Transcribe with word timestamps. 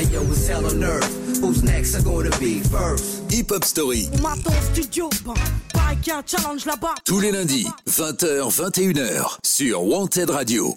Hey 0.00 0.06
yo, 0.14 0.22
it's 0.22 0.48
hell 0.48 0.64
on 0.64 0.82
earth. 0.82 1.42
Who's 1.42 1.62
next? 1.62 1.94
Are 1.94 2.02
gonna 2.02 2.34
be 2.38 2.60
first? 2.60 3.30
Hip 3.30 3.50
Hop 3.50 3.64
Story. 3.64 4.08
Studio, 4.72 5.10
ben, 5.26 5.34
un 5.34 6.22
challenge 6.24 6.64
là-bas. 6.64 6.94
Tous 7.04 7.20
les 7.20 7.30
lundis, 7.30 7.66
20h, 7.86 8.50
21h, 8.50 9.36
sur 9.44 9.84
Wanted 9.84 10.30
Radio. 10.30 10.74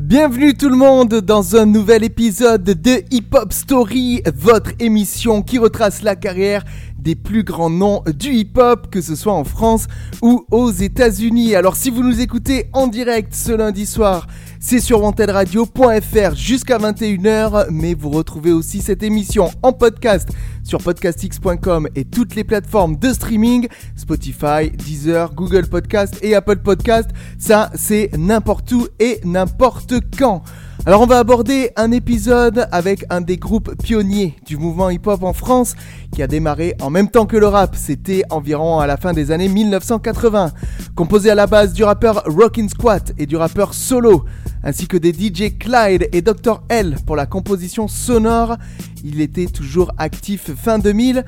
Bienvenue 0.00 0.54
tout 0.54 0.68
le 0.68 0.76
monde 0.76 1.14
dans 1.14 1.56
un 1.56 1.66
nouvel 1.66 2.04
épisode 2.04 2.62
de 2.62 3.02
Hip 3.10 3.34
Hop 3.34 3.52
Story, 3.52 4.22
votre 4.32 4.70
émission 4.78 5.42
qui 5.42 5.58
retrace 5.58 6.02
la 6.02 6.14
carrière 6.14 6.64
des 6.98 7.14
plus 7.14 7.44
grands 7.44 7.70
noms 7.70 8.02
du 8.06 8.30
hip-hop, 8.32 8.90
que 8.90 9.00
ce 9.00 9.16
soit 9.16 9.32
en 9.32 9.44
France 9.44 9.86
ou 10.22 10.44
aux 10.50 10.70
États-Unis. 10.70 11.54
Alors 11.54 11.76
si 11.76 11.90
vous 11.90 12.02
nous 12.02 12.20
écoutez 12.20 12.68
en 12.72 12.86
direct 12.86 13.34
ce 13.34 13.52
lundi 13.52 13.86
soir, 13.86 14.26
c'est 14.60 14.80
sur 14.80 15.02
wantedradio.fr 15.02 16.34
jusqu'à 16.34 16.78
21h, 16.78 17.66
mais 17.70 17.94
vous 17.94 18.10
retrouvez 18.10 18.52
aussi 18.52 18.80
cette 18.80 19.02
émission 19.02 19.50
en 19.62 19.72
podcast 19.72 20.28
sur 20.64 20.82
podcastx.com 20.82 21.88
et 21.94 22.04
toutes 22.04 22.34
les 22.34 22.44
plateformes 22.44 22.96
de 22.96 23.12
streaming, 23.12 23.68
Spotify, 23.96 24.70
Deezer, 24.76 25.32
Google 25.34 25.66
Podcast 25.68 26.18
et 26.22 26.34
Apple 26.34 26.58
Podcast. 26.58 27.10
Ça, 27.38 27.70
c'est 27.74 28.10
n'importe 28.18 28.70
où 28.72 28.86
et 28.98 29.20
n'importe 29.24 29.94
quand. 30.18 30.42
Alors 30.88 31.02
on 31.02 31.06
va 31.06 31.18
aborder 31.18 31.70
un 31.76 31.92
épisode 31.92 32.66
avec 32.72 33.04
un 33.10 33.20
des 33.20 33.36
groupes 33.36 33.74
pionniers 33.82 34.36
du 34.46 34.56
mouvement 34.56 34.88
hip-hop 34.88 35.22
en 35.22 35.34
France 35.34 35.74
qui 36.14 36.22
a 36.22 36.26
démarré 36.26 36.76
en 36.80 36.88
même 36.88 37.10
temps 37.10 37.26
que 37.26 37.36
le 37.36 37.46
rap, 37.46 37.76
c'était 37.76 38.22
environ 38.30 38.78
à 38.78 38.86
la 38.86 38.96
fin 38.96 39.12
des 39.12 39.30
années 39.30 39.50
1980. 39.50 40.50
Composé 40.94 41.28
à 41.28 41.34
la 41.34 41.46
base 41.46 41.74
du 41.74 41.84
rappeur 41.84 42.22
Rockin' 42.24 42.70
Squat 42.70 43.12
et 43.18 43.26
du 43.26 43.36
rappeur 43.36 43.74
Solo, 43.74 44.24
ainsi 44.64 44.88
que 44.88 44.96
des 44.96 45.12
DJ 45.12 45.58
Clyde 45.58 46.08
et 46.10 46.22
Dr. 46.22 46.62
L 46.70 46.96
pour 47.04 47.16
la 47.16 47.26
composition 47.26 47.86
sonore, 47.86 48.56
il 49.04 49.20
était 49.20 49.44
toujours 49.44 49.92
actif 49.98 50.54
fin 50.54 50.78
2000 50.78 51.22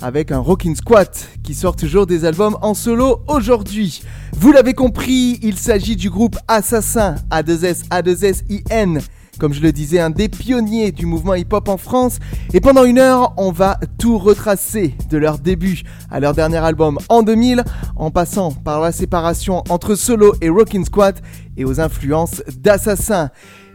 avec 0.00 0.32
un 0.32 0.38
Rockin' 0.38 0.74
Squat 0.74 1.28
qui 1.42 1.54
sort 1.54 1.76
toujours 1.76 2.06
des 2.06 2.24
albums 2.24 2.56
en 2.62 2.74
solo 2.74 3.20
aujourd'hui. 3.26 4.02
Vous 4.36 4.52
l'avez 4.52 4.74
compris, 4.74 5.38
il 5.42 5.56
s'agit 5.56 5.96
du 5.96 6.10
groupe 6.10 6.36
Assassin 6.46 7.16
A2S 7.30 7.88
A2SIN. 7.90 9.00
Comme 9.38 9.52
je 9.52 9.62
le 9.62 9.70
disais, 9.70 10.00
un 10.00 10.10
des 10.10 10.28
pionniers 10.28 10.90
du 10.90 11.06
mouvement 11.06 11.34
hip-hop 11.34 11.68
en 11.68 11.76
France. 11.76 12.18
Et 12.52 12.60
pendant 12.60 12.84
une 12.84 12.98
heure, 12.98 13.34
on 13.36 13.52
va 13.52 13.78
tout 13.98 14.18
retracer 14.18 14.94
de 15.10 15.16
leur 15.16 15.38
début 15.38 15.82
à 16.10 16.18
leur 16.18 16.34
dernier 16.34 16.56
album 16.56 16.98
en 17.08 17.22
2000, 17.22 17.62
en 17.94 18.10
passant 18.10 18.50
par 18.50 18.80
la 18.80 18.90
séparation 18.90 19.62
entre 19.68 19.94
Solo 19.94 20.34
et 20.40 20.48
Rockin' 20.48 20.84
Squat 20.84 21.22
et 21.56 21.64
aux 21.64 21.80
influences 21.80 22.42
d'Assassin. 22.58 23.30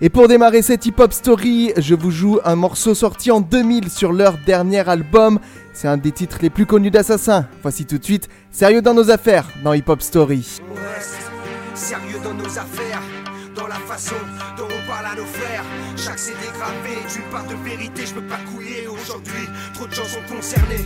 Et 0.05 0.09
pour 0.09 0.27
démarrer 0.27 0.61
cette 0.61 0.85
hip-hop 0.85 1.13
story, 1.13 1.71
je 1.77 1.95
vous 1.95 2.11
joue 2.11 2.37
un 2.43 2.57
morceau 2.57 2.93
sorti 2.93 3.31
en 3.31 3.39
2000 3.39 3.89
sur 3.89 4.11
leur 4.11 4.37
dernier 4.37 4.85
album. 4.89 5.39
C'est 5.71 5.87
un 5.87 5.95
des 5.95 6.11
titres 6.11 6.39
les 6.41 6.49
plus 6.49 6.65
connus 6.65 6.91
d'Assassin. 6.91 7.47
Voici 7.61 7.85
tout 7.85 7.97
de 7.99 8.03
suite 8.03 8.27
Sérieux 8.51 8.81
dans 8.81 8.93
nos 8.93 9.11
affaires 9.11 9.47
dans 9.63 9.71
Hip 9.71 9.85
Hop 9.87 10.01
Story. 10.01 10.59
On 10.69 10.73
reste 10.93 11.21
sérieux 11.73 12.19
dans 12.21 12.33
nos 12.33 12.59
affaires, 12.59 13.01
dans 13.55 13.67
la 13.67 13.75
façon 13.75 14.15
dont 14.57 14.65
on 14.65 14.91
parle 14.91 15.05
à 15.05 15.15
nos 15.15 15.25
frères. 15.25 15.63
Chaque 15.95 16.19
CD 16.19 16.37
gravé 16.53 16.97
d'une 17.09 17.31
part 17.31 17.47
de 17.47 17.55
vérité, 17.63 18.05
je 18.05 18.13
peux 18.13 18.27
pas 18.27 18.39
couiller 18.53 18.85
aujourd'hui. 18.89 19.47
Trop 19.73 19.87
de 19.87 19.93
gens 19.93 20.03
sont 20.03 20.35
concernés. 20.35 20.85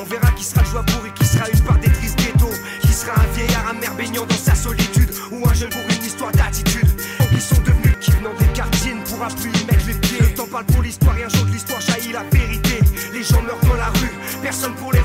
On 0.00 0.04
verra 0.04 0.30
qui 0.30 0.44
sera 0.44 0.62
le 0.62 0.66
joie 0.66 0.82
pour 0.82 1.04
et 1.04 1.10
qui 1.12 1.26
sera 1.26 1.46
une 1.50 1.60
part 1.60 1.78
des 1.78 1.92
tristes 1.92 2.16
ghettos. 2.16 2.54
Qui 2.80 2.88
sera 2.88 3.12
un 3.20 3.26
vieillard 3.34 3.68
amer 3.68 3.94
baignant 3.98 4.24
dans 4.24 4.34
sa 4.34 4.54
solitude 4.54 5.10
ou 5.30 5.46
un 5.46 5.52
jeune 5.52 5.68
pour 5.68 5.82
une 5.82 6.02
histoire 6.02 6.32
d'attitude. 6.32 6.88
Qui 7.28 7.40
sont 7.40 7.60
devenus 7.60 7.96
qui 8.00 8.10
venant 8.12 8.32
des 8.38 8.46
quartiers 8.46 8.94
ne 8.94 9.02
pourra 9.02 9.28
plus 9.28 9.50
y 9.50 9.66
les 9.86 9.94
pieds. 9.94 10.20
Le 10.20 10.32
temps 10.32 10.46
parle 10.46 10.64
pour 10.64 10.82
l'histoire 10.82 11.18
et 11.18 11.24
un 11.24 11.28
jour 11.28 11.44
de 11.44 11.50
l'histoire 11.50 11.82
jaillit 11.82 12.12
la 12.12 12.24
vérité. 12.32 12.80
Les 13.12 13.22
gens 13.22 13.42
meurent 13.42 13.60
dans 13.68 13.74
la 13.74 13.88
rue, 13.88 14.12
personne 14.42 14.74
pour 14.76 14.90
les 14.90 14.99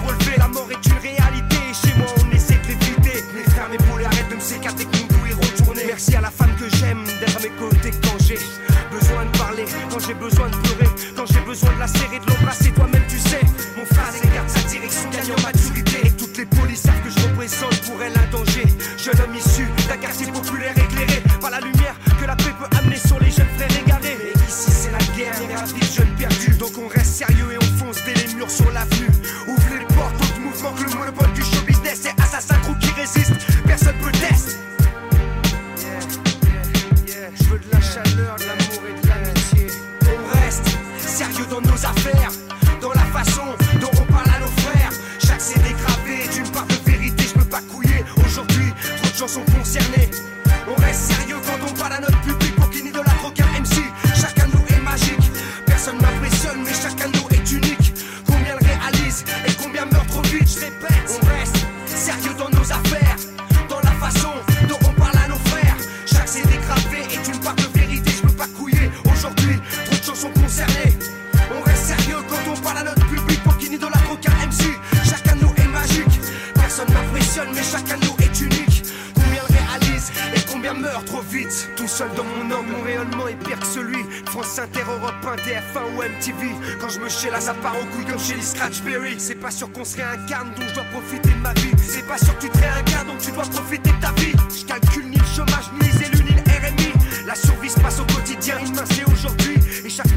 pas 89.45 89.51
sûr 89.51 89.71
qu'on 89.71 89.85
se 89.85 89.97
réincarne, 89.97 90.55
donc 90.55 90.67
je 90.69 90.73
dois 90.73 90.83
profiter 90.85 91.29
de 91.29 91.35
ma 91.35 91.53
vie. 91.53 91.69
C'est 91.77 92.07
pas 92.07 92.17
sûr 92.17 92.35
que 92.35 92.45
tu 92.45 92.49
te 92.49 92.57
réincarnes, 92.57 93.05
donc 93.05 93.19
tu 93.19 93.31
dois 93.31 93.43
profiter 93.43 93.91
de 93.91 94.01
ta 94.01 94.11
vie. 94.13 94.33
Je 94.49 94.65
calcule 94.65 95.07
ni 95.07 95.17
le 95.17 95.23
chômage, 95.23 95.69
ni 95.79 95.87
les 95.87 96.07
élus, 96.07 96.23
ni 96.23 96.31
le 96.31 96.41
RMI. 96.41 97.27
La 97.27 97.35
survie 97.35 97.69
se 97.69 97.79
passe 97.79 97.99
au 97.99 98.05
quotidien, 98.05 98.55
c'est 98.85 99.05
aujourd'hui. 99.05 99.53
Et 99.85 99.89
chaque 99.89 100.09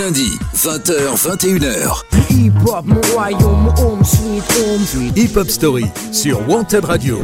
Tous 0.00 0.04
les 0.04 0.06
lundis, 0.06 0.38
20h, 0.54 1.14
21h. 1.14 2.02
Hip 2.30 2.52
hop, 2.64 2.86
mon 2.86 3.00
royaume, 3.12 3.68
home 3.76 4.02
sweet 4.02 4.42
home. 4.56 5.12
Hip 5.14 5.36
Hop 5.36 5.48
Story 5.48 5.84
sur 6.10 6.48
Wanted 6.48 6.86
Radio. 6.86 7.18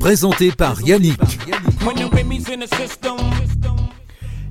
Présenté 0.00 0.50
par 0.50 0.80
Yannick. 0.82 1.20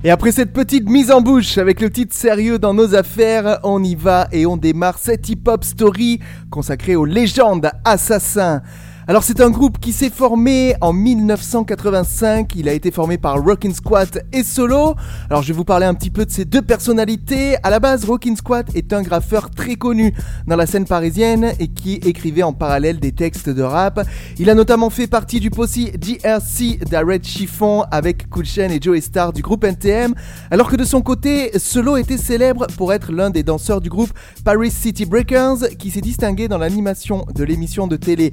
Et 0.02 0.10
après 0.10 0.32
cette 0.32 0.54
petite 0.54 0.88
mise 0.88 1.10
en 1.10 1.20
bouche 1.20 1.58
avec 1.58 1.82
le 1.82 1.90
titre 1.90 2.14
sérieux 2.14 2.58
dans 2.58 2.72
nos 2.72 2.94
affaires, 2.94 3.58
on 3.62 3.82
y 3.84 3.94
va 3.94 4.26
et 4.32 4.46
on 4.46 4.56
démarre 4.56 4.98
cette 4.98 5.28
hip-hop 5.28 5.64
story 5.64 6.20
consacrée 6.50 6.96
aux 6.96 7.04
légendes 7.04 7.70
assassins. 7.84 8.62
Alors 9.06 9.22
c'est 9.22 9.42
un 9.42 9.50
groupe 9.50 9.78
qui 9.78 9.92
s'est 9.92 10.08
formé 10.08 10.76
en 10.80 10.94
1985, 10.94 12.54
il 12.56 12.70
a 12.70 12.72
été 12.72 12.90
formé 12.90 13.18
par 13.18 13.36
Rockin' 13.44 13.74
Squat 13.74 14.18
et 14.32 14.42
Solo. 14.42 14.94
Alors 15.28 15.42
je 15.42 15.48
vais 15.48 15.54
vous 15.54 15.64
parler 15.64 15.84
un 15.84 15.92
petit 15.92 16.08
peu 16.08 16.24
de 16.24 16.30
ces 16.30 16.46
deux 16.46 16.62
personnalités. 16.62 17.56
À 17.62 17.68
la 17.68 17.80
base, 17.80 18.06
Rockin' 18.06 18.34
Squat 18.34 18.74
est 18.74 18.94
un 18.94 19.02
graffeur 19.02 19.50
très 19.50 19.74
connu 19.74 20.14
dans 20.46 20.56
la 20.56 20.64
scène 20.64 20.86
parisienne 20.86 21.52
et 21.60 21.68
qui 21.68 21.96
écrivait 21.96 22.42
en 22.42 22.54
parallèle 22.54 22.98
des 22.98 23.12
textes 23.12 23.50
de 23.50 23.62
rap. 23.62 24.00
Il 24.38 24.48
a 24.48 24.54
notamment 24.54 24.88
fait 24.88 25.06
partie 25.06 25.38
du 25.38 25.50
posse 25.50 25.76
GRC 25.76 26.78
d'Arrête 26.90 27.26
Chiffon 27.26 27.84
avec 27.90 28.24
Chain 28.42 28.70
et 28.70 28.80
Joey 28.80 29.02
Star 29.02 29.34
du 29.34 29.42
groupe 29.42 29.64
NTM, 29.64 30.14
alors 30.50 30.70
que 30.70 30.76
de 30.76 30.84
son 30.84 31.02
côté, 31.02 31.50
Solo 31.58 31.98
était 31.98 32.16
célèbre 32.16 32.66
pour 32.78 32.94
être 32.94 33.12
l'un 33.12 33.28
des 33.28 33.42
danseurs 33.42 33.82
du 33.82 33.90
groupe 33.90 34.14
Paris 34.44 34.70
City 34.70 35.04
Breakers 35.04 35.76
qui 35.78 35.90
s'est 35.90 36.00
distingué 36.00 36.48
dans 36.48 36.58
l'animation 36.58 37.26
de 37.34 37.44
l'émission 37.44 37.86
de 37.86 37.96
télé 37.96 38.32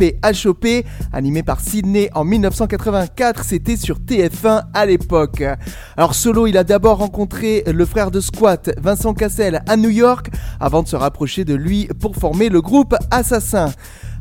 HOP, 0.00 0.66
animée 1.12 1.42
par 1.42 1.60
Sydney 1.60 2.10
en 2.14 2.24
1984, 2.24 3.44
c'était 3.44 3.76
sur 3.76 3.98
TF1 3.98 4.62
à 4.72 4.86
l'époque. 4.86 5.42
Alors 5.96 6.14
Solo, 6.14 6.46
il 6.46 6.56
a 6.56 6.64
d'abord 6.64 6.98
rencontré 6.98 7.62
le 7.66 7.84
frère 7.84 8.10
de 8.10 8.20
Squat, 8.20 8.70
Vincent 8.80 9.14
Cassel, 9.14 9.62
à 9.68 9.76
New 9.76 9.90
York, 9.90 10.30
avant 10.60 10.82
de 10.82 10.88
se 10.88 10.96
rapprocher 10.96 11.44
de 11.44 11.54
lui 11.54 11.88
pour 12.00 12.16
former 12.16 12.48
le 12.48 12.60
groupe 12.60 12.94
Assassin. 13.10 13.70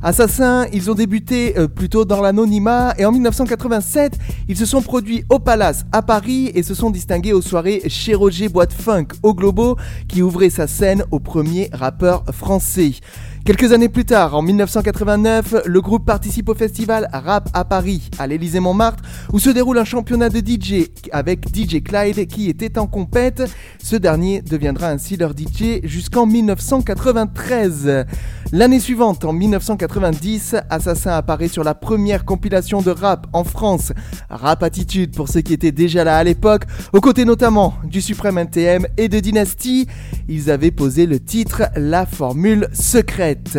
Assassins, 0.04 0.66
ils 0.74 0.90
ont 0.90 0.96
débuté 0.96 1.54
euh, 1.60 1.68
plutôt 1.68 2.06
dans 2.06 2.22
l'anonymat 2.22 2.96
et 2.98 3.06
en 3.06 3.12
1987, 3.12 4.18
ils 4.48 4.58
se 4.58 4.66
sont 4.66 4.82
produits 4.82 5.24
au 5.30 5.38
Palace 5.38 5.86
à 5.92 6.02
Paris 6.02 6.52
et 6.56 6.64
se 6.64 6.74
sont 6.74 6.90
distingués 6.90 7.34
aux 7.34 7.42
soirées 7.44 7.84
chez 7.86 8.16
Roger 8.16 8.50
Boîte 8.50 8.74
Funk 8.74 9.10
au 9.22 9.36
Globo 9.36 9.78
qui 10.08 10.24
ouvrait 10.24 10.50
sa 10.50 10.66
scène 10.66 11.04
au 11.12 11.20
premier 11.20 11.70
rappeur 11.72 12.24
français. 12.32 12.94
Quelques 13.44 13.72
années 13.72 13.90
plus 13.90 14.06
tard, 14.06 14.36
en 14.36 14.44
1989, 14.44 15.64
le 15.66 15.82
groupe 15.82 16.06
participe 16.06 16.48
au 16.50 16.54
festival 16.54 17.10
Rap 17.12 17.50
à 17.54 17.66
Paris, 17.66 18.12
à 18.20 18.28
l'Élysée-Montmartre, 18.28 19.04
où 19.34 19.40
se 19.40 19.50
déroule 19.50 19.80
un 19.80 19.84
championnat 19.84 20.30
de 20.30 20.38
DJ 20.38 20.92
avec 21.12 21.48
DJ 21.48 21.82
Clyde 21.82 22.28
qui 22.28 22.50
était 22.50 22.78
en 22.78 22.86
compète. 22.86 23.42
Ce 23.84 23.96
dernier 23.96 24.44
deviendra 24.44 24.90
ainsi 24.90 25.18
leur 25.18 25.32
DJ 25.32 25.84
jusqu'en 25.84 26.28
1993. 26.28 28.06
L'année 28.54 28.82
suivante, 28.82 29.24
en 29.24 29.32
1990, 29.32 30.58
Assassin 30.70 31.12
apparaît 31.12 31.48
sur 31.48 31.64
la 31.64 31.74
première 31.74 32.26
compilation 32.26 32.82
de 32.82 32.92
rap 32.92 33.28
en 33.32 33.46
France, 33.46 33.94
Rap 34.30 34.62
Attitude 34.62 35.16
pour 35.16 35.30
ceux 35.30 35.40
qui 35.40 35.54
étaient 35.54 35.72
déjà 35.72 36.04
là 36.04 36.18
à 36.18 36.24
l'époque, 36.26 36.66
aux 36.92 37.00
côtés 37.00 37.24
notamment 37.24 37.76
du 37.86 38.02
Suprême 38.02 38.38
NTM 38.38 38.88
et 38.98 39.08
de 39.08 39.22
Dynasty. 39.22 39.88
Ils 40.28 40.52
avaient 40.52 40.72
posé 40.72 41.06
le 41.06 41.22
titre 41.22 41.64
La 41.78 42.06
Formule 42.06 42.68
Secrète. 42.74 43.58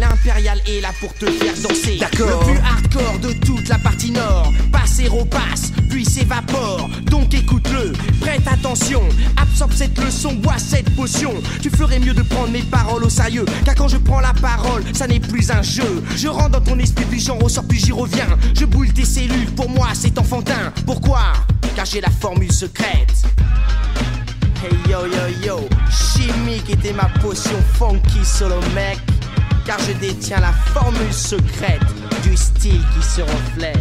L'impérial 0.00 0.58
est 0.66 0.80
là 0.80 0.88
pour 0.98 1.12
te 1.12 1.26
faire 1.26 1.52
danser. 1.62 1.98
D'accord. 2.00 2.40
Le 2.40 2.52
plus 2.52 2.60
hardcore 2.64 3.18
de 3.18 3.32
toute 3.34 3.68
la 3.68 3.76
partie 3.76 4.10
nord. 4.10 4.50
Passer 4.72 5.08
repasse, 5.08 5.72
puis 5.90 6.06
s'évapore. 6.06 6.88
Donc 7.10 7.34
écoute-le, 7.34 7.92
prête 8.18 8.46
attention. 8.48 9.02
Absorbe 9.36 9.72
cette 9.74 10.02
leçon, 10.02 10.32
bois 10.36 10.56
cette 10.56 10.88
potion. 10.96 11.34
Tu 11.60 11.68
ferais 11.68 11.98
mieux 11.98 12.14
de 12.14 12.22
prendre 12.22 12.50
mes 12.50 12.62
paroles 12.62 13.04
au 13.04 13.10
sérieux. 13.10 13.44
Car 13.66 13.74
quand 13.74 13.88
je 13.88 13.98
prends 13.98 14.20
la 14.20 14.32
parole, 14.32 14.82
ça 14.94 15.06
n'est 15.06 15.20
plus 15.20 15.50
un 15.50 15.60
jeu. 15.60 16.02
Je 16.16 16.28
rentre 16.28 16.50
dans 16.52 16.62
ton 16.62 16.78
esprit, 16.78 17.04
puis 17.04 17.20
j'en 17.20 17.36
ressors, 17.36 17.64
puis 17.68 17.78
j'y 17.78 17.92
reviens. 17.92 18.38
Je 18.58 18.64
boule 18.64 18.90
tes 18.94 19.04
cellules, 19.04 19.52
pour 19.54 19.68
moi 19.68 19.88
c'est 19.92 20.18
enfantin. 20.18 20.72
Pourquoi? 20.86 21.20
Car 21.76 21.84
j'ai 21.84 22.00
la 22.00 22.10
formule 22.10 22.50
secrète. 22.50 23.12
Hey 24.62 24.76
yo 24.90 25.00
yo 25.06 25.46
yo, 25.46 25.68
chimique 25.90 26.70
était 26.70 26.94
ma 26.94 27.10
potion 27.20 27.62
funky 27.78 28.24
solo 28.24 28.60
mec. 28.74 28.98
Car 29.70 29.78
je 29.78 29.92
détiens 29.92 30.40
la 30.40 30.50
formule 30.50 31.12
secrète 31.12 31.78
du 32.24 32.36
style 32.36 32.82
qui 32.92 33.06
se 33.06 33.20
reflète. 33.20 33.78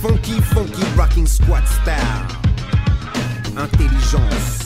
Funky, 0.00 0.40
funky, 0.40 0.84
rocking 0.96 1.26
squat 1.26 1.64
style. 1.66 1.96
Intelligence. 3.56 4.64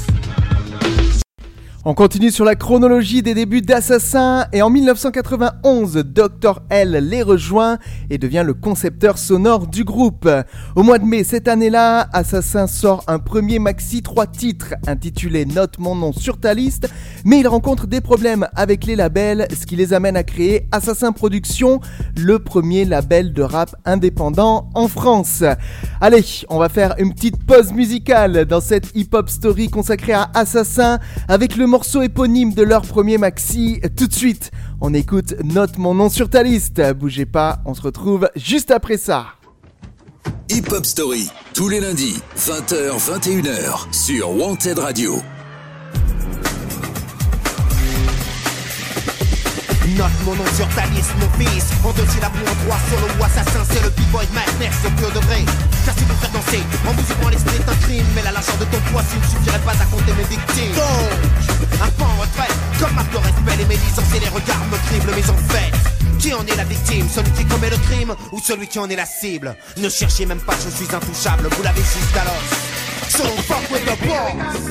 On 1.85 1.95
continue 1.95 2.31
sur 2.31 2.45
la 2.45 2.55
chronologie 2.55 3.23
des 3.23 3.33
débuts 3.33 3.63
d'Assassin 3.63 4.47
et 4.53 4.61
en 4.61 4.69
1991, 4.69 6.05
Dr. 6.05 6.61
L 6.69 6.91
les 7.09 7.23
rejoint 7.23 7.79
et 8.11 8.19
devient 8.19 8.43
le 8.45 8.53
concepteur 8.53 9.17
sonore 9.17 9.69
du 9.69 9.85
groupe. 9.85 10.29
Au 10.77 10.83
mois 10.83 10.99
de 10.99 11.07
mai 11.07 11.25
cette 11.25 11.49
année-là, 11.49 12.09
Assassin 12.13 12.67
sort 12.67 13.05
un 13.07 13.19
premier 13.19 13.59
maxi 13.59 14.03
3 14.03 14.27
titres 14.27 14.75
intitulé 14.87 15.47
Note 15.47 15.79
mon 15.79 15.95
nom 15.95 16.13
sur 16.13 16.39
ta 16.39 16.53
liste, 16.53 16.91
mais 17.25 17.41
il 17.41 17.49
rencontre 17.49 17.87
des 17.87 18.01
problèmes 18.01 18.47
avec 18.55 18.87
les 18.87 18.97
labels, 18.97 19.49
ce 19.59 19.67
qui 19.67 19.77
les 19.77 19.93
amène 19.93 20.17
à 20.17 20.23
créer 20.23 20.69
Assassin 20.73 21.13
Productions, 21.13 21.81
le 22.17 22.39
premier 22.39 22.85
label 22.85 23.33
de 23.33 23.43
rap 23.43 23.75
indépendant 23.85 24.71
en 24.75 24.89
France. 24.89 25.45
Allez, 26.01 26.25
on 26.49 26.59
va 26.59 26.69
faire 26.69 26.95
une 26.99 27.15
petite 27.15 27.45
pause 27.45 27.73
musicale 27.73 28.45
dans 28.45 28.61
cette 28.61 28.95
hip-hop 28.95 29.29
story 29.29 29.69
consacrée 29.69 30.13
à 30.13 30.31
Assassin 30.35 30.99
avec 31.29 31.57
le 31.57 31.67
morceau 31.67 32.03
éponyme 32.03 32.55
de 32.55 32.63
leur 32.63 32.83
premier 32.83 33.19
maxi. 33.19 33.81
Tout 33.97 34.07
de 34.07 34.15
suite, 34.15 34.51
on 34.81 34.95
écoute 34.95 35.35
Note 35.45 35.79
mon 35.79 35.95
nom 35.95 36.09
sur 36.09 36.31
ta 36.31 36.43
liste. 36.43 36.81
Bougez 36.93 37.27
pas, 37.27 37.61
on 37.65 37.75
se 37.75 37.83
retrouve 37.83 38.29
juste 38.37 38.71
après 38.71 38.97
ça. 38.97 39.27
Hip 40.51 40.73
Hop 40.73 40.87
Story, 40.87 41.31
tous 41.55 41.69
les 41.69 41.81
lundis, 41.81 42.21
20h, 42.39 42.99
21h, 42.99 43.93
sur 43.93 44.31
Wanted 44.37 44.79
Radio. 44.79 45.21
Note 49.97 50.13
mon 50.25 50.35
nom 50.35 50.45
sur 50.57 50.69
ta 50.75 50.85
liste, 50.87 51.15
mon 51.19 51.31
fils. 51.39 51.67
En 51.85 51.93
dossier 51.93 52.21
la 52.21 52.29
boue 52.29 52.45
en 52.45 52.65
droit, 52.65 52.79
solo 52.91 53.09
ou 53.19 53.25
assassin, 53.25 53.65
c'est 53.71 53.83
le 53.83 53.91
b-boy 53.91 54.27
de 54.27 54.35
Madness 54.35 54.75
au 54.85 54.91
plus 54.91 55.07
haut 55.07 55.11
degré. 55.11 55.45
Car 55.85 55.95
si 55.97 56.05
vous 56.05 56.15
faire 56.17 56.31
danser, 56.31 56.63
en 56.87 56.93
musique, 56.93 57.17
en 57.25 57.29
l'esprit 57.29 57.57
est 57.57 57.69
un 57.71 57.77
crime. 57.87 58.07
Mais 58.15 58.23
la 58.23 58.33
largeur 58.33 58.57
de 58.59 58.65
ton 58.67 58.81
poids, 58.91 59.03
s'il 59.09 59.21
ne 59.21 59.27
suffirait 59.27 59.65
pas 59.65 59.73
à 59.73 59.87
compter 59.87 60.13
mes 60.13 60.29
victimes. 60.29 60.75
Donc, 60.77 61.73
un 61.83 61.91
pan 61.97 62.05
en 62.05 62.21
retraite, 62.21 62.55
Comme 62.79 62.95
marque 62.95 63.13
de 63.13 63.17
respect, 63.19 63.57
les 63.59 63.65
médisances 63.65 64.13
et 64.15 64.21
les 64.21 64.29
regards 64.29 64.65
me 64.71 64.79
criblent, 64.89 65.15
mais 65.17 65.31
en 65.31 65.39
fait. 65.49 65.73
Qui 66.19 66.35
en 66.35 66.45
est 66.47 66.57
la 66.57 66.65
victime? 66.65 67.09
Celui 67.09 67.31
qui 67.33 67.45
commet 67.45 67.71
le 67.71 67.79
crime 67.79 68.15
ou 68.33 68.41
celui 68.41 68.67
qui 68.67 68.79
en 68.79 68.91
est 68.91 68.97
la 68.97 69.07
cible? 69.07 69.57
Ne 69.77 69.89
cherchez 69.89 70.27
même 70.27 70.41
pas, 70.41 70.55
je 70.65 70.71
suis 70.71 70.93
intouchable, 70.95 71.49
vous 71.57 71.63
l'avez 71.63 71.83
jusqu'à 71.83 72.25
l'os. 72.25 72.69
So 73.09 73.25
fuck 73.47 73.71
with 73.71 73.85
the 73.85 73.97
boss. 74.07 74.69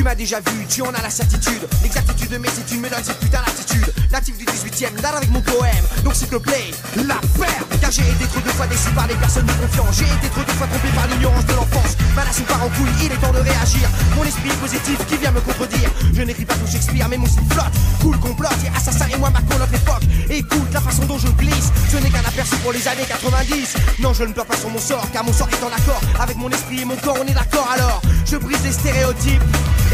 Tu 0.00 0.04
m'as 0.04 0.14
déjà 0.14 0.40
vu, 0.40 0.64
tu 0.66 0.80
en 0.80 0.94
as 0.94 1.02
la 1.02 1.10
certitude. 1.10 1.60
L'exactitude, 1.82 2.34
mais 2.40 2.48
c'est 2.48 2.74
une 2.74 2.80
méthode, 2.80 3.04
cette 3.04 3.20
putain 3.20 3.42
d'attitude. 3.44 3.92
Natif 4.10 4.38
du 4.38 4.46
18ème, 4.46 4.98
là 5.02 5.10
avec 5.10 5.28
mon 5.28 5.42
poème. 5.42 5.84
Donc 6.04 6.14
s'il 6.14 6.28
te 6.28 6.36
plaît, 6.36 6.70
la 6.96 7.20
paire. 7.38 7.64
Car 7.82 7.90
j'ai 7.90 8.08
été 8.08 8.24
trop 8.32 8.40
de 8.40 8.48
fois 8.48 8.66
déçu 8.66 8.88
par 8.94 9.06
les 9.08 9.14
personnes 9.16 9.44
de 9.44 9.52
confiance. 9.52 9.98
J'ai 9.98 10.06
été 10.06 10.32
trop 10.32 10.42
de 10.42 10.50
fois 10.52 10.66
trompé 10.68 10.88
par 10.94 11.06
l'ignorance 11.06 11.44
de 11.44 11.52
l'enfance. 11.52 11.98
Ma 12.16 12.24
nation 12.24 12.44
part 12.44 12.64
en 12.64 12.70
couille, 12.70 12.88
il 13.02 13.12
est 13.12 13.16
temps 13.16 13.30
de 13.30 13.40
réagir. 13.40 13.90
Mon 14.16 14.24
esprit 14.24 14.48
est 14.48 14.60
positif 14.62 14.96
qui 15.06 15.18
vient 15.18 15.32
me 15.32 15.40
contredire. 15.42 15.90
Je 16.14 16.22
n'écris 16.22 16.46
pas 16.46 16.54
tout 16.54 16.66
Shakespeare, 16.66 17.06
mais 17.10 17.18
mon 17.18 17.26
style 17.26 17.44
flotte. 17.50 17.74
Cool 18.00 18.18
complot, 18.20 18.48
et 18.64 18.74
assassin 18.74 19.04
et 19.12 19.18
moi 19.18 19.28
marquons 19.28 19.58
notre 19.58 19.74
époque. 19.74 20.04
Écoute 20.30 20.72
la 20.72 20.80
façon 20.80 21.04
dont 21.04 21.18
je 21.18 21.28
glisse. 21.28 21.68
Ce 21.92 21.98
n'est 21.98 22.08
qu'un 22.08 22.24
aperçu 22.24 22.56
pour 22.62 22.72
les 22.72 22.88
années 22.88 23.04
90. 23.06 23.76
Non, 23.98 24.14
je 24.14 24.24
ne 24.24 24.32
pleure 24.32 24.46
pas 24.46 24.56
sur 24.56 24.70
mon 24.70 24.80
sort, 24.80 25.06
car 25.12 25.24
mon 25.24 25.32
sort 25.34 25.50
est 25.50 25.62
en 25.62 25.68
accord. 25.68 26.00
Avec 26.18 26.38
mon 26.38 26.48
esprit 26.48 26.80
et 26.80 26.84
mon 26.86 26.96
corps, 26.96 27.18
on 27.20 27.26
est 27.26 27.34
d'accord 27.34 27.68
alors. 27.70 28.00
Je 28.24 28.38
brise 28.38 28.64
les 28.64 28.72
stéréotypes. 28.72 29.42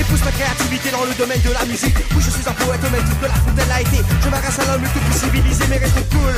Et 0.06 0.08
pousse 0.08 0.24
ma 0.24 0.30
créativité 0.30 0.90
dans 0.90 1.04
le 1.04 1.14
domaine 1.14 1.40
de 1.42 1.50
la 1.50 1.64
musique. 1.64 1.96
Oui 2.14 2.22
je 2.22 2.30
suis 2.30 2.46
un 2.46 2.52
poète 2.52 2.80
au 2.86 2.90
même 2.90 3.02
titre 3.02 3.20
que 3.20 3.26
la 3.26 3.34
fontaine 3.34 3.68
l'a 3.68 3.80
été. 3.80 3.98
Je 4.22 4.28
m'adresse 4.28 4.58
à 4.58 4.64
l'homme 4.66 4.82
le 4.82 4.88
plus 4.88 5.18
civilisé 5.18 5.64
mais 5.68 5.78
restons 5.78 6.06
cool. 6.12 6.36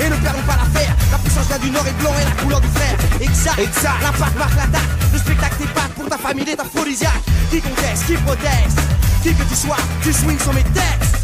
Et 0.00 0.08
ne 0.08 0.16
perdons 0.16 0.42
pas 0.46 0.56
l'affaire. 0.56 0.94
La 1.12 1.18
puissance 1.18 1.46
vient 1.48 1.58
du 1.58 1.70
nord 1.70 1.86
et 1.86 1.92
blanc 2.00 2.14
et 2.20 2.24
la 2.24 2.42
couleur 2.42 2.60
du 2.60 2.68
frère. 2.68 2.96
Exact, 3.20 3.58
exact. 3.58 4.00
L'impact 4.02 4.36
marque 4.38 4.56
la 4.56 4.66
date. 4.68 4.90
Le 5.12 5.18
spectacle 5.18 5.68
pas 5.74 5.88
pour 5.94 6.08
ta 6.08 6.16
famille 6.16 6.48
est 6.48 6.60
aphrodisiaque 6.60 7.22
Qui 7.50 7.60
conteste, 7.60 8.06
qui 8.06 8.14
proteste? 8.14 8.80
Qui 9.22 9.34
que 9.34 9.42
tu 9.42 9.54
sois, 9.54 9.76
tu 10.02 10.12
swings 10.12 10.40
sur 10.40 10.54
mes 10.54 10.64
textes. 10.64 11.16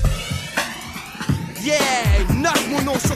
Yeah, 1.64 1.80
note 2.34 2.62
mon 2.70 2.82
nom 2.82 2.98
sur 2.98 3.15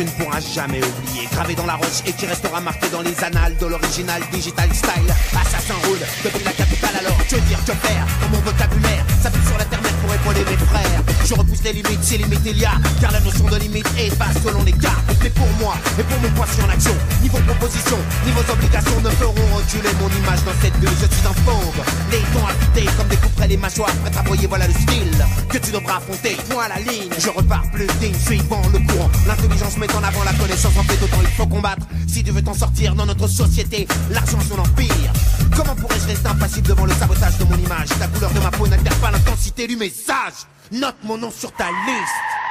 tu 0.00 0.06
ne 0.06 0.10
pourras 0.12 0.40
jamais 0.40 0.78
oublier. 0.78 1.29
Gravé 1.40 1.54
dans 1.54 1.64
la 1.64 1.76
roche 1.76 2.04
et 2.04 2.12
qui 2.12 2.26
restera 2.26 2.60
marqué 2.60 2.90
dans 2.90 3.00
les 3.00 3.16
annales 3.24 3.56
de 3.56 3.64
l'original 3.64 4.20
digital 4.30 4.68
style. 4.74 5.08
Assassin 5.32 5.72
rude, 5.88 6.04
depuis 6.22 6.44
la 6.44 6.52
capitale 6.52 6.96
alors. 7.00 7.16
Que 7.30 7.36
dire, 7.36 7.58
que 7.64 7.72
faire? 7.72 8.04
Dans 8.20 8.28
mon 8.36 8.42
vocabulaire, 8.42 9.06
s'appuie 9.22 9.46
sur 9.46 9.56
l'internet 9.56 9.94
pour 10.02 10.12
épauler 10.12 10.44
mes 10.44 10.58
frères. 10.66 11.02
Je 11.24 11.32
repousse 11.32 11.62
les 11.64 11.72
limites, 11.72 12.04
si 12.04 12.18
limite 12.18 12.42
il 12.44 12.58
y 12.58 12.64
a. 12.66 12.72
Car 13.00 13.12
la 13.12 13.20
notion 13.20 13.46
de 13.46 13.56
limite 13.56 13.86
est 13.96 14.14
basse 14.18 14.36
selon 14.44 14.62
les 14.64 14.72
cas. 14.72 15.00
Mais 15.22 15.30
pour 15.30 15.48
moi, 15.58 15.76
et 15.98 16.02
pour 16.02 16.20
mon 16.20 16.28
poids 16.30 16.44
en 16.44 16.68
action, 16.68 16.94
niveau 17.22 17.38
proposition, 17.38 17.96
niveau 18.26 18.40
obligations 18.52 19.00
ne 19.00 19.08
feront 19.08 19.56
reculer 19.56 19.94
mon 19.98 20.08
image 20.08 20.44
dans 20.44 20.56
cette 20.60 20.78
bulle. 20.78 20.90
Je 21.00 21.08
suis 21.08 21.26
un 21.26 21.32
fauve, 21.48 21.80
les 22.10 22.20
dents 22.34 22.46
affûtés 22.46 22.90
comme 22.98 23.08
des 23.08 23.16
couperets 23.16 23.48
les 23.48 23.56
mâchoires 23.56 23.94
prêtes 24.02 24.16
à 24.18 24.22
broyer. 24.22 24.46
Voilà 24.46 24.66
le 24.66 24.74
style 24.74 25.24
que 25.48 25.56
tu 25.56 25.70
devras 25.72 25.96
affronter. 25.96 26.36
À 26.60 26.68
la 26.68 26.80
ligne 26.80 27.08
Je 27.16 27.30
repars 27.30 27.62
plus 27.72 27.86
digne, 28.00 28.14
suivant 28.14 28.60
le 28.72 28.78
courant. 28.80 29.08
L'intelligence 29.26 29.78
met 29.78 29.90
en 29.94 30.02
avant 30.02 30.24
la 30.24 30.34
connaissance, 30.34 30.76
en 30.76 30.82
fait 30.82 31.02
autant 31.02 31.22
faut 31.30 31.46
combattre. 31.46 31.86
Si 32.06 32.22
tu 32.22 32.30
veux 32.30 32.42
t'en 32.42 32.54
sortir 32.54 32.94
dans 32.94 33.06
notre 33.06 33.28
société, 33.28 33.86
l'argent 34.10 34.38
son 34.40 34.58
empire. 34.58 35.12
Comment 35.56 35.74
pourrais-je 35.74 36.06
rester 36.06 36.28
impassible 36.28 36.68
devant 36.68 36.86
le 36.86 36.92
sabotage 36.92 37.38
de 37.38 37.44
mon 37.44 37.56
image? 37.56 37.88
La 37.98 38.08
couleur 38.08 38.30
de 38.32 38.40
ma 38.40 38.50
peau 38.50 38.66
n'altère 38.66 38.96
pas 38.96 39.10
l'intensité 39.10 39.66
du 39.66 39.76
message. 39.76 40.46
Note 40.72 40.96
mon 41.04 41.18
nom 41.18 41.30
sur 41.30 41.52
ta 41.52 41.66
liste. 41.86 42.49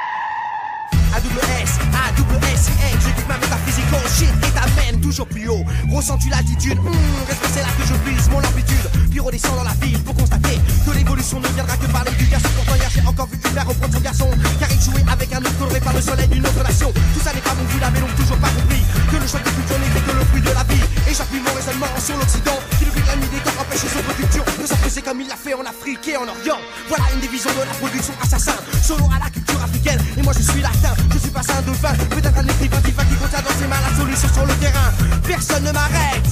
AWS, 1.20 1.76
AWS, 1.92 2.62
j'écoute 3.04 3.28
ma 3.28 3.36
métaphysique, 3.36 3.84
oh 3.92 4.08
shit, 4.08 4.32
et 4.32 4.52
t'amène 4.56 5.00
toujours 5.02 5.26
plus 5.26 5.48
haut. 5.48 5.64
Ressens-tu 5.92 6.30
l'attitude? 6.30 6.78
Hum, 6.78 6.96
respect, 7.28 7.48
c'est 7.52 7.60
là 7.60 7.68
que 7.76 7.84
je 7.84 7.92
vise 8.08 8.28
mon 8.30 8.38
amplitude. 8.38 8.88
Puis 9.10 9.20
redescends 9.20 9.54
dans 9.56 9.64
la 9.64 9.74
ville 9.82 9.98
pour 10.02 10.14
constater 10.14 10.58
que 10.86 10.90
l'évolution 10.92 11.40
ne 11.40 11.48
viendra 11.48 11.76
que 11.76 11.86
par 11.92 12.04
l'éducation. 12.04 12.48
Pourtant, 12.56 12.74
hier, 12.76 12.88
j'ai 12.94 13.06
encore 13.06 13.26
vu 13.26 13.36
une 13.44 13.52
mère 13.52 13.68
reprendre 13.68 13.92
son 13.92 14.00
garçon, 14.00 14.30
car 14.58 14.68
il 14.72 14.80
jouait 14.80 15.04
avec 15.12 15.32
un 15.34 15.40
autre 15.40 15.58
coloré 15.58 15.80
par 15.80 15.92
le 15.92 16.00
soleil 16.00 16.28
d'une 16.28 16.46
autre 16.46 16.62
nation. 16.64 16.90
Tout 16.92 17.20
ça 17.20 17.34
n'est 17.34 17.44
pas 17.44 17.52
bon, 17.52 17.64
vous 17.68 17.80
l'avez 17.80 18.00
donc 18.00 18.14
toujours 18.16 18.38
pas 18.38 18.48
compris. 18.56 18.80
Que 19.12 19.16
le 19.20 19.26
choc 19.28 19.44
de 19.44 19.50
culture 19.50 19.78
n'était 19.78 20.00
que 20.00 20.16
le 20.16 20.24
fruit 20.24 20.40
de 20.40 20.54
la 20.56 20.64
vie. 20.64 20.84
Et 21.04 21.12
j'appuie 21.12 21.40
mon 21.44 21.52
raisonnement 21.52 21.92
sur 22.00 22.16
l'Occident, 22.16 22.56
qui 22.78 22.86
depuis 22.86 23.04
la 23.04 23.16
nuit 23.16 23.28
des 23.28 23.44
temps 23.44 23.60
empêche 23.60 23.84
son 23.84 24.00
culture 24.16 24.44
de 24.56 24.64
s'imposer 24.66 25.02
comme 25.02 25.20
il 25.20 25.28
l'a 25.28 25.36
fait 25.36 25.52
en 25.52 25.68
Afrique 25.68 26.06
et 26.08 26.16
en 26.16 26.24
Orient. 26.24 26.60
Voilà 26.88 27.04
une 27.12 27.20
division 27.20 27.50
de 27.52 27.60
la 27.60 27.76
production 27.76 28.14
assassin, 28.24 28.56
solo 28.80 29.04
à 29.12 29.18
la 29.20 29.28
culture 29.28 29.49
africaine. 29.62 30.00
Et 30.16 30.22
moi, 30.22 30.32
je 30.36 30.42
suis 30.42 30.60
latin, 30.60 30.94
je 31.12 31.18
suis 31.18 31.30
pas 31.30 31.40
un 31.40 31.62
dauphin, 31.62 31.94
peut-être 32.10 32.38
un 32.38 32.44
écrivain 32.44 32.80
divin 32.84 33.04
qui 33.04 33.14
contient 33.14 33.42
dans 33.42 33.56
ses 33.58 33.66
mains 33.66 33.80
la 33.88 33.96
solution 33.96 34.28
sur 34.32 34.46
le 34.46 34.54
terrain. 34.54 34.92
Personne 35.26 35.64
ne 35.64 35.72
m'arrête. 35.72 36.28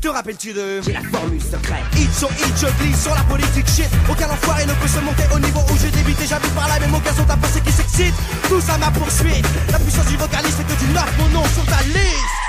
Te 0.00 0.08
rappelles-tu 0.08 0.52
de 0.52 0.80
J'ai 0.84 0.94
la 0.94 1.02
formule 1.02 1.40
secrète. 1.40 1.84
It's 1.96 2.18
so 2.18 2.26
it, 2.26 2.52
je 2.58 2.66
glisse 2.82 3.02
sur 3.02 3.14
la 3.14 3.22
politique 3.22 3.68
shit. 3.68 3.88
Aucun 4.10 4.28
enfoiré 4.28 4.66
ne 4.66 4.72
peut 4.74 4.88
se 4.88 4.98
monter 4.98 5.22
au 5.32 5.38
niveau 5.38 5.60
où 5.60 5.76
j'ai 5.80 5.90
débuté. 5.90 6.26
J'habite 6.28 6.52
par 6.54 6.66
la 6.66 6.80
même 6.80 6.92
occasion, 6.92 7.24
ta 7.24 7.36
pensée 7.36 7.60
qui 7.60 7.70
s'excite. 7.70 8.14
Tout 8.48 8.60
ça 8.60 8.76
ma 8.78 8.90
poursuite. 8.90 9.46
La 9.70 9.78
puissance 9.78 10.06
du 10.06 10.16
vocaliste 10.16 10.56
c'est 10.58 10.66
que 10.66 10.80
tu 10.80 10.90
notes 10.90 11.14
mon 11.18 11.28
nom 11.28 11.44
sur 11.54 11.64
ta 11.66 11.80
liste. 11.84 12.42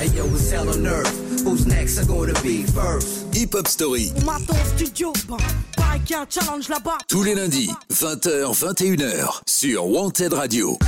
Hey 0.00 0.10
yo, 0.10 0.26
it's 0.34 0.50
hell 0.50 0.68
on 0.68 0.84
earth. 0.86 1.12
Who's 1.44 1.66
next? 1.66 1.98
Are 1.98 2.04
gonna 2.06 2.32
be 2.42 2.64
first? 2.64 3.32
Hip 3.34 3.54
Hop 3.54 3.68
Story, 3.68 4.12
On 4.16 4.24
m'attend 4.24 4.54
au 4.54 4.76
studio, 4.76 5.12
bon, 5.28 5.36
y 6.08 6.14
a 6.14 6.20
un 6.20 6.26
challenge 6.28 6.68
là-bas. 6.68 6.98
tous 7.08 7.22
les 7.22 7.34
lundis, 7.34 7.70
20h, 7.92 8.54
21h, 8.54 9.40
sur 9.46 9.86
Wanted 9.86 10.32
Radio. 10.32 10.78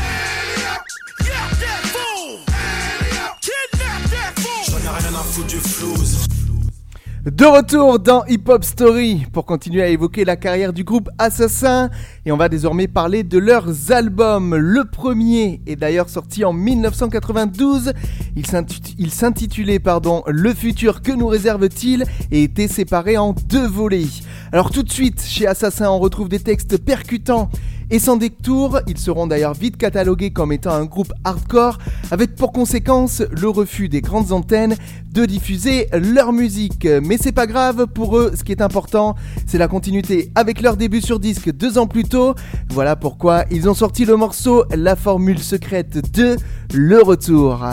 De 7.26 7.44
retour 7.44 7.98
dans 7.98 8.24
Hip 8.28 8.44
Hop 8.48 8.64
Story 8.64 9.26
pour 9.30 9.44
continuer 9.44 9.82
à 9.82 9.88
évoquer 9.88 10.24
la 10.24 10.36
carrière 10.36 10.72
du 10.72 10.84
groupe 10.84 11.10
Assassin 11.18 11.90
et 12.24 12.32
on 12.32 12.38
va 12.38 12.48
désormais 12.48 12.88
parler 12.88 13.24
de 13.24 13.36
leurs 13.36 13.92
albums. 13.92 14.56
Le 14.56 14.86
premier 14.86 15.60
est 15.66 15.76
d'ailleurs 15.76 16.08
sorti 16.08 16.46
en 16.46 16.54
1992. 16.54 17.92
Il 18.36 19.10
s'intitulait 19.10 19.78
pardon 19.78 20.22
Le 20.28 20.54
futur 20.54 21.02
que 21.02 21.12
nous 21.12 21.26
réserve-t-il? 21.26 22.06
Et 22.30 22.42
était 22.42 22.68
séparé 22.68 23.18
en 23.18 23.34
deux 23.34 23.66
volets. 23.66 24.06
Alors 24.50 24.70
tout 24.70 24.82
de 24.82 24.90
suite 24.90 25.22
chez 25.22 25.46
Assassin 25.46 25.90
on 25.90 25.98
retrouve 25.98 26.30
des 26.30 26.40
textes 26.40 26.82
percutants 26.82 27.50
et 27.90 27.98
sans 27.98 28.16
détour, 28.16 28.80
ils 28.86 28.98
seront 28.98 29.26
d'ailleurs 29.26 29.54
vite 29.54 29.76
catalogués 29.76 30.30
comme 30.30 30.52
étant 30.52 30.72
un 30.72 30.84
groupe 30.84 31.12
hardcore, 31.24 31.78
avec 32.10 32.36
pour 32.36 32.52
conséquence 32.52 33.22
le 33.30 33.48
refus 33.48 33.88
des 33.88 34.00
grandes 34.00 34.32
antennes 34.32 34.76
de 35.12 35.24
diffuser 35.24 35.88
leur 35.92 36.32
musique. 36.32 36.86
Mais 37.02 37.18
c'est 37.20 37.32
pas 37.32 37.46
grave, 37.46 37.86
pour 37.86 38.16
eux, 38.16 38.32
ce 38.36 38.44
qui 38.44 38.52
est 38.52 38.62
important, 38.62 39.16
c'est 39.46 39.58
la 39.58 39.68
continuité 39.68 40.30
avec 40.34 40.60
leur 40.60 40.76
début 40.76 41.00
sur 41.00 41.18
disque 41.18 41.50
deux 41.50 41.78
ans 41.78 41.86
plus 41.86 42.04
tôt. 42.04 42.34
Voilà 42.70 42.96
pourquoi 42.96 43.44
ils 43.50 43.68
ont 43.68 43.74
sorti 43.74 44.04
le 44.04 44.16
morceau 44.16 44.64
La 44.76 44.96
formule 44.96 45.40
secrète 45.40 46.12
de 46.14 46.36
Le 46.72 47.02
Retour. 47.02 47.66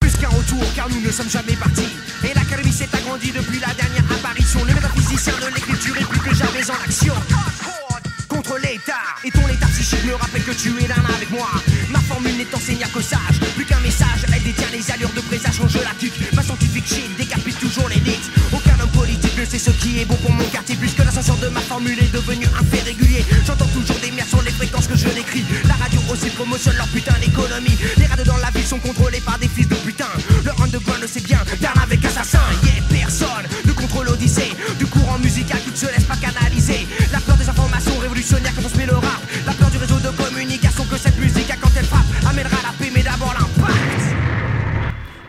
Plus 0.00 0.12
qu'un 0.12 0.28
retour, 0.28 0.62
car 0.76 0.88
nous 0.88 1.04
ne 1.04 1.10
sommes 1.10 1.28
jamais 1.28 1.56
partis. 1.58 1.88
Et 2.24 2.34
l'académie 2.34 2.72
s'est 2.72 2.88
agrandie 2.92 3.32
depuis 3.32 3.60
la 3.60 3.74
dernière 3.74 4.04
apparition. 4.12 4.60
Le 4.64 4.74
métaphysicien 4.74 5.32
de 5.40 5.54
l'écriture 5.54 5.96
est 5.96 6.08
plus 6.08 6.20
que 6.20 6.34
jamais 6.34 6.70
en 6.70 6.84
action. 6.84 7.14
Et 9.28 9.30
ton 9.30 9.46
état 9.46 9.66
psychique 9.66 10.04
me 10.06 10.14
rappelle 10.14 10.42
que 10.42 10.52
tu 10.52 10.72
es 10.82 10.88
l'un 10.88 11.04
avec 11.14 11.30
moi. 11.30 11.50
Ma 11.90 12.00
formule 12.00 12.34
n'est 12.38 12.54
enseignée 12.54 12.86
que 12.94 13.02
sage, 13.02 13.40
plus 13.56 13.66
qu'un 13.66 13.80
message, 13.80 14.24
elle 14.32 14.42
détient 14.42 14.70
les 14.72 14.90
allures 14.90 15.12
de 15.12 15.20
présage, 15.20 15.56
change 15.56 15.74
la 15.74 15.92
tuque. 16.00 16.14
Ma 16.32 16.42
scientifique 16.42 16.86
shit 16.86 17.14
décapite 17.18 17.58
toujours 17.58 17.90
l'élite. 17.90 18.24
Aucun 18.54 18.80
homme 18.80 18.88
politique 18.88 19.36
ne 19.36 19.44
sait 19.44 19.58
ce 19.58 19.70
qui 19.70 20.00
est 20.00 20.06
bon 20.06 20.16
pour 20.16 20.32
mon 20.32 20.44
quartier, 20.44 20.76
puisque 20.76 21.04
l'ascenseur 21.04 21.36
de 21.36 21.48
ma 21.48 21.60
formule 21.60 21.98
est 21.98 22.10
devenu 22.10 22.46
un 22.58 22.64
fait 22.64 22.82
régulier. 22.84 23.22
J'entends 23.46 23.66
toujours 23.66 23.98
des 24.00 24.10
miens 24.12 24.24
sur 24.26 24.40
les 24.40 24.50
fréquences 24.50 24.86
que 24.86 24.96
je 24.96 25.08
décris. 25.10 25.44
La 25.66 25.74
radio 25.74 26.00
aussi 26.10 26.30
promotionne 26.30 26.76
leur 26.76 26.88
putain 26.88 27.12
d'économie. 27.20 27.76
Les 27.98 28.06
radios 28.06 28.24
dans 28.24 28.38
la 28.38 28.50
ville 28.50 28.66
sont 28.66 28.80
contrôlés 28.80 29.20
par 29.20 29.38
des 29.38 29.48
fils 29.48 29.68
de 29.68 29.74
putain. 29.74 30.08
Le 30.42 30.52
underground 30.62 31.02
le 31.02 31.06
sait 31.06 31.20
bien, 31.20 31.40
d'armes 31.60 31.82
avec 31.82 32.02
assassin. 32.02 32.40
Yeah, 32.64 32.82
personne 32.88 33.44
ne 33.66 33.72
contrôle 33.72 34.06
l'odyssée. 34.06 34.56
Du 34.78 34.86
courant 34.86 35.18
musical 35.18 35.60
qui 35.60 35.70
ne 35.70 35.76
se 35.76 35.86
laisse 35.86 36.04
pas 36.04 36.16
canaliser. 36.16 36.47
Révolutionnaires 38.30 38.52
quand 38.54 38.66
on 38.66 38.68
se 38.68 38.86
le. 38.86 39.27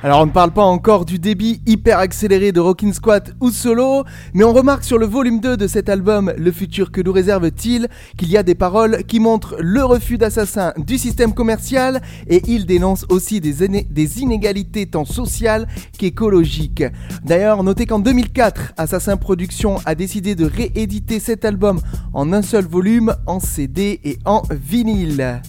Alors 0.02 0.22
on 0.22 0.28
ne 0.28 0.32
parle 0.32 0.52
pas 0.52 0.64
encore 0.64 1.04
du 1.04 1.20
débit 1.20 1.62
hyper 1.66 2.00
accéléré 2.00 2.54
de 2.54 2.62
Rockin' 2.62 2.94
Squat 2.94 3.34
ou 3.42 3.52
Solo, 3.52 4.06
mais 4.34 4.46
on 4.46 4.54
remarque 4.54 4.86
sur 4.86 4.98
le 4.98 5.06
volume 5.06 5.42
2 5.42 5.58
de 5.58 5.68
cet 5.68 5.90
album, 5.90 6.32
Le 6.38 6.54
futur 6.54 6.94
que 6.94 7.02
nous 7.02 7.12
réserve-t-il, 7.12 7.90
qu'il 8.18 8.30
y 8.30 8.38
a 8.38 8.44
des 8.44 8.56
paroles 8.56 9.04
qui 9.04 9.20
montrent 9.20 9.58
le 9.60 9.84
refus 9.84 10.18
d'assassin 10.18 10.72
du 10.78 10.98
système 10.98 11.34
commercial 11.34 12.02
et 12.28 12.42
il 12.48 12.66
dénonce 12.66 13.06
aussi 13.10 13.42
des, 13.42 13.68
des 13.68 14.22
inégalités 14.22 14.86
tant 14.86 15.04
sociales 15.04 15.68
qu'écologiques. 15.98 16.86
D'ailleurs, 17.26 17.62
notez 17.64 17.86
qu'en 17.86 18.00
2004, 18.00 18.76
Assassin 18.78 19.18
Productions 19.18 19.80
a 19.86 19.96
décidé 19.96 20.34
de 20.34 20.46
rééditer 20.46 21.20
cet 21.20 21.44
album 21.44 21.82
en 22.14 22.32
un 22.32 22.42
seul 22.42 22.66
volume, 22.66 23.18
en 23.28 23.42
CD 23.42 24.00
et 24.06 24.18
en 24.24 24.44
vinyle. 24.50 25.42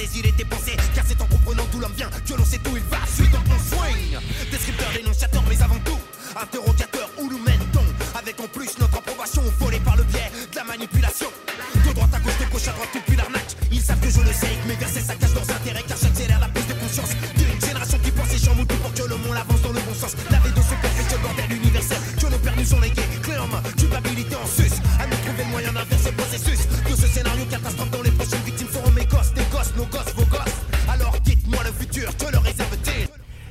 désirs 0.00 0.26
et 0.26 0.32
tes 0.32 0.44
pensées. 0.44 0.76
Car 0.94 1.04
c'est 1.06 1.20
en 1.20 1.26
comprenant 1.26 1.64
d'où 1.70 1.80
l'homme 1.80 1.92
vient 1.94 2.08
que 2.26 2.34
l'on 2.34 2.44
sait 2.44 2.60
d'où 2.64 2.76
il 2.76 2.82
va. 2.84 2.98
Suis 3.06 3.28
donc 3.28 3.46
mon 3.48 3.58
swing. 3.58 4.16
Descripteur, 4.50 4.90
dénonciateur, 4.94 5.42
mais 5.48 5.60
avant 5.60 5.78
tout, 5.84 6.00
interrogateur, 6.40 7.10
où 7.18 7.28
nous 7.28 7.38
mène-t-on? 7.38 7.84
Avec 8.18 8.40
en 8.40 8.48
plus 8.48 8.78
notre 8.78 8.89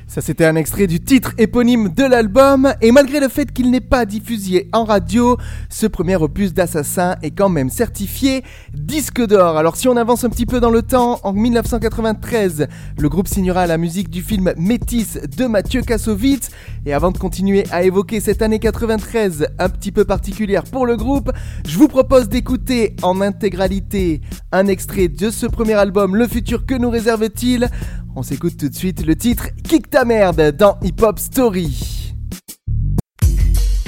Ça, 0.09 0.21
c'était 0.21 0.45
un 0.45 0.55
extrait 0.55 0.87
du 0.87 0.99
titre 0.99 1.33
éponyme 1.37 1.89
de 1.89 2.03
l'album. 2.03 2.73
Et 2.81 2.91
malgré 2.91 3.19
le 3.19 3.27
fait 3.27 3.53
qu'il 3.53 3.69
n'est 3.69 3.79
pas 3.79 4.07
diffusé 4.07 4.67
en 4.73 4.83
radio, 4.83 5.37
ce 5.69 5.85
premier 5.85 6.15
opus 6.15 6.51
d'Assassin 6.51 7.17
est 7.21 7.29
quand 7.29 7.49
même 7.49 7.69
certifié 7.69 8.43
disque 8.73 9.23
d'or. 9.23 9.55
Alors, 9.55 9.75
si 9.75 9.87
on 9.87 9.95
avance 9.95 10.23
un 10.23 10.31
petit 10.31 10.47
peu 10.47 10.59
dans 10.59 10.71
le 10.71 10.81
temps, 10.81 11.19
en 11.21 11.31
1993, 11.31 12.65
le 12.97 13.07
groupe 13.07 13.27
signera 13.27 13.67
la 13.67 13.77
musique 13.77 14.09
du 14.09 14.23
film 14.23 14.51
Métis 14.57 15.19
de 15.37 15.45
Mathieu 15.45 15.83
Kassovitz. 15.83 16.49
Et 16.87 16.93
avant 16.93 17.11
de 17.11 17.19
continuer 17.19 17.65
à 17.71 17.83
évoquer 17.83 18.19
cette 18.19 18.41
année 18.41 18.57
93, 18.57 19.49
un 19.59 19.69
petit 19.69 19.91
peu 19.91 20.05
particulière 20.05 20.63
pour 20.63 20.87
le 20.87 20.97
groupe, 20.97 21.31
je 21.67 21.77
vous 21.77 21.87
propose 21.87 22.29
d'écouter 22.29 22.95
en 23.03 23.21
intégralité 23.21 24.21
un 24.51 24.65
extrait 24.65 25.07
de 25.07 25.29
ce 25.29 25.45
premier 25.45 25.75
album, 25.75 26.15
Le 26.15 26.27
futur 26.27 26.65
que 26.65 26.73
nous 26.73 26.89
réserve-t-il? 26.89 27.69
On 28.15 28.23
s'écoute 28.23 28.57
tout 28.57 28.69
de 28.69 28.75
suite 28.75 29.05
le 29.05 29.15
titre 29.15 29.49
Kick 29.63 29.89
ta 29.89 30.03
merde 30.03 30.51
dans 30.57 30.77
Hip 30.81 31.01
Hop 31.01 31.19
Story. 31.19 32.13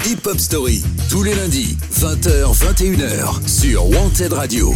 Hip 0.06 0.26
Hop 0.26 0.38
Story, 0.38 0.82
tous 1.10 1.22
les 1.22 1.34
lundis, 1.34 1.76
20h, 1.94 2.54
21h, 2.54 3.48
sur 3.48 3.88
Wanted 3.88 4.32
Radio. 4.32 4.74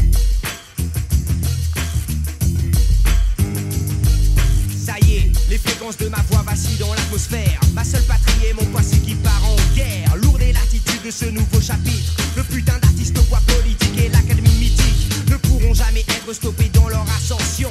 Ça 4.84 4.94
y 5.06 5.14
est, 5.14 5.32
les 5.48 5.58
fréquences 5.58 5.96
de 5.96 6.08
ma 6.08 6.18
voix 6.30 6.42
vacillent 6.42 6.78
dans 6.78 6.92
l'atmosphère. 6.92 7.60
Ma 7.74 7.84
seule 7.84 8.02
patrie 8.02 8.46
est 8.50 8.54
mon 8.54 8.66
passé 8.72 8.98
qui 8.98 9.14
part 9.14 9.42
en 9.44 9.76
guerre. 9.76 10.16
Lourde 10.22 10.42
est 10.42 10.52
l'attitude 10.52 11.02
de 11.04 11.10
ce 11.10 11.26
nouveau 11.26 11.60
chapitre. 11.60 12.16
Le 12.36 12.42
putain 12.42 12.78
d'artiste 12.82 13.16
au 13.18 13.22
poids 13.22 13.40
politique 13.46 13.98
et 13.98 14.08
l'académie 14.08 14.58
mythique 14.58 15.30
ne 15.30 15.36
pourront 15.36 15.74
jamais 15.74 16.00
être 16.00 16.32
stoppés 16.32 16.70
dans 16.74 16.88
leur 16.88 17.06
ascension. 17.16 17.70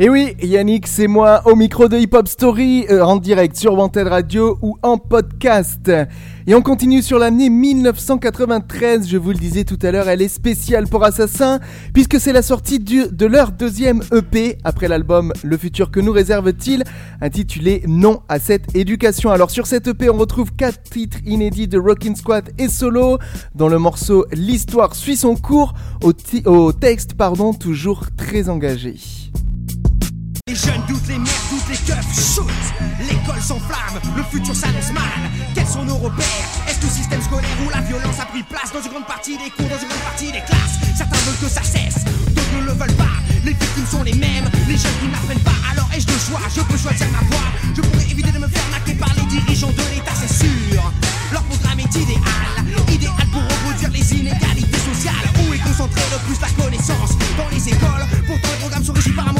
Et 0.00 0.08
oui, 0.08 0.36
Yannick, 0.40 0.86
c'est 0.86 1.08
moi 1.08 1.42
au 1.44 1.56
micro 1.56 1.88
de 1.88 1.98
Hip 1.98 2.10
Hop 2.12 2.28
Story, 2.28 2.86
euh, 2.88 3.02
en 3.02 3.16
direct 3.16 3.56
sur 3.56 3.74
Wanted 3.74 4.06
Radio 4.06 4.56
ou 4.62 4.78
en 4.84 4.96
podcast. 4.96 5.90
Et 6.46 6.54
on 6.54 6.62
continue 6.62 7.02
sur 7.02 7.18
l'année 7.18 7.50
1993, 7.50 9.08
je 9.08 9.16
vous 9.16 9.30
le 9.30 9.38
disais 9.38 9.64
tout 9.64 9.78
à 9.82 9.90
l'heure, 9.90 10.08
elle 10.08 10.22
est 10.22 10.28
spéciale 10.28 10.86
pour 10.86 11.02
Assassin, 11.02 11.58
puisque 11.94 12.20
c'est 12.20 12.32
la 12.32 12.42
sortie 12.42 12.78
de 12.78 13.26
leur 13.26 13.50
deuxième 13.50 14.04
EP, 14.12 14.58
après 14.62 14.86
l'album 14.86 15.32
Le 15.42 15.56
futur 15.56 15.90
que 15.90 15.98
nous 15.98 16.12
réserve-t-il, 16.12 16.84
intitulé 17.20 17.82
Non 17.88 18.20
à 18.28 18.38
cette 18.38 18.76
éducation. 18.76 19.32
Alors 19.32 19.50
sur 19.50 19.66
cette 19.66 19.88
EP, 19.88 20.08
on 20.10 20.16
retrouve 20.16 20.52
quatre 20.52 20.80
titres 20.80 21.18
inédits 21.26 21.66
de 21.66 21.76
Rockin' 21.76 22.14
Squat 22.14 22.52
et 22.56 22.68
Solo, 22.68 23.18
dont 23.56 23.68
le 23.68 23.80
morceau 23.80 24.26
L'histoire 24.30 24.94
suit 24.94 25.16
son 25.16 25.34
cours, 25.34 25.74
au 26.04 26.72
texte 26.72 27.14
pardon, 27.14 27.52
toujours 27.52 28.04
très 28.16 28.48
engagé. 28.48 28.94
Les 30.48 30.54
jeunes 30.54 30.80
doutent, 30.88 31.06
les 31.08 31.18
mères 31.18 31.44
doutent, 31.50 31.68
les 31.68 31.76
keufs 31.76 32.34
shoot. 32.34 32.48
L'école 33.00 33.42
s'enflamme, 33.42 34.00
le 34.16 34.22
futur 34.32 34.56
s'annonce 34.56 34.92
mal. 34.94 35.28
Quels 35.54 35.66
sont 35.66 35.84
nos 35.84 35.98
repères? 35.98 36.24
Est-ce 36.66 36.78
que 36.78 36.86
le 36.86 36.90
système 36.90 37.20
scolaire 37.20 37.52
où 37.66 37.68
la 37.68 37.82
violence 37.82 38.18
a 38.18 38.24
pris 38.24 38.42
place 38.42 38.72
dans 38.72 38.80
une 38.80 38.88
grande 38.88 39.06
partie 39.06 39.36
des 39.36 39.50
cours, 39.50 39.68
dans 39.68 39.76
une 39.76 39.92
grande 39.92 40.08
partie 40.08 40.32
des 40.32 40.40
classes? 40.40 40.80
Certains 40.96 41.20
veulent 41.28 41.36
que 41.36 41.52
ça 41.52 41.60
cesse, 41.62 42.02
d'autres 42.32 42.54
ne 42.62 42.64
le 42.64 42.72
veulent 42.72 42.96
pas. 42.96 43.20
Les 43.44 43.52
victimes 43.52 43.86
sont 43.92 44.02
les 44.02 44.14
mêmes, 44.14 44.48
les 44.66 44.78
jeunes 44.78 44.96
qui 45.04 45.08
n'apprennent 45.12 45.44
pas. 45.44 45.60
Alors 45.70 45.86
ai-je 45.92 46.06
le 46.08 46.16
choix 46.16 46.40
Je 46.48 46.62
peux 46.62 46.78
choisir 46.78 47.06
ma 47.12 47.20
voie. 47.28 47.48
Je 47.76 47.82
pourrais 47.82 48.08
éviter 48.08 48.32
de 48.32 48.38
me 48.38 48.48
faire 48.48 48.64
naquer 48.72 48.94
par 48.94 49.12
les 49.20 49.28
dirigeants 49.28 49.68
de 49.76 49.84
l'État, 49.92 50.16
c'est 50.16 50.32
sûr. 50.32 50.80
Leur 51.30 51.42
programme 51.44 51.80
est 51.80 51.94
idéal, 51.94 52.56
idéal 52.88 53.26
pour 53.30 53.42
reproduire 53.44 53.90
les 53.92 54.16
inégalités 54.16 54.80
sociales. 54.80 55.28
Où 55.44 55.52
est 55.52 55.60
concentré 55.60 56.00
le 56.08 56.18
plus 56.24 56.40
la 56.40 56.48
connaissance? 56.56 57.20
Dans 57.36 57.52
les 57.52 57.68
écoles, 57.68 58.08
pourtant 58.26 58.48
les 58.48 58.60
programmes 58.64 58.84
sont 58.84 58.94
régis 58.94 59.12
par 59.14 59.28
un 59.28 59.37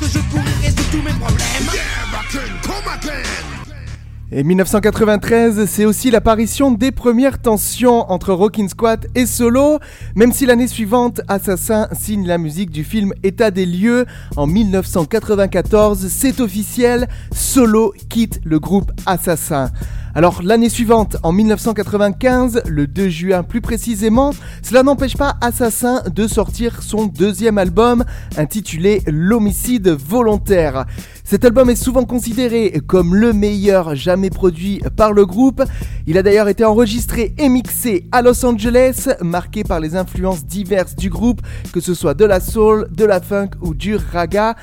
que 0.00 0.06
je 0.06 0.18
pourrais 0.30 0.54
résoudre 0.62 0.90
tous 0.90 1.02
mes 1.02 1.12
problèmes. 1.12 1.65
Et 4.32 4.42
1993, 4.42 5.66
c'est 5.66 5.84
aussi 5.84 6.10
l'apparition 6.10 6.72
des 6.72 6.90
premières 6.90 7.40
tensions 7.40 8.10
entre 8.10 8.32
Rockin' 8.32 8.68
Squat 8.68 9.06
et 9.14 9.24
Solo, 9.24 9.78
même 10.16 10.32
si 10.32 10.46
l'année 10.46 10.66
suivante, 10.66 11.20
Assassin 11.28 11.86
signe 11.92 12.26
la 12.26 12.36
musique 12.36 12.70
du 12.70 12.82
film 12.82 13.12
État 13.22 13.52
des 13.52 13.66
lieux. 13.66 14.04
En 14.36 14.48
1994, 14.48 16.08
c'est 16.08 16.40
officiel, 16.40 17.06
Solo 17.32 17.94
quitte 18.08 18.40
le 18.42 18.58
groupe 18.58 18.90
Assassin. 19.06 19.70
Alors 20.16 20.42
l'année 20.42 20.70
suivante, 20.70 21.18
en 21.22 21.30
1995, 21.30 22.62
le 22.66 22.86
2 22.86 23.08
juin 23.10 23.42
plus 23.42 23.60
précisément, 23.60 24.30
cela 24.62 24.82
n'empêche 24.82 25.14
pas 25.14 25.36
Assassin 25.42 26.02
de 26.10 26.26
sortir 26.26 26.82
son 26.82 27.04
deuxième 27.04 27.58
album 27.58 28.02
intitulé 28.38 29.02
L'homicide 29.06 29.88
volontaire. 29.90 30.86
Cet 31.28 31.44
album 31.44 31.68
est 31.70 31.74
souvent 31.74 32.04
considéré 32.04 32.80
comme 32.86 33.16
le 33.16 33.32
meilleur 33.32 33.96
jamais 33.96 34.30
produit 34.30 34.80
par 34.96 35.12
le 35.12 35.26
groupe. 35.26 35.60
Il 36.06 36.18
a 36.18 36.22
d'ailleurs 36.22 36.46
été 36.46 36.64
enregistré 36.64 37.34
et 37.36 37.48
mixé 37.48 38.06
à 38.12 38.22
Los 38.22 38.46
Angeles, 38.46 39.08
marqué 39.22 39.64
par 39.64 39.80
les 39.80 39.96
influences 39.96 40.44
diverses 40.44 40.94
du 40.94 41.10
groupe, 41.10 41.42
que 41.72 41.80
ce 41.80 41.94
soit 41.94 42.14
de 42.14 42.24
la 42.24 42.38
soul, 42.38 42.86
de 42.92 43.04
la 43.04 43.20
funk 43.20 43.50
ou 43.60 43.74
du 43.74 43.96
raga 43.96 44.54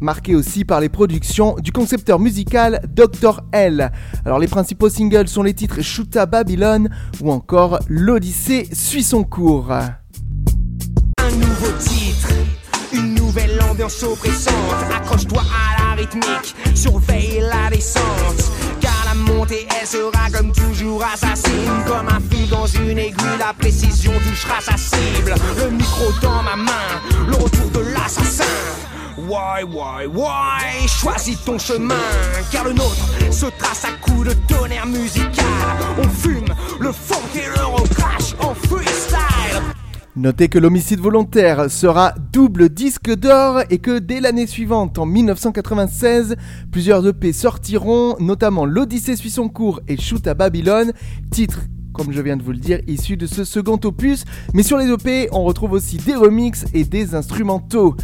marqué 0.00 0.34
aussi 0.34 0.64
par 0.64 0.80
les 0.80 0.88
productions 0.88 1.56
du 1.60 1.72
concepteur 1.72 2.18
musical 2.18 2.80
Dr. 2.88 3.42
L. 3.52 3.92
Alors 4.24 4.38
les 4.38 4.48
principaux 4.48 4.88
singles 4.88 5.28
sont 5.28 5.42
les 5.42 5.52
titres 5.52 5.82
Shoota 5.82 6.24
Babylon 6.24 6.88
ou 7.20 7.30
encore 7.30 7.80
L'Odyssée 7.86 8.66
suit 8.72 9.02
son 9.02 9.24
cours. 9.24 9.74
Une 12.94 13.14
nouvelle 13.14 13.60
ambiance 13.70 14.02
oppressante. 14.02 14.54
Rythmique, 15.98 16.54
surveille 16.74 17.40
la 17.40 17.70
descente. 17.70 18.52
Car 18.80 19.04
la 19.04 19.14
montée, 19.14 19.66
elle 19.80 19.86
sera 19.86 20.30
comme 20.32 20.52
toujours 20.52 21.02
assassine. 21.04 21.84
Comme 21.86 22.08
un 22.08 22.20
fil 22.30 22.48
dans 22.48 22.66
une 22.66 22.98
aiguille, 22.98 23.38
la 23.38 23.52
précision 23.52 24.12
touchera 24.26 24.60
sa 24.60 24.76
cible. 24.76 25.34
Le 25.58 25.70
micro 25.70 26.12
dans 26.22 26.42
ma 26.42 26.56
main, 26.56 26.88
le 27.26 27.36
retour 27.36 27.70
de 27.70 27.80
l'assassin. 27.80 28.44
Why, 29.16 29.64
why, 29.64 30.06
why? 30.06 30.86
Choisis 30.86 31.42
ton 31.44 31.58
chemin, 31.58 31.94
car 32.52 32.64
le 32.64 32.72
nôtre 32.72 32.96
se 33.30 33.46
trace 33.58 33.84
à 33.84 33.90
coups 34.00 34.28
de 34.28 34.34
tonnerre 34.46 34.86
musical. 34.86 35.44
On 35.98 36.08
fume 36.08 36.54
le 36.78 36.92
funk 36.92 37.34
et 37.34 37.58
le 37.58 37.66
recrache 37.66 38.34
en 38.40 38.54
freestyle. 38.54 38.87
Notez 40.18 40.48
que 40.48 40.58
l'homicide 40.58 40.98
volontaire 40.98 41.70
sera 41.70 42.12
double 42.32 42.70
disque 42.70 43.14
d'or 43.14 43.60
et 43.70 43.78
que 43.78 44.00
dès 44.00 44.18
l'année 44.18 44.48
suivante, 44.48 44.98
en 44.98 45.06
1996, 45.06 46.34
plusieurs 46.72 47.06
EP 47.06 47.32
sortiront, 47.32 48.16
notamment 48.18 48.66
L'Odyssée 48.66 49.14
suit 49.14 49.30
son 49.30 49.48
cours 49.48 49.80
et 49.86 49.96
Shoot 49.96 50.26
à 50.26 50.34
Babylone, 50.34 50.92
titre 51.30 51.60
comme 51.92 52.12
je 52.12 52.22
viens 52.22 52.36
de 52.36 52.42
vous 52.42 52.52
le 52.52 52.58
dire, 52.58 52.80
issu 52.86 53.16
de 53.16 53.26
ce 53.26 53.44
second 53.44 53.78
opus, 53.82 54.24
mais 54.54 54.62
sur 54.62 54.78
les 54.78 54.88
EP, 54.88 55.28
on 55.32 55.42
retrouve 55.42 55.72
aussi 55.72 55.96
des 55.96 56.14
remixes 56.14 56.64
et 56.72 56.84
des 56.84 57.16
instrumentaux. 57.16 57.96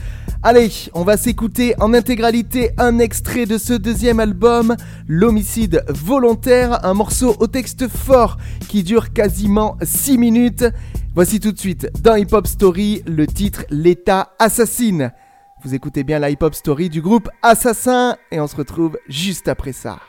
Allez, 0.42 0.70
on 0.94 1.04
va 1.04 1.16
s'écouter 1.16 1.74
en 1.80 1.94
intégralité 1.94 2.70
un 2.76 2.98
extrait 2.98 3.46
de 3.46 3.56
ce 3.56 3.72
deuxième 3.72 4.18
album, 4.18 4.74
L'homicide 5.06 5.84
volontaire, 5.88 6.84
un 6.84 6.94
morceau 6.94 7.36
au 7.38 7.46
texte 7.46 7.86
fort 7.86 8.36
qui 8.68 8.82
dure 8.82 9.12
quasiment 9.12 9.76
6 9.82 10.18
minutes. 10.18 10.64
Voici 11.14 11.38
tout 11.38 11.52
de 11.52 11.58
suite 11.58 11.88
dans 12.02 12.16
Hip 12.16 12.32
Hop 12.32 12.48
Story 12.48 13.04
le 13.06 13.28
titre 13.28 13.64
L'État 13.70 14.34
assassine. 14.40 15.12
Vous 15.62 15.72
écoutez 15.72 16.02
bien 16.02 16.18
la 16.18 16.28
Hip 16.30 16.38
Hop 16.40 16.56
Story 16.56 16.88
du 16.88 17.00
groupe 17.00 17.28
Assassin 17.40 18.16
et 18.32 18.40
on 18.40 18.48
se 18.48 18.56
retrouve 18.56 18.98
juste 19.08 19.46
après 19.46 19.70
ça. 19.70 20.00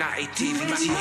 A 0.00 0.20
été 0.20 0.44
victime 0.44 0.94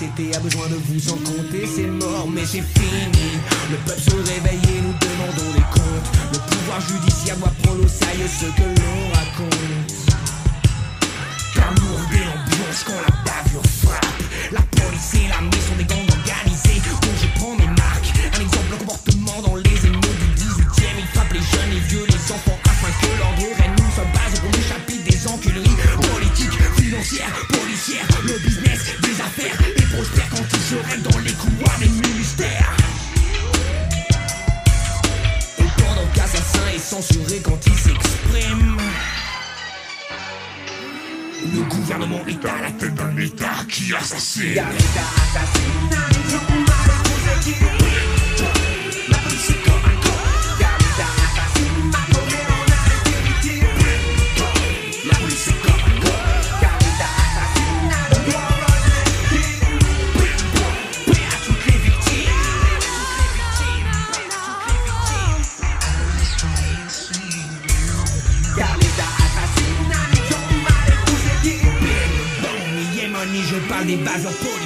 CT 0.00 0.34
abro 0.34 0.48
é 0.48 0.59
les 73.90 73.96
bases 73.96 74.24
en 74.24 74.59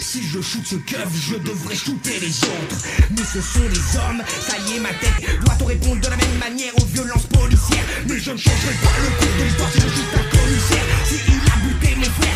Si 0.00 0.22
je 0.22 0.40
shoot 0.40 0.64
ce 0.66 0.76
keuf, 0.76 1.08
je 1.28 1.36
devrais 1.36 1.76
shooter 1.76 2.18
les 2.20 2.44
autres. 2.44 2.76
Mais 3.10 3.22
ce 3.22 3.40
sont 3.40 3.68
les 3.68 3.98
hommes, 3.98 4.22
ça 4.40 4.56
y 4.66 4.76
est, 4.76 4.80
ma 4.80 4.90
tête 4.90 5.40
doit 5.44 5.54
te 5.54 5.64
répondre 5.64 6.00
de 6.00 6.08
la 6.08 6.16
même 6.16 6.38
manière 6.38 6.72
aux 6.78 6.86
violences 6.86 7.26
policières. 7.26 7.84
Mais 8.08 8.18
je 8.18 8.32
ne 8.32 8.36
changerai 8.36 8.74
pas 8.82 8.98
le 9.02 9.10
cours 9.18 9.38
de 9.38 9.44
l'histoire 9.44 9.72
si 9.72 9.80
je 9.80 9.88
suis 9.88 10.08
un 10.14 10.36
commissaire. 10.36 10.84
Si 11.04 11.14
il 11.28 11.52
a 11.52 11.56
buté 11.66 11.94
mon 11.96 12.04
frère. 12.04 12.31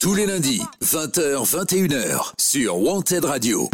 Tous 0.00 0.14
les 0.14 0.24
lundis, 0.24 0.62
20h, 0.82 1.44
21h, 1.44 2.32
sur 2.40 2.78
Wanted 2.78 3.26
Radio. 3.26 3.68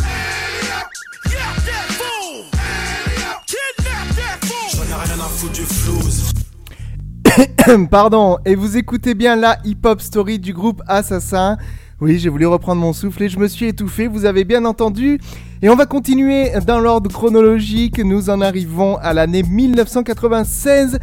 Pardon, 7.91 8.39
et 8.45 8.57
vous 8.57 8.77
écoutez 8.77 9.15
bien 9.15 9.37
la 9.37 9.59
hip-hop 9.65 10.01
story 10.01 10.41
du 10.41 10.53
groupe 10.53 10.83
Assassin. 10.89 11.59
Oui, 12.01 12.19
j'ai 12.19 12.29
voulu 12.29 12.47
reprendre 12.47 12.81
mon 12.81 12.93
souffle 12.93 13.23
et 13.23 13.29
je 13.29 13.39
me 13.39 13.47
suis 13.47 13.67
étouffé, 13.67 14.09
vous 14.09 14.25
avez 14.25 14.43
bien 14.45 14.65
entendu. 14.65 15.21
Et 15.63 15.69
on 15.69 15.77
va 15.77 15.87
continuer 15.87 16.51
dans 16.67 16.81
l'ordre 16.81 17.09
chronologique, 17.11 17.99
nous 17.99 18.31
en 18.31 18.41
arrivons 18.41 18.97
à 18.97 19.13
l'année 19.13 19.45
1996 19.45 20.99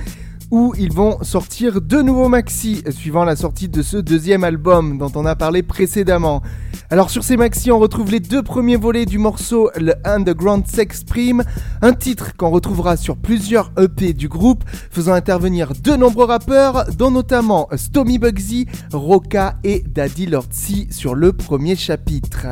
où 0.51 0.73
ils 0.77 0.91
vont 0.91 1.21
sortir 1.23 1.81
deux 1.81 2.01
nouveaux 2.01 2.29
maxi 2.29 2.83
suivant 2.89 3.25
la 3.25 3.36
sortie 3.36 3.69
de 3.69 3.81
ce 3.81 3.97
deuxième 3.97 4.43
album 4.43 4.97
dont 4.97 5.12
on 5.15 5.25
a 5.25 5.36
parlé 5.36 5.63
précédemment. 5.63 6.41
Alors 6.89 7.10
sur 7.10 7.23
ces 7.23 7.38
maxi, 7.38 7.71
on 7.71 7.79
retrouve 7.79 8.12
les 8.12 8.19
deux 8.19 8.43
premiers 8.43 8.77
volets 8.77 9.05
du 9.05 9.17
morceau 9.17 9.69
Le 9.75 9.93
Underground 10.05 10.65
s'exprime, 10.67 11.43
un 11.81 11.93
titre 11.93 12.36
qu'on 12.38 12.49
retrouvera 12.49 12.95
sur 12.95 13.17
plusieurs 13.17 13.71
EP 13.77 14.13
du 14.13 14.29
groupe, 14.29 14.63
faisant 14.89 15.13
intervenir 15.13 15.73
de 15.83 15.91
nombreux 15.91 16.25
rappeurs, 16.25 16.86
dont 16.97 17.12
notamment 17.12 17.67
Stomy 17.75 18.17
Bugsy, 18.17 18.67
Roca 18.93 19.57
et 19.63 19.83
Daddy 19.86 20.27
Lord 20.27 20.47
C 20.51 20.88
sur 20.91 21.15
le 21.15 21.33
premier 21.33 21.75
chapitre. 21.75 22.47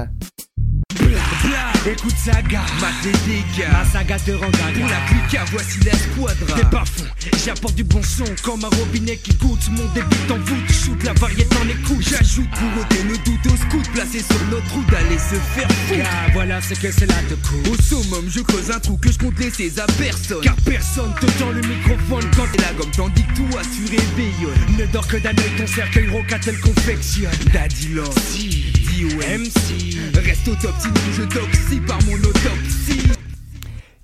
Écoute 1.88 2.16
saga, 2.18 2.62
ma 2.82 2.90
dégâts 3.04 3.70
Ma 3.72 3.86
saga 3.86 4.18
te 4.18 4.32
rend 4.32 4.50
gaga 4.50 4.80
Pour 4.80 4.90
la 4.90 5.00
clique, 5.08 5.40
voici 5.52 5.80
la 5.86 5.92
squadra 5.92 6.56
T'es 6.58 6.66
pas 6.66 6.84
fou, 6.84 7.04
j'apporte 7.46 7.76
du 7.76 7.84
bon 7.84 8.02
son 8.02 8.26
Comme 8.42 8.66
un 8.66 8.70
robinet 8.70 9.18
qui 9.18 9.36
goûte. 9.36 9.70
Mon 9.70 9.86
débit 9.94 10.32
en 10.32 10.38
voûte, 10.38 10.72
shoot 10.72 11.04
la 11.04 11.14
variété 11.14 11.56
en 11.58 11.70
écoute 11.70 12.02
J'ajoute 12.02 12.50
pour 12.50 12.82
ôter 12.82 13.04
le 13.04 13.18
doute 13.20 13.54
au 13.54 13.56
scout 13.56 13.88
Placé 13.94 14.20
sur 14.20 14.48
notre 14.50 14.74
route 14.74 14.88
d'aller 14.90 15.20
se 15.20 15.36
faire 15.54 15.70
foutre. 15.88 16.10
Voilà 16.34 16.60
ce 16.60 16.74
que 16.74 16.92
c'est 16.92 17.06
là 17.06 17.22
de 17.30 17.36
coûte. 17.36 17.68
Au 17.70 17.82
summum, 17.82 18.26
je 18.30 18.40
creuse 18.40 18.72
un 18.72 18.80
trou 18.80 18.98
que 18.98 19.12
je 19.12 19.20
compte 19.20 19.38
laisser 19.38 19.72
à 19.80 19.86
personne. 19.86 20.42
Car 20.42 20.56
personne 20.66 21.14
te 21.22 21.28
tend 21.38 21.52
le 21.52 21.62
microphone 21.62 22.26
Quand 22.36 22.48
t'es 22.52 22.62
la 22.64 22.74
gomme 22.74 22.92
tandis 22.98 23.24
que 23.24 23.36
toi 23.36 23.62
tu 23.62 23.84
réveillonnes 23.84 24.78
Ne 24.80 24.86
dors 24.88 25.08
que 25.08 25.18
d'un 25.18 25.30
œil 25.30 25.52
ton 25.56 25.68
cercueil 25.68 26.08
roca 26.10 26.40
tel 26.40 26.60
confectionne. 26.60 27.30
Daddy 27.54 27.90
Lord, 27.90 28.16
si, 28.32 28.74
MC 29.04 29.98
Reste 30.16 30.48
au 30.48 30.56
top 30.56 30.74
sinon 30.80 30.94
je 31.18 31.24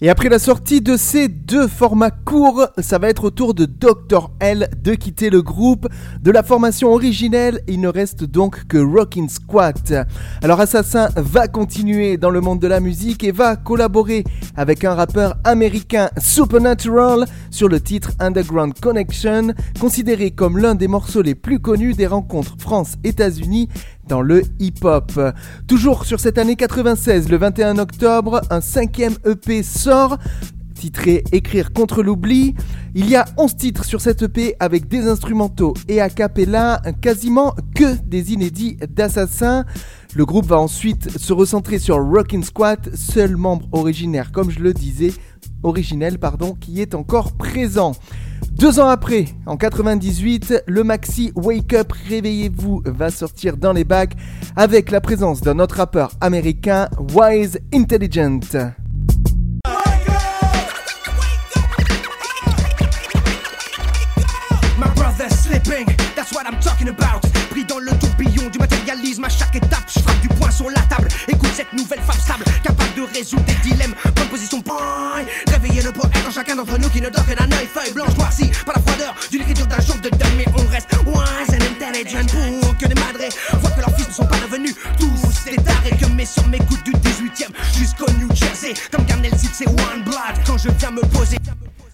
Et 0.04 0.10
après 0.10 0.30
la 0.30 0.40
sortie 0.40 0.82
de 0.82 0.98
ces 0.98 1.28
deux 1.28 1.68
formats 1.68 2.10
courts, 2.10 2.68
ça 2.80 2.98
va 2.98 3.08
être 3.08 3.26
au 3.26 3.30
tour 3.30 3.54
de 3.54 3.66
Dr. 3.66 4.32
L 4.40 4.68
de 4.82 4.96
quitter 4.96 5.30
le 5.30 5.44
groupe. 5.44 5.88
De 6.24 6.32
la 6.32 6.42
formation 6.42 6.92
originelle, 6.92 7.62
il 7.68 7.80
ne 7.82 7.88
reste 7.88 8.24
donc 8.24 8.66
que 8.66 8.80
Rockin' 8.80 9.30
Squat. 9.30 9.94
Alors 10.42 10.60
Assassin 10.60 11.10
va 11.16 11.48
continuer 11.48 12.18
dans 12.18 12.32
le 12.32 12.42
monde 12.42 12.60
de 12.60 12.68
la 12.68 12.80
musique 12.80 13.24
et 13.24 13.32
va 13.32 13.56
collaborer 13.56 14.24
avec 14.56 14.84
un 14.86 14.96
rappeur 14.96 15.36
américain 15.44 16.10
Supernatural 16.18 17.26
sur 17.52 17.70
le 17.70 17.80
titre 17.80 18.10
Underground 18.20 18.74
Connection, 18.80 19.54
considéré 19.80 20.32
comme 20.32 20.58
l'un 20.58 20.74
des 20.74 20.88
morceaux 20.88 21.22
les 21.22 21.36
plus 21.36 21.60
connus 21.60 21.94
des 21.94 22.08
rencontres 22.08 22.56
France-États-Unis 22.58 23.70
dans 24.08 24.22
le 24.22 24.44
hip-hop. 24.60 25.20
Toujours 25.68 26.06
sur 26.06 26.20
cette 26.20 26.38
année 26.38 26.56
96, 26.56 27.30
le 27.30 27.38
21 27.38 27.78
octobre, 27.78 28.42
un 28.50 28.62
cinquième 28.62 29.16
EP 29.26 29.64
sort 29.64 30.18
titré 30.82 31.24
Écrire 31.32 31.74
contre 31.74 32.02
l'oubli. 32.02 32.56
Il 32.96 33.08
y 33.08 33.16
a 33.16 33.26
11 33.38 33.56
titres 33.56 33.86
sur 33.86 34.02
cette 34.02 34.24
EP 34.24 34.56
avec 34.60 34.88
des 34.88 35.08
instrumentaux 35.08 35.76
et 35.88 36.02
a 36.02 36.10
cappella, 36.10 36.82
quasiment 37.02 37.54
que 37.76 38.02
des 38.04 38.34
inédits 38.34 38.78
d'Assassin. 38.90 39.66
Le 40.16 40.26
groupe 40.26 40.48
va 40.48 40.60
ensuite 40.60 41.20
se 41.20 41.34
recentrer 41.34 41.78
sur 41.78 41.98
Rockin' 41.98 42.42
Squat, 42.42 42.90
seul 42.96 43.38
membre 43.38 43.68
originaire, 43.72 44.32
comme 44.32 44.50
je 44.50 44.60
le 44.60 44.74
disais, 44.74 45.14
originel, 45.62 46.18
pardon, 46.18 46.56
qui 46.60 46.82
est 46.82 46.96
encore 46.96 47.34
présent. 47.34 47.94
Deux 48.62 48.80
ans 48.80 48.90
après, 48.90 49.26
en 49.48 49.58
98, 49.58 50.66
le 50.68 50.84
maxi 50.84 51.32
Wake 51.36 51.74
Up 51.74 51.94
Réveillez-vous 52.08 52.84
va 52.86 53.10
sortir 53.10 53.58
dans 53.58 53.74
les 53.74 53.84
bacs 53.84 54.14
avec 54.56 54.92
la 54.92 55.02
présence 55.02 55.42
d'un 55.42 55.58
autre 55.58 55.78
rappeur 55.78 56.12
américain, 56.22 56.88
Wise 57.16 57.58
Intelligent. 57.74 58.40
That's 66.16 66.32
dans 67.68 67.80
le 67.80 67.92
tourbillon 68.00 68.50
du 68.50 68.60
matérialisme 68.60 69.24
à 69.24 69.30
chaque 69.30 69.56
étape, 69.56 69.84
je 69.88 70.00
frappe 70.00 70.20
du 70.22 70.28
poing 70.30 70.52
sur 70.52 70.70
la 70.70 70.82
table. 70.82 71.08
Écoute 71.28 71.52
cette 71.56 71.72
nouvelle 71.74 72.02
femme 72.02 72.20
stable, 72.20 72.44
capable 72.64 72.94
de 72.96 73.02
résoudre 73.18 73.44
des 73.46 73.70
dilemmes. 73.70 73.94
Bonne 74.16 74.28
position, 74.28 74.60
boy. 74.60 75.26
Chacun 76.42 76.56
d'entre 76.56 76.80
nous 76.80 76.90
qui 76.90 77.00
ne 77.00 77.10
dort 77.10 77.24
que 77.28 77.36
d'un 77.36 77.56
œil, 77.56 77.68
feuille 77.72 77.94
blanche 77.94 78.16
noircie 78.18 78.50
par 78.66 78.76
la 78.76 78.82
froideur 78.82 79.14
d'une 79.30 79.42
écriture 79.42 79.68
d'un 79.68 79.80
jour 79.80 79.96
de 79.98 80.10
deuil. 80.10 80.32
Mais 80.38 80.46
on 80.58 80.68
reste 80.72 80.90
wise 81.06 81.50
and 81.52 81.86
intelligent 81.86 82.26
pour 82.62 82.78
que 82.78 82.86
les 82.88 82.96
madrés 82.96 83.30
voient 83.60 83.70
que 83.70 83.80
leurs 83.80 83.96
fils 83.96 84.08
ne 84.08 84.14
sont 84.14 84.26
pas 84.26 84.38
devenus 84.38 84.74
tous 84.98 85.46
des 85.46 85.56
tarés. 85.58 85.96
Que 86.00 86.08
mes 86.08 86.26
sur 86.26 86.48
mes 86.48 86.58
du 86.58 86.94
18ème 86.94 87.52
jusqu'au 87.78 88.12
New 88.14 88.34
Jersey. 88.34 88.74
Comme 88.92 89.06
Garnel 89.06 89.32
dit, 89.34 89.50
c'est 89.54 89.68
one 89.68 90.04
blood 90.04 90.36
quand 90.48 90.58
je 90.58 90.70
viens 90.80 90.92
me 90.92 91.02
poser. 91.02 91.38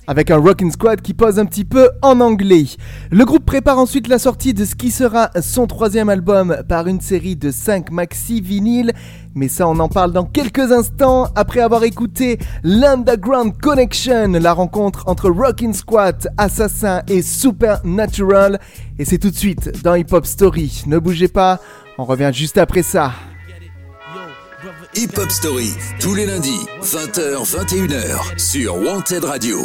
Avec 0.07 0.31
un 0.31 0.37
Rockin' 0.37 0.71
Squad 0.71 1.01
qui 1.01 1.13
pose 1.13 1.37
un 1.37 1.45
petit 1.45 1.65
peu 1.65 1.89
en 2.01 2.21
anglais. 2.21 2.65
Le 3.11 3.25
groupe 3.25 3.45
prépare 3.45 3.77
ensuite 3.77 4.07
la 4.07 4.17
sortie 4.17 4.53
de 4.53 4.65
ce 4.65 4.75
qui 4.75 4.89
sera 4.89 5.29
son 5.41 5.67
troisième 5.67 6.09
album 6.09 6.57
par 6.67 6.87
une 6.87 7.01
série 7.01 7.35
de 7.35 7.51
5 7.51 7.91
maxi 7.91 8.41
vinyles, 8.41 8.93
mais 9.35 9.49
ça 9.49 9.67
on 9.67 9.77
en 9.79 9.89
parle 9.89 10.13
dans 10.13 10.25
quelques 10.25 10.71
instants 10.71 11.27
après 11.35 11.59
avoir 11.59 11.83
écouté 11.83 12.39
l'Underground 12.63 13.53
Connection, 13.61 14.31
la 14.31 14.53
rencontre 14.53 15.03
entre 15.07 15.29
Rockin' 15.29 15.73
Squad, 15.73 16.29
Assassin 16.37 17.01
et 17.07 17.21
Supernatural, 17.21 18.59
et 18.97 19.05
c'est 19.05 19.17
tout 19.17 19.29
de 19.29 19.35
suite 19.35 19.83
dans 19.83 19.95
Hip 19.95 20.07
Hop 20.11 20.25
Story. 20.25 20.83
Ne 20.87 20.99
bougez 20.99 21.27
pas, 21.27 21.59
on 21.97 22.05
revient 22.05 22.31
juste 22.33 22.57
après 22.57 22.83
ça. 22.83 23.11
Hip 24.95 25.17
Hop 25.17 25.29
Story, 25.29 25.73
tous 25.99 26.15
les 26.15 26.25
lundis, 26.25 26.65
20h, 26.81 27.45
21h, 27.45 28.39
sur 28.39 28.75
Wanted 28.77 29.25
Radio. 29.25 29.59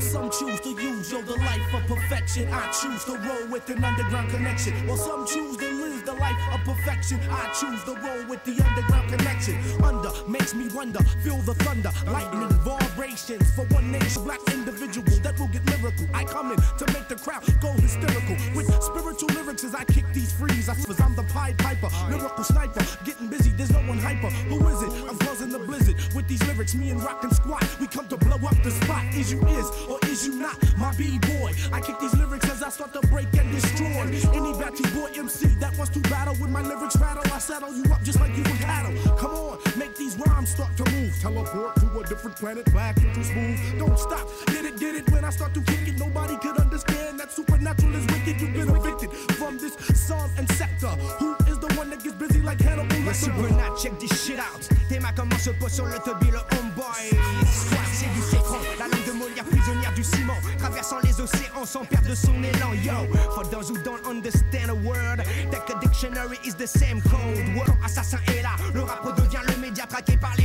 Some 0.00 0.30
choose 0.30 0.60
to 0.60 0.70
use 0.70 1.10
yo 1.10 1.22
the 1.22 1.36
life 1.36 1.74
of 1.74 1.86
perfection, 1.86 2.48
I 2.52 2.70
choose 2.70 3.04
to 3.04 3.18
roll 3.18 3.48
with 3.48 3.68
an 3.70 3.82
underground 3.82 4.30
connection. 4.30 4.72
While 4.86 4.96
some 4.96 5.26
choose 5.26 5.56
to 5.56 5.72
live 5.72 6.04
the 6.04 6.12
life 6.12 6.36
of 6.52 6.60
perfection, 6.64 7.18
I 7.30 7.50
choose 7.52 7.82
to 7.84 7.94
roll 8.00 8.26
with 8.28 8.44
the 8.44 8.62
underground 8.62 9.10
connection. 9.10 9.56
Under 9.82 10.10
makes 10.28 10.54
me 10.54 10.68
wonder, 10.68 11.00
feel 11.24 11.38
the 11.38 11.54
thunder, 11.54 11.90
lightning 12.10 12.48
vibrations 12.60 13.50
for 13.52 13.64
one 13.66 13.90
nation, 13.90 14.24
black 14.24 14.40
individual 14.52 15.06
that 15.22 15.38
will 15.38 15.48
get 15.48 15.64
lyrical. 15.66 16.06
I 16.14 16.24
come 16.24 16.52
in 16.52 16.58
to 16.58 16.86
make 16.92 17.08
the 17.08 17.16
crowd 17.16 17.42
go 17.60 17.72
hysterical 17.72 18.36
with 18.54 18.68
spiritual 18.82 19.28
lyrics 19.34 19.64
as 19.64 19.74
I 19.74 19.84
kick 19.84 20.04
these 20.12 20.32
frees. 20.32 20.68
I 20.68 20.74
suppose 20.74 21.00
I'm 21.00 21.14
the 21.14 21.24
Pied 21.24 21.58
Piper, 21.58 21.88
lyrical 22.10 22.44
sniper, 22.44 22.84
getting 23.04 23.28
busy. 23.28 23.50
There's 23.50 23.70
no 23.70 23.80
one 23.80 23.98
hyper. 23.98 24.30
Who 24.48 24.66
is 24.68 24.82
it? 24.82 24.92
I'm 25.08 25.18
causing 25.18 25.48
the 25.48 25.58
blizzard 25.58 25.96
with 26.26 26.38
these 26.38 26.48
lyrics. 26.48 26.74
Me 26.74 26.90
and 26.90 27.02
Rock 27.02 27.22
and 27.24 27.32
Squat, 27.32 27.64
we 27.80 27.86
come 27.86 28.08
to 28.08 28.16
blow 28.16 28.36
up 28.46 28.62
the 28.62 28.70
spot. 28.70 29.04
Is 29.14 29.32
you 29.32 29.40
is 29.46 29.70
or 29.88 29.98
is 30.04 30.26
you 30.26 30.34
not 30.34 30.56
my 30.78 30.92
b-boy? 30.94 31.52
I 31.72 31.80
kick 31.80 31.98
these 32.00 32.14
lyrics 32.14 32.48
as 32.50 32.62
I 32.62 32.70
start 32.70 32.92
to 32.94 33.00
break 33.08 33.26
and 33.38 33.50
destroy 33.52 33.86
any 33.86 34.52
batty 34.58 34.84
boy 34.94 35.10
MC 35.16 35.46
that 35.60 35.76
wants 35.76 35.92
to 35.94 36.00
battle 36.10 36.34
with 36.40 36.50
my 36.50 36.62
lyrics 36.62 36.96
rattle. 36.96 37.22
I 37.32 37.38
saddle 37.38 37.74
you 37.74 37.84
up 37.92 38.02
just 38.02 38.20
like 38.20 38.36
you 38.36 38.42
were 38.42 38.58
cattle. 38.58 39.16
Come 39.16 39.32
on, 39.32 39.58
make 39.76 39.96
these 39.96 40.16
rhymes 40.16 40.50
start 40.50 40.76
to. 40.78 40.85
Teleport 41.26 41.74
to 41.74 41.98
a 41.98 42.06
different 42.06 42.36
planet, 42.36 42.72
back 42.72 42.96
into 42.98 43.24
smooth. 43.24 43.58
Don't 43.80 43.98
stop, 43.98 44.28
get 44.46 44.64
it, 44.64 44.78
get 44.78 44.94
it. 44.94 45.10
When 45.10 45.24
I 45.24 45.30
start 45.30 45.54
to 45.54 45.60
kick 45.62 45.88
it, 45.88 45.98
nobody 45.98 46.36
could 46.36 46.56
understand 46.56 47.18
that 47.18 47.32
supernatural 47.32 47.96
is 47.96 48.06
wicked. 48.06 48.40
You've 48.40 48.54
been 48.54 48.70
evicted 48.70 49.10
from 49.34 49.58
this 49.58 49.74
song 50.06 50.30
and 50.38 50.48
sector. 50.52 50.86
Who 51.18 51.34
is 51.48 51.58
the 51.58 51.74
one 51.74 51.90
that 51.90 52.04
gets 52.04 52.14
busy 52.14 52.40
like 52.42 52.60
Hannibal 52.60 52.94
Lecter? 52.98 53.26
Supernat, 53.26 53.76
check 53.82 53.98
this 53.98 54.24
shit 54.24 54.38
out. 54.38 54.68
Tes 54.88 55.00
mains 55.00 55.10
comment 55.16 55.38
se 55.40 55.50
posent 55.50 55.72
sur 55.72 55.86
le 55.86 55.98
tubby, 56.04 56.30
le 56.30 56.38
homeboy. 56.38 57.10
Squat, 57.44 57.80
c'est 57.92 58.12
du 58.14 58.20
sécran. 58.20 58.58
La 58.78 58.86
langue 58.86 59.04
de 59.04 59.12
Molière, 59.12 59.44
prisonnière 59.46 59.94
du 59.94 60.04
ciment. 60.04 60.38
Traversant 60.58 61.00
les 61.02 61.20
océans 61.20 61.64
sans 61.64 61.84
perdre 61.84 62.14
son 62.14 62.40
élan. 62.40 62.72
Yo, 62.84 63.12
for 63.34 63.44
those 63.50 63.68
who 63.68 63.76
don't 63.82 64.06
understand 64.06 64.70
a 64.70 64.74
word, 64.74 65.24
take 65.50 65.74
a 65.74 65.80
dictionary 65.80 66.38
is 66.44 66.54
the 66.54 66.68
same 66.68 67.00
code. 67.02 67.56
Word. 67.56 67.66
Assassin 67.84 68.18
est 68.28 68.42
là, 68.42 68.50
le 68.74 68.82
rap 68.82 69.04
devient 69.16 69.42
le 69.48 69.56
média 69.60 69.86
traqué 69.86 70.16
par 70.16 70.35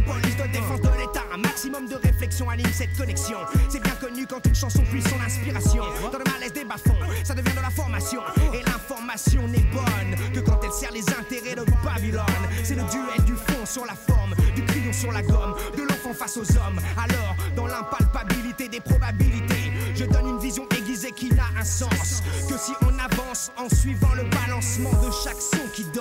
maximum 1.62 1.88
de 1.88 1.96
réflexion 1.96 2.50
anime 2.50 2.72
cette 2.74 2.98
connexion. 2.98 3.38
C'est 3.70 3.84
bien 3.84 3.94
connu 3.94 4.26
quand 4.26 4.44
une 4.48 4.56
chanson 4.56 4.82
puise 4.90 5.08
son 5.08 5.22
inspiration. 5.22 5.84
Dans 6.12 6.18
le 6.18 6.24
malaise 6.32 6.54
des 6.54 6.64
bas-fonds, 6.64 6.98
ça 7.24 7.36
devient 7.36 7.56
de 7.56 7.62
la 7.62 7.70
formation. 7.70 8.22
Et 8.52 8.64
l'information 8.64 9.48
n'est 9.48 9.68
bonne 9.72 10.34
que 10.34 10.40
quand 10.40 10.60
elle 10.64 10.72
sert 10.72 10.92
les 10.92 11.08
intérêts 11.10 11.56
de 11.56 11.64
Babylone. 11.84 12.26
C'est 12.64 12.74
le 12.74 12.84
duel 12.90 13.26
du 13.26 13.36
fond 13.36 13.64
sur 13.66 13.86
la 13.86 13.94
forme, 13.94 14.34
du 14.56 14.66
crayon 14.66 14.92
sur 14.92 15.12
la 15.12 15.22
gomme, 15.22 15.56
de 15.78 15.84
l'enfant 15.84 16.14
face 16.16 16.38
aux 16.38 16.52
hommes. 16.58 16.80
Alors, 16.98 17.36
dans 17.56 17.68
l'impalpabilité 17.68 18.68
des 18.68 18.80
probabilités, 18.80 19.72
je 19.94 20.06
donne 20.06 20.30
une 20.30 20.40
vision 20.40 20.66
aiguisée 20.76 21.12
qui 21.12 21.30
n'a 21.30 21.46
un 21.60 21.64
sens 21.64 22.24
que 22.50 22.58
si 22.58 22.72
on 22.82 22.98
avance 22.98 23.52
en 23.58 23.70
suivant 23.70 24.16
le 24.16 24.24
balancement 24.24 24.94
de 24.94 25.12
chaque 25.24 25.42
son 25.42 25.68
qui 25.76 25.84
danse. 25.94 26.01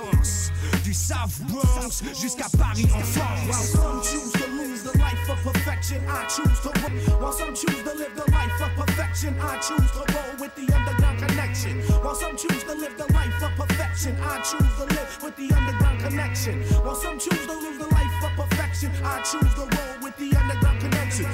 South 1.11 1.41
Bronx 1.49 2.03
jusqu'à 2.21 2.45
Paris 2.57 2.87
en 2.93 3.01
While 3.01 3.53
some 3.53 4.01
choose 4.01 4.31
to 4.31 4.47
lose 4.47 4.83
the 4.83 4.97
life 4.97 5.29
of 5.29 5.43
perfection, 5.43 5.99
I 6.07 6.25
choose 6.27 6.59
to 6.61 6.71
roll. 6.79 7.19
While 7.19 7.33
some 7.33 7.53
choose 7.53 7.83
to 7.83 7.93
live 7.97 8.15
the 8.15 8.31
life 8.31 8.61
of 8.61 8.85
perfection, 8.85 9.35
I 9.41 9.57
choose 9.57 9.91
to 9.91 10.03
roll 10.13 10.33
with 10.39 10.55
the 10.55 10.73
underground 10.73 11.19
connection. 11.19 11.81
While 12.01 12.15
some 12.15 12.37
choose 12.37 12.63
to 12.63 12.75
live 12.75 12.97
the 12.97 13.11
life 13.11 13.43
of 13.43 13.51
perfection, 13.57 14.15
I 14.23 14.39
choose 14.39 14.71
to 14.77 14.85
live 14.85 15.19
with 15.21 15.35
the 15.35 15.51
underground 15.53 15.99
connection. 15.99 16.61
While 16.85 16.95
some 16.95 17.19
choose 17.19 17.45
to 17.45 17.53
live 17.59 17.77
the 17.77 17.89
life 17.91 18.23
of 18.23 18.31
perfection, 18.37 18.91
I 19.03 19.21
choose 19.21 19.53
to 19.55 19.67
roll 19.67 19.95
with 20.01 20.15
the 20.15 20.31
underground 20.39 20.79
connection. 20.79 21.25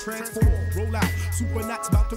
Transform, 0.00 0.59
super 1.40 1.60
about 1.88 2.10
to 2.10 2.16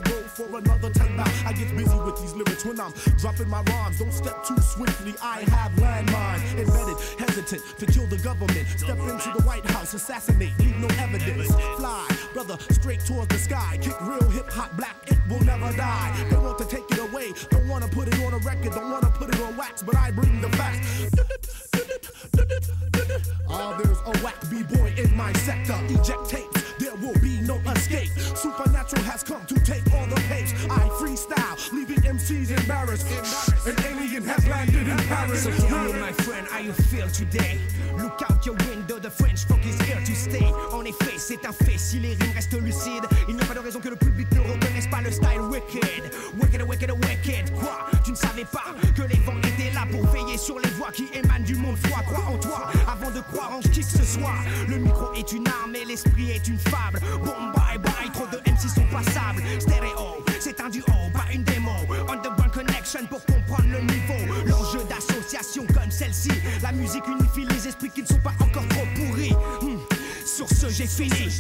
another 0.58 0.90
ten 0.90 1.16
bout. 1.16 1.32
I 1.46 1.54
get 1.54 1.70
busy 1.76 1.96
with 1.96 2.20
these 2.20 2.34
lyrics 2.34 2.66
when 2.66 2.80
I'm 2.80 2.92
dropping 3.18 3.50
my 3.50 3.64
rhymes. 3.64 4.00
Don't 4.00 4.12
step 4.12 4.44
too 4.46 4.58
swiftly. 4.58 5.16
I 5.22 5.42
have 5.50 5.72
landmines 5.74 6.44
embedded, 6.60 6.98
hesitant 7.18 7.64
to 7.80 7.86
kill 7.86 8.06
the 8.08 8.18
government. 8.18 8.68
Step 8.78 9.00
into 9.00 9.32
the 9.36 9.44
White 9.44 9.66
House, 9.72 9.94
assassinate, 9.94 10.58
leave 10.60 10.78
no 10.78 10.88
evidence. 11.00 11.48
Fly, 11.78 12.08
brother, 12.34 12.58
straight 12.72 13.00
towards 13.00 13.30
the 13.30 13.40
sky. 13.40 13.78
Kick 13.82 14.00
real 14.02 14.30
hip 14.30 14.50
hop 14.50 14.76
black, 14.76 14.98
it 15.08 15.18
will 15.30 15.44
never 15.46 15.72
die. 15.78 16.12
They 16.30 16.38
want 16.38 16.58
to 16.60 16.66
take 16.66 16.90
it 16.92 17.00
away, 17.00 17.34
don't 17.50 17.68
wanna 17.68 17.88
put 17.88 18.08
it 18.10 18.20
on 18.26 18.34
a 18.34 18.38
record, 18.40 18.74
don't 18.74 18.92
wanna 18.92 19.12
put 19.12 19.34
it 19.34 19.40
on 19.42 19.56
wax, 19.56 19.82
but 19.82 19.96
I 19.96 20.12
bring 20.12 20.42
the 20.42 20.50
facts. 20.50 21.63
Ah, 23.50 23.78
there's 23.78 24.00
a 24.06 24.24
whack 24.24 24.36
b-boy 24.50 24.94
in 24.98 25.16
my 25.16 25.32
sector. 25.34 25.78
Eject 25.90 26.30
tapes, 26.30 26.74
there 26.80 26.96
will 26.96 27.18
be 27.22 27.40
no 27.42 27.58
escape. 27.72 28.10
Supernatural 28.36 29.04
has 29.04 29.24
come 29.24 29.46
to 29.46 29.56
take 29.64 29.84
all 29.94 30.08
the 30.08 30.20
pace. 30.28 30.54
I 30.70 30.90
freestyle, 31.00 31.72
leaving 31.72 32.02
MCs 32.02 32.50
embarrassed. 32.58 33.06
An 33.68 33.76
alien 33.86 34.24
has 34.24 34.48
landed 34.48 34.88
in 34.88 34.98
Paris. 35.08 35.44
So 35.44 35.52
tell 35.68 35.84
me, 35.86 36.00
my 36.00 36.12
friend, 36.12 36.48
how 36.48 36.60
you 36.60 36.74
feel 36.74 37.08
today? 37.10 37.60
Look 37.98 38.20
out 38.30 38.46
your 38.46 38.56
window, 38.68 38.98
the 38.98 39.12
French 39.12 39.46
funk 39.46 39.66
is 39.66 39.80
here 39.82 40.02
to 40.04 40.16
stay. 40.16 40.52
En 40.72 40.84
effet, 40.86 41.18
c'est 41.18 41.46
un 41.46 41.54
fait, 41.54 41.78
si 41.78 42.00
les 42.00 42.16
rimes 42.16 42.34
restent 42.34 42.60
lucides, 42.60 43.06
il 43.30 43.36
n'y 43.36 43.42
a 43.42 43.46
pas 43.46 43.54
de 43.54 43.60
raison 43.60 43.80
que 43.80 43.90
le 43.90 43.96
public 43.96 44.28
ne 44.34 44.40
reconnaisse 44.40 44.88
pas 44.88 45.02
le 45.02 45.12
style 45.12 45.42
wicked. 45.42 46.12
Wicked, 46.42 46.62
wicked, 46.64 46.92
wicked. 46.92 47.54
Quoi 47.54 47.86
Tu 48.04 48.12
ne 48.12 48.16
savais 48.16 48.46
pas 48.46 48.74
que 48.96 49.04
les 49.04 49.13
qui 50.94 51.10
émanent 51.14 51.44
du 51.44 51.56
monde 51.56 51.78
froid. 51.78 52.02
Crois 52.04 52.26
en 52.26 52.38
toi 52.38 52.72
avant 52.88 53.12
de 53.12 53.20
croire 53.22 53.52
en 53.54 53.60
qui 53.60 53.82
que 53.82 53.86
ce 53.86 54.04
soit. 54.04 54.36
Le 54.68 54.78
micro 54.78 55.14
est 55.14 55.32
une 55.32 55.48
arme 55.48 55.76
et 55.76 55.86
l'esprit 55.86 56.32
est 56.32 56.48
une 56.48 56.60
fable. 56.60 57.00
Bon, 57.24 57.34
bye 57.56 57.78
bye, 57.78 58.12
trop 58.14 58.28
de 58.28 58.38
MC 58.50 58.70
sont 58.70 58.86
passables. 58.92 59.42
Stéréo, 59.60 60.24
c'est 60.40 60.60
un 60.62 60.70
duo, 60.70 60.86
pas 61.14 61.26
une 61.34 61.44
démo. 61.44 61.72
Underground 62.08 62.52
Connection 62.52 63.06
pour 63.10 63.26
comprendre 63.26 63.70
le 63.72 63.80
niveau. 63.82 64.34
L'enjeu 64.46 64.84
d'association 64.88 65.66
comme 65.68 65.92
celle-ci. 65.92 66.32
La 66.62 66.72
musique 66.72 67.08
unifie 67.08 67.46
les 67.50 67.68
esprits 67.68 67.90
qui 67.90 68.04
ne 68.04 68.08
sont 68.08 68.20
pas 68.20 68.34
encore 68.40 68.68
trop 68.70 68.86
pourris. 68.96 69.34
Hmm, 69.62 69.78
Sur 70.26 70.48
ce, 70.50 70.70
j'ai 70.70 70.88
fini. 70.88 71.32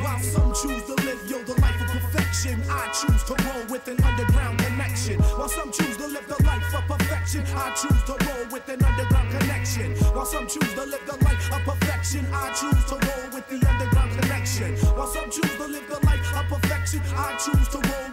While 0.00 0.22
some 0.22 0.52
choose 0.54 0.84
to 0.86 0.94
live, 1.04 1.18
yo, 1.26 1.38
life 1.38 1.80
of 1.82 2.00
perfection, 2.12 2.62
I 2.70 2.86
choose 2.92 3.24
to 3.24 3.34
roll 3.44 3.66
with 3.68 3.88
an 3.88 3.98
underground 4.04 4.58
connection. 4.58 5.18
While 5.36 5.48
some 5.48 5.72
choose 5.72 5.96
to 5.96 6.06
live 6.06 6.26
the 6.28 6.42
life 6.44 6.74
of 6.74 6.86
perfection, 6.86 6.97
I 7.28 7.74
choose 7.76 8.02
to 8.04 8.16
roll 8.24 8.46
with 8.50 8.66
an 8.70 8.82
underground 8.82 9.30
connection. 9.30 9.92
While 10.14 10.24
some 10.24 10.46
choose 10.46 10.72
to 10.72 10.84
live 10.84 11.04
the 11.04 11.22
life 11.26 11.52
of 11.52 11.60
perfection, 11.62 12.26
I 12.32 12.48
choose 12.54 12.84
to 12.86 12.94
roll 12.94 13.30
with 13.34 13.46
the 13.48 13.68
underground 13.68 14.18
connection. 14.18 14.74
While 14.96 15.08
some 15.08 15.30
choose 15.30 15.56
to 15.56 15.66
live 15.66 15.86
the 15.90 16.06
life 16.06 16.36
of 16.38 16.48
perfection, 16.48 17.02
I 17.14 17.36
choose 17.36 17.68
to 17.68 17.78
roll 17.86 18.07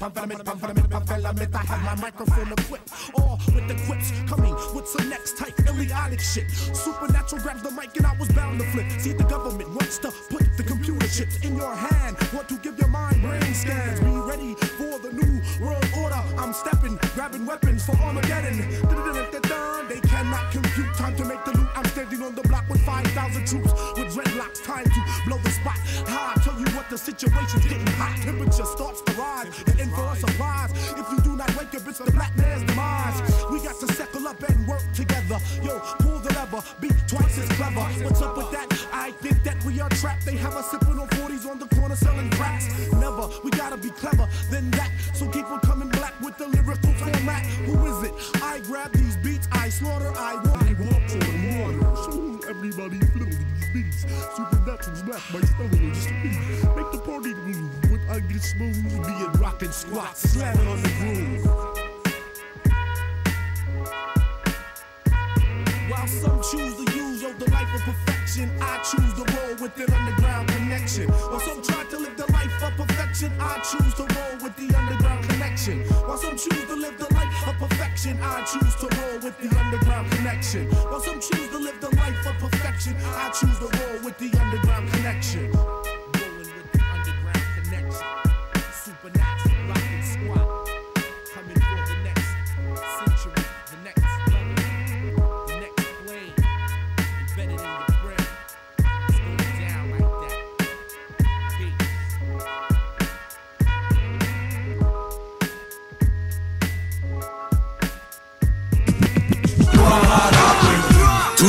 Pamphlet, 0.00 0.44
pamphlet, 0.46 0.90
pamphlet, 0.90 1.54
I 1.54 1.58
have 1.58 1.82
my 1.84 1.94
microphone 2.00 2.50
equipped, 2.52 2.90
all 3.18 3.38
with 3.54 3.68
the 3.68 3.74
quips 3.84 4.12
coming 4.26 4.54
with 4.74 4.88
some 4.88 5.10
next 5.10 5.36
type 5.36 5.52
idiotic 5.60 6.20
shit. 6.20 6.50
Supernatural 6.50 7.42
grabs 7.42 7.62
the 7.62 7.70
mic 7.70 7.94
and 7.98 8.06
I 8.06 8.16
was 8.16 8.28
bound 8.30 8.60
to 8.60 8.66
flip. 8.66 8.86
See 8.98 9.12
the 9.12 9.24
government 9.24 9.68
wants 9.68 9.98
to 9.98 10.10
put 10.30 10.56
the 10.56 10.62
computer 10.62 11.06
chips 11.08 11.38
in 11.44 11.54
your 11.54 11.74
hand. 11.74 12.16
Want 12.32 12.48
to 12.48 12.56
give 12.58 12.78
your 12.78 12.88
mind 12.88 13.20
brain 13.20 13.54
scans. 13.54 14.00
Be 14.00 14.06
ready 14.06 14.54
for 14.54 14.98
the 15.00 15.12
new 15.12 15.42
world 15.60 15.84
order. 15.98 16.22
I'm 16.38 16.54
stepping, 16.54 16.98
grabbing 17.14 17.44
weapons 17.44 17.84
for 17.84 17.96
Armageddon. 17.96 18.58
They 19.88 20.00
cannot 20.00 20.52
compute 20.52 20.94
time 20.94 21.16
to 21.16 21.24
make 21.24 21.44
the 21.44 21.52
loot. 21.58 21.68
I'm 21.74 21.84
standing 21.86 22.22
on 22.22 22.34
the 22.34 22.42
block 22.42 22.68
with 22.68 22.80
5,000 22.82 23.46
troops 23.46 23.72
with 23.96 24.14
dreadlocks. 24.14 24.64
Time 24.64 24.84
to 24.84 24.99
the 26.90 26.98
situation's 26.98 27.64
getting 27.66 27.86
hot. 27.94 28.18
Temperature 28.20 28.64
starts 28.64 29.00
to 29.02 29.12
rise. 29.12 29.46
And 29.68 29.78
in 29.78 29.90
for 29.90 30.04
a 30.10 30.16
surprise. 30.16 30.72
If 30.98 31.06
you 31.12 31.20
do 31.22 31.36
not 31.36 31.48
wake 31.56 31.72
up, 31.74 31.86
it's 31.86 31.98
the 31.98 32.10
black 32.10 32.36
man's 32.36 32.64
demise. 32.64 33.22
We 33.50 33.62
got 33.62 33.78
to 33.78 33.86
settle 33.94 34.26
up 34.26 34.42
and 34.42 34.66
work 34.66 34.82
together. 34.92 35.38
Yo, 35.62 35.78
pull 36.00 36.18
the 36.18 36.34
lever, 36.34 36.60
be 36.80 36.88
twice 37.06 37.38
as 37.38 37.48
clever. 37.50 37.86
What's 38.02 38.20
up 38.20 38.36
with 38.36 38.50
that? 38.50 38.66
I 38.92 39.12
think 39.22 39.42
that 39.44 39.62
we 39.64 39.80
are 39.80 39.88
trapped. 39.90 40.26
They 40.26 40.36
have 40.36 40.56
us 40.56 40.68
sipping 40.72 40.98
on 40.98 41.06
40s 41.08 41.48
on 41.48 41.60
the 41.60 41.66
corner 41.76 41.94
selling 41.94 42.28
cracks. 42.30 42.66
Never, 42.94 43.28
we 43.44 43.50
gotta 43.52 43.76
be 43.76 43.90
clever 43.90 44.28
than 44.50 44.68
that. 44.72 44.90
So 45.14 45.28
keep 45.28 45.46
on 45.46 45.60
coming 45.60 45.90
black 45.90 46.20
with 46.20 46.38
the 46.38 46.48
lyrical 46.48 46.92
format. 46.94 47.46
Who 47.66 47.86
is 47.86 48.10
it? 48.10 48.42
I 48.42 48.58
grab 48.60 48.92
these 48.92 49.16
beats, 49.18 49.46
I 49.52 49.68
slaughter, 49.68 50.12
I 50.16 50.34
walk. 50.34 50.62
I 50.62 50.72
walk 50.74 51.06
on 51.22 51.78
water. 51.78 51.96
So 52.02 52.40
everybody 52.48 52.98
feel 52.98 53.26
these 53.26 53.70
beats. 53.72 54.06
Supernatural's 54.34 55.02
black, 55.02 55.22
my 55.32 55.40
style 55.40 55.74
is 55.74 56.29
get 58.40 58.48
smooth, 58.48 59.40
rockin' 59.40 59.72
squats, 59.72 60.30
slamming 60.30 60.66
on 60.66 60.82
the 60.82 60.88
groove. 60.98 61.46
While 65.90 66.06
some 66.06 66.40
choose 66.42 66.76
to 66.76 66.96
use 66.96 67.22
yo, 67.22 67.32
the 67.34 67.50
life 67.50 67.74
of 67.74 67.82
perfection, 67.82 68.50
I 68.60 68.78
choose 68.78 69.14
to 69.14 69.24
roll 69.34 69.56
with 69.60 69.76
an 69.78 69.92
underground 69.92 70.48
connection. 70.48 71.08
While 71.08 71.40
some 71.40 71.62
try 71.62 71.84
to 71.84 71.98
live 71.98 72.16
the 72.16 72.32
life 72.32 72.62
of 72.62 72.76
perfection, 72.76 73.32
I 73.38 73.58
choose 73.58 73.94
to 73.94 74.02
roll 74.02 74.38
with 74.42 74.56
the 74.56 74.74
underground 74.76 75.28
connection. 75.28 75.80
While 76.06 76.16
some 76.16 76.36
choose 76.36 76.64
to 76.66 76.76
live 76.76 76.98
the 76.98 77.12
life 77.14 77.48
of 77.48 77.58
perfection, 77.58 78.18
I 78.22 78.42
choose 78.44 78.74
to 78.76 78.88
roll 78.96 79.20
with 79.20 79.38
the 79.38 79.58
underground 79.58 80.10
connection. 80.12 80.66
While 80.66 81.00
some 81.00 81.20
choose 81.20 81.48
to 81.48 81.58
live 81.58 81.80
the 81.80 81.94
life 81.96 82.26
of 82.26 82.38
perfection, 82.38 82.96
I 83.00 83.30
choose 83.30 83.58
to 83.58 83.68
roll 83.78 84.04
with 84.04 84.18
the 84.18 84.38
underground 84.38 84.90
connection. 84.92 85.99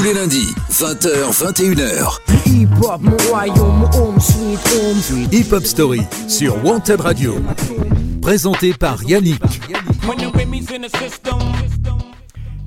Tous 0.02 0.08
les 0.08 0.14
lundis, 0.16 0.56
20h, 0.72 1.32
21h. 1.32 2.18
Hip 2.48 2.70
hop, 2.82 3.02
mon 3.02 3.18
royaume, 3.30 3.82
mon 3.82 3.86
home 3.86 4.20
sweet 4.20 4.60
home 4.74 5.00
sweet. 5.00 5.32
Hip 5.32 5.54
Hop 5.54 5.64
Story 5.64 6.02
sur 6.28 6.66
Wanted 6.66 7.02
Radio. 7.02 7.36
Présenté 8.20 8.74
par 8.74 9.04
Yannick. 9.04 9.40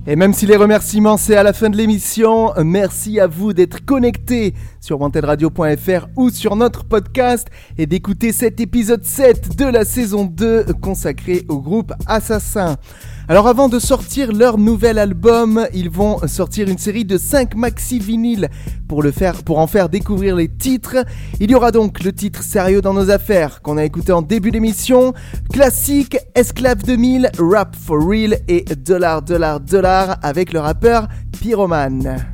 Et 0.06 0.14
même 0.14 0.32
si 0.32 0.46
les 0.46 0.54
remerciements 0.54 1.16
c'est 1.16 1.34
à 1.34 1.42
la 1.42 1.52
fin 1.52 1.70
de 1.70 1.76
l'émission, 1.76 2.52
merci 2.62 3.18
à 3.18 3.26
vous 3.26 3.52
d'être 3.52 3.84
connectés 3.84 4.54
sur 4.80 5.00
wantedradio.fr 5.00 6.06
ou 6.14 6.30
sur 6.30 6.54
notre 6.54 6.84
podcast 6.84 7.48
et 7.78 7.86
d'écouter 7.86 8.30
cet 8.30 8.60
épisode 8.60 9.04
7 9.04 9.56
de 9.56 9.64
la 9.64 9.84
saison 9.84 10.24
2 10.24 10.66
consacré 10.80 11.44
au 11.48 11.58
groupe 11.58 11.92
Assassin. 12.06 12.76
Alors 13.26 13.48
avant 13.48 13.70
de 13.70 13.78
sortir 13.78 14.32
leur 14.32 14.58
nouvel 14.58 14.98
album, 14.98 15.66
ils 15.72 15.88
vont 15.88 16.18
sortir 16.28 16.68
une 16.68 16.76
série 16.76 17.06
de 17.06 17.16
5 17.16 17.54
maxi 17.54 17.98
vinyles 17.98 18.50
pour 18.86 19.02
le 19.02 19.12
faire 19.12 19.42
pour 19.44 19.58
en 19.58 19.66
faire 19.66 19.88
découvrir 19.88 20.36
les 20.36 20.48
titres. 20.48 20.96
Il 21.40 21.50
y 21.50 21.54
aura 21.54 21.70
donc 21.70 22.04
le 22.04 22.12
titre 22.12 22.42
Sérieux 22.42 22.82
dans 22.82 22.92
nos 22.92 23.10
affaires 23.10 23.62
qu'on 23.62 23.78
a 23.78 23.84
écouté 23.84 24.12
en 24.12 24.20
début 24.20 24.50
d'émission, 24.50 25.14
classique 25.50 26.18
Esclave 26.34 26.82
2000, 26.82 27.30
Rap 27.38 27.74
for 27.74 28.06
Real 28.06 28.36
et 28.46 28.64
Dollar 28.76 29.22
Dollar 29.22 29.58
Dollar 29.58 30.18
avec 30.22 30.52
le 30.52 30.60
rappeur 30.60 31.08
Pyroman. 31.32 32.33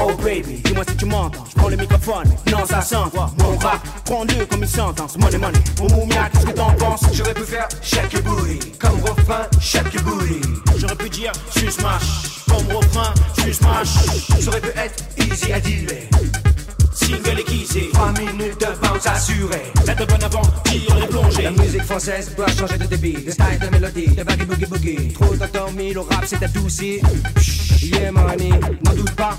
Oh 0.00 0.12
baby, 0.22 0.60
dis-moi 0.64 0.84
si 0.88 0.96
tu 0.96 1.04
m'entends. 1.04 1.44
Je 1.48 1.54
prends 1.54 1.68
le 1.68 1.76
microphone, 1.76 2.28
non 2.50 2.64
ça 2.66 2.80
s'entend. 2.80 3.30
Mon 3.38 3.56
rap, 3.58 3.80
prends-le 4.04 4.46
comme 4.46 4.62
une 4.62 4.68
sentence. 4.68 5.18
Money, 5.18 5.38
money, 5.38 5.58
mon 5.78 5.88
moumia, 5.94 6.28
qu'est-ce 6.32 6.46
que 6.46 6.52
t'en 6.52 6.72
penses? 6.72 7.02
J'aurais 7.12 7.34
pu 7.34 7.42
faire 7.42 7.68
shake 7.82 8.12
your 8.12 8.22
booty, 8.22 8.58
comme 8.78 9.00
refrain 9.02 9.46
shake 9.60 9.92
your 9.94 10.02
booty. 10.04 10.40
J'aurais 10.78 10.96
pu 10.96 11.08
dire 11.10 11.32
tu 11.54 11.70
smash, 11.70 12.44
comme 12.48 12.76
refrain 12.76 13.12
tu 13.36 13.52
smash. 13.52 13.88
J'aurais 14.40 14.60
pu 14.60 14.68
être 14.78 15.04
easy 15.18 15.52
à 15.52 15.60
dealer. 15.60 16.08
Single 16.94 17.40
et 17.40 17.44
kissé, 17.44 17.88
3 17.92 18.12
minutes 18.12 18.60
de 18.60 18.86
bounce 18.86 19.06
assurée. 19.06 19.72
Cette 19.84 20.06
bonne 20.08 20.22
aventure 20.22 21.02
est 21.02 21.08
plongée. 21.08 21.42
La 21.42 21.50
musique 21.50 21.84
française 21.84 22.34
doit 22.36 22.46
changer 22.48 22.78
de 22.78 22.84
débit, 22.84 23.14
de 23.14 23.30
style, 23.30 23.58
de 23.60 23.68
mélodie, 23.68 24.08
de 24.08 24.22
baggy 24.22 24.44
boogie 24.44 24.66
boogie. 24.66 25.12
Trop 25.14 25.34
d'endormi, 25.34 25.92
le 25.94 26.00
rap 26.00 26.24
s'est 26.26 26.42
adouci. 26.44 27.00
Yeah 27.82 28.12
money, 28.12 28.50
n'en 28.84 28.94
doute 28.94 29.10
pas, 29.12 29.36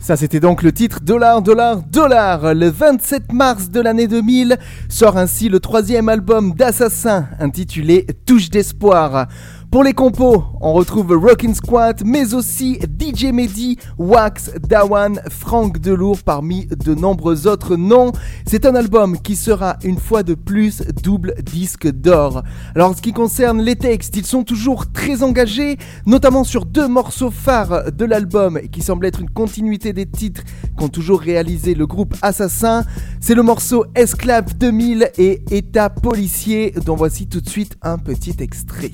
Ça, 0.00 0.16
c'était 0.16 0.40
donc 0.40 0.62
le 0.62 0.72
titre 0.72 1.00
Dollar, 1.00 1.42
Dollar, 1.42 1.76
Dollar. 1.82 2.54
Le 2.54 2.68
27 2.70 3.32
mars 3.32 3.68
de 3.68 3.80
l'année 3.80 4.08
2000 4.08 4.58
sort 4.88 5.16
ainsi 5.16 5.48
le 5.48 5.60
troisième 5.60 6.08
album 6.08 6.54
d'Assassin, 6.54 7.28
intitulé 7.38 8.06
Touche 8.26 8.50
d'espoir. 8.50 9.28
Pour 9.72 9.84
les 9.84 9.94
compos, 9.94 10.44
on 10.60 10.74
retrouve 10.74 11.16
Rockin' 11.16 11.54
Squat, 11.54 12.02
mais 12.04 12.34
aussi 12.34 12.78
DJ 13.00 13.32
Mehdi, 13.32 13.78
Wax, 13.96 14.50
Dawan, 14.60 15.18
Franck 15.30 15.78
Delour 15.78 16.18
parmi 16.22 16.66
de 16.66 16.94
nombreux 16.94 17.46
autres 17.46 17.76
noms. 17.76 18.12
C'est 18.46 18.66
un 18.66 18.74
album 18.74 19.18
qui 19.18 19.34
sera 19.34 19.78
une 19.82 19.98
fois 19.98 20.22
de 20.24 20.34
plus 20.34 20.82
double 21.02 21.36
disque 21.42 21.90
d'or. 21.90 22.42
Alors 22.74 22.90
en 22.90 22.94
ce 22.94 23.00
qui 23.00 23.14
concerne 23.14 23.62
les 23.62 23.76
textes, 23.76 24.14
ils 24.14 24.26
sont 24.26 24.44
toujours 24.44 24.92
très 24.92 25.22
engagés, 25.22 25.78
notamment 26.04 26.44
sur 26.44 26.66
deux 26.66 26.86
morceaux 26.86 27.30
phares 27.30 27.90
de 27.92 28.04
l'album 28.04 28.60
qui 28.70 28.82
semblent 28.82 29.06
être 29.06 29.22
une 29.22 29.30
continuité 29.30 29.94
des 29.94 30.04
titres 30.04 30.42
qu'ont 30.76 30.90
toujours 30.90 31.20
réalisé 31.20 31.74
le 31.74 31.86
groupe 31.86 32.14
Assassin. 32.20 32.84
C'est 33.20 33.34
le 33.34 33.42
morceau 33.42 33.86
Esclave 33.94 34.54
2000 34.54 35.12
et 35.16 35.42
État 35.50 35.88
policier 35.88 36.74
dont 36.84 36.94
voici 36.94 37.26
tout 37.26 37.40
de 37.40 37.48
suite 37.48 37.78
un 37.80 37.96
petit 37.96 38.36
extrait. 38.40 38.90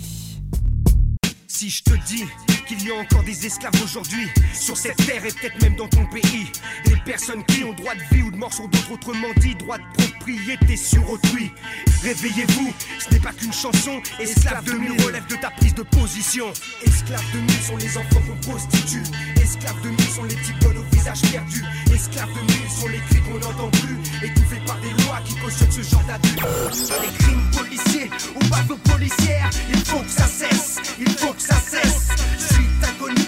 Si 1.59 1.71
je 1.71 1.83
te 1.83 1.95
dis 2.07 2.58
qu'il 2.69 2.87
y 2.87 2.91
a 2.91 2.95
encore 2.95 3.23
des 3.23 3.47
esclaves 3.47 3.83
aujourd'hui 3.83 4.29
sur 4.53 4.77
cette 4.77 4.97
terre 4.97 5.25
et 5.25 5.33
peut-être 5.33 5.61
même 5.63 5.75
dans 5.75 5.89
ton 5.89 6.05
pays, 6.07 6.53
des 6.85 6.97
personnes 7.05 7.43
qui 7.47 7.65
ont 7.65 7.73
droit 7.73 7.95
de 7.95 8.15
vie 8.15 8.23
ou 8.23 8.31
de 8.31 8.37
mort 8.37 8.53
sur 8.53 8.69
d'autres, 8.69 8.93
autrement 8.93 9.33
dit, 9.39 9.55
droit 9.55 9.79
de 9.79 9.85
propriété 9.97 10.77
sur 10.77 11.09
autrui. 11.11 11.51
Réveillez-vous, 12.03 12.75
ce 12.99 13.15
n'est 13.15 13.21
pas 13.21 13.33
qu'une 13.33 13.53
chanson. 13.53 14.03
Esclave 14.21 14.65
de 14.65 14.73
nuit 14.73 15.03
relève 15.03 15.27
de 15.27 15.37
ta 15.37 15.51
prise 15.51 15.75
de 15.75 15.83
position. 15.83 16.53
Esclaves 16.85 17.33
de 17.33 17.39
nuit 17.39 17.63
sont 17.67 17.77
les 17.77 17.97
enfants 17.97 18.21
qu'on 18.29 18.51
prostitue. 18.51 19.03
Esclaves 19.41 19.81
de 19.83 19.89
nuit 19.89 20.11
sont 20.15 20.25
les 20.25 20.37
types 20.37 20.65
au 20.67 20.95
visage 20.95 21.23
perdu. 21.33 21.65
Esclaves 21.93 22.29
de 22.29 22.53
nuit 22.53 22.71
sont 22.71 22.89
les 22.89 23.01
cris 23.09 23.23
qu'on 23.23 23.39
n'entend 23.39 23.71
plus, 23.71 24.27
étouffés 24.27 24.61
par 24.67 24.79
des 24.81 24.91
lois 25.05 25.21
qui 25.25 25.35
cautionnent 25.37 25.73
ce 25.73 25.83
genre 25.83 26.05
d'abus. 26.05 26.37
Les 27.01 27.25
crimes 27.25 27.51
policiers 27.57 28.11
ou 28.37 28.49
bateaux 28.49 28.77
policières, 28.77 29.51
il 29.71 29.85
faut 29.87 30.01
que 30.01 30.11
ça 30.11 30.27
cesse, 30.27 30.77
il 30.99 31.11
faut 31.11 31.33
que 31.33 31.43
ça 31.43 31.55
cesse. 31.55 32.58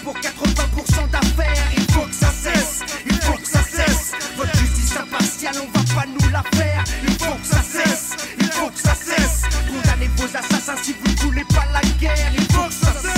Pour 0.03 0.15
80% 0.15 1.11
d'affaires, 1.11 1.67
il 1.77 1.83
faut 1.91 2.07
que 2.07 2.13
ça 2.13 2.31
cesse, 2.31 2.81
il 3.05 3.13
faut 3.13 3.37
que 3.37 3.47
ça 3.47 3.61
cesse. 3.61 4.13
Votre 4.35 4.57
justice 4.57 4.97
impartiale, 4.97 5.53
on 5.61 5.77
va 5.77 6.01
pas 6.01 6.07
nous 6.07 6.29
la 6.31 6.43
faire, 6.57 6.83
il 7.03 7.13
faut 7.13 7.35
que 7.35 7.45
ça 7.45 7.61
cesse, 7.61 8.15
il 8.39 8.47
faut 8.47 8.69
que 8.69 8.79
ça 8.79 8.95
cesse. 8.95 9.43
Condamnez 9.67 10.09
vos 10.17 10.25
assassins 10.25 10.81
si 10.81 10.93
vous 10.93 11.11
ne 11.11 11.17
voulez 11.29 11.45
pas 11.49 11.65
la 11.71 11.81
guerre, 11.99 12.31
il 12.35 12.45
faut 12.45 12.67
que 12.67 12.73
ça 12.73 12.93
cesse. 12.93 13.11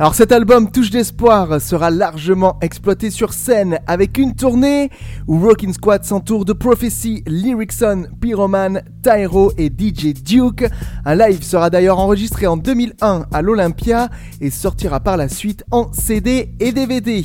Alors 0.00 0.14
cet 0.14 0.30
album 0.30 0.70
Touche 0.70 0.90
d'espoir 0.90 1.60
sera 1.60 1.90
largement 1.90 2.56
exploité 2.60 3.10
sur 3.10 3.32
scène 3.32 3.80
avec 3.88 4.16
une 4.16 4.34
tournée 4.34 4.90
où 5.26 5.40
Rockin' 5.40 5.72
Squad 5.72 6.04
s'entoure 6.04 6.44
de 6.44 6.52
Prophecy, 6.52 7.24
Lyricson, 7.26 8.06
Pyroman, 8.20 8.82
Tyro 9.08 9.52
et 9.56 9.70
DJ 9.70 10.12
Duke. 10.12 10.66
Un 11.06 11.14
live 11.14 11.42
sera 11.42 11.70
d'ailleurs 11.70 11.98
enregistré 11.98 12.46
en 12.46 12.58
2001 12.58 13.24
à 13.32 13.42
l'Olympia 13.42 14.10
et 14.42 14.50
sortira 14.50 15.00
par 15.00 15.16
la 15.16 15.30
suite 15.30 15.64
en 15.70 15.90
CD 15.92 16.50
et 16.60 16.72
DVD. 16.72 17.24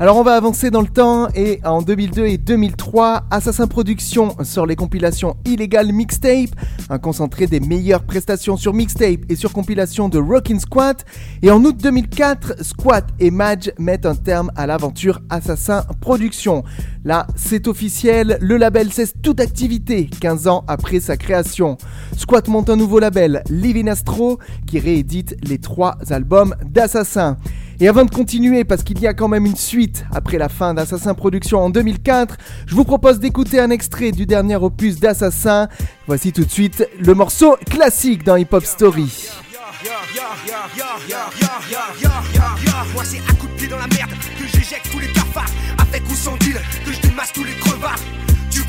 Alors 0.00 0.16
on 0.16 0.24
va 0.24 0.34
avancer 0.34 0.72
dans 0.72 0.80
le 0.80 0.88
temps 0.88 1.28
et 1.36 1.60
en 1.64 1.80
2002 1.80 2.26
et 2.26 2.36
2003, 2.36 3.26
Assassin 3.30 3.68
Productions 3.68 4.34
sort 4.42 4.66
les 4.66 4.74
compilations 4.74 5.36
Illegal 5.44 5.92
Mixtape, 5.92 6.50
un 6.90 6.98
concentré 6.98 7.46
des 7.46 7.60
meilleures 7.60 8.02
prestations 8.02 8.56
sur 8.56 8.74
mixtape 8.74 9.20
et 9.28 9.36
sur 9.36 9.52
compilation 9.52 10.08
de 10.08 10.18
Rockin' 10.18 10.58
Squat. 10.58 11.04
Et 11.42 11.52
en 11.52 11.62
août 11.64 11.76
2004, 11.80 12.64
Squat 12.64 13.06
et 13.20 13.30
Madge 13.30 13.70
mettent 13.78 14.06
un 14.06 14.16
terme 14.16 14.50
à 14.56 14.66
l'aventure 14.66 15.20
Assassin 15.30 15.84
Productions. 16.00 16.64
Là, 17.04 17.28
c'est 17.36 17.68
officiel, 17.68 18.38
le 18.40 18.56
label 18.56 18.92
cesse 18.92 19.12
toute 19.22 19.38
activité 19.38 20.10
15 20.20 20.48
ans 20.48 20.64
après 20.66 20.98
sa 20.98 21.11
création. 21.16 21.76
Squat 22.16 22.48
monte 22.48 22.70
un 22.70 22.76
nouveau 22.76 22.98
label, 22.98 23.42
Living 23.48 23.88
Astro, 23.88 24.38
qui 24.66 24.78
réédite 24.78 25.36
les 25.42 25.58
trois 25.58 25.96
albums 26.10 26.54
d'Assassin. 26.64 27.36
Et 27.80 27.88
avant 27.88 28.04
de 28.04 28.10
continuer, 28.10 28.64
parce 28.64 28.84
qu'il 28.84 29.00
y 29.00 29.06
a 29.06 29.14
quand 29.14 29.28
même 29.28 29.44
une 29.44 29.56
suite 29.56 30.04
après 30.12 30.38
la 30.38 30.48
fin 30.48 30.74
d'Assassin 30.74 31.14
Productions 31.14 31.58
en 31.58 31.70
2004, 31.70 32.36
je 32.66 32.74
vous 32.74 32.84
propose 32.84 33.18
d'écouter 33.18 33.58
un 33.58 33.70
extrait 33.70 34.12
du 34.12 34.24
dernier 34.24 34.56
opus 34.56 35.00
d'Assassin. 35.00 35.68
Voici 36.06 36.32
tout 36.32 36.44
de 36.44 36.50
suite 36.50 36.86
le 37.00 37.14
morceau 37.14 37.56
classique 37.68 38.24
dans 38.24 38.36
Hip 38.36 38.48
Hop 38.52 38.64
Story. 38.64 39.30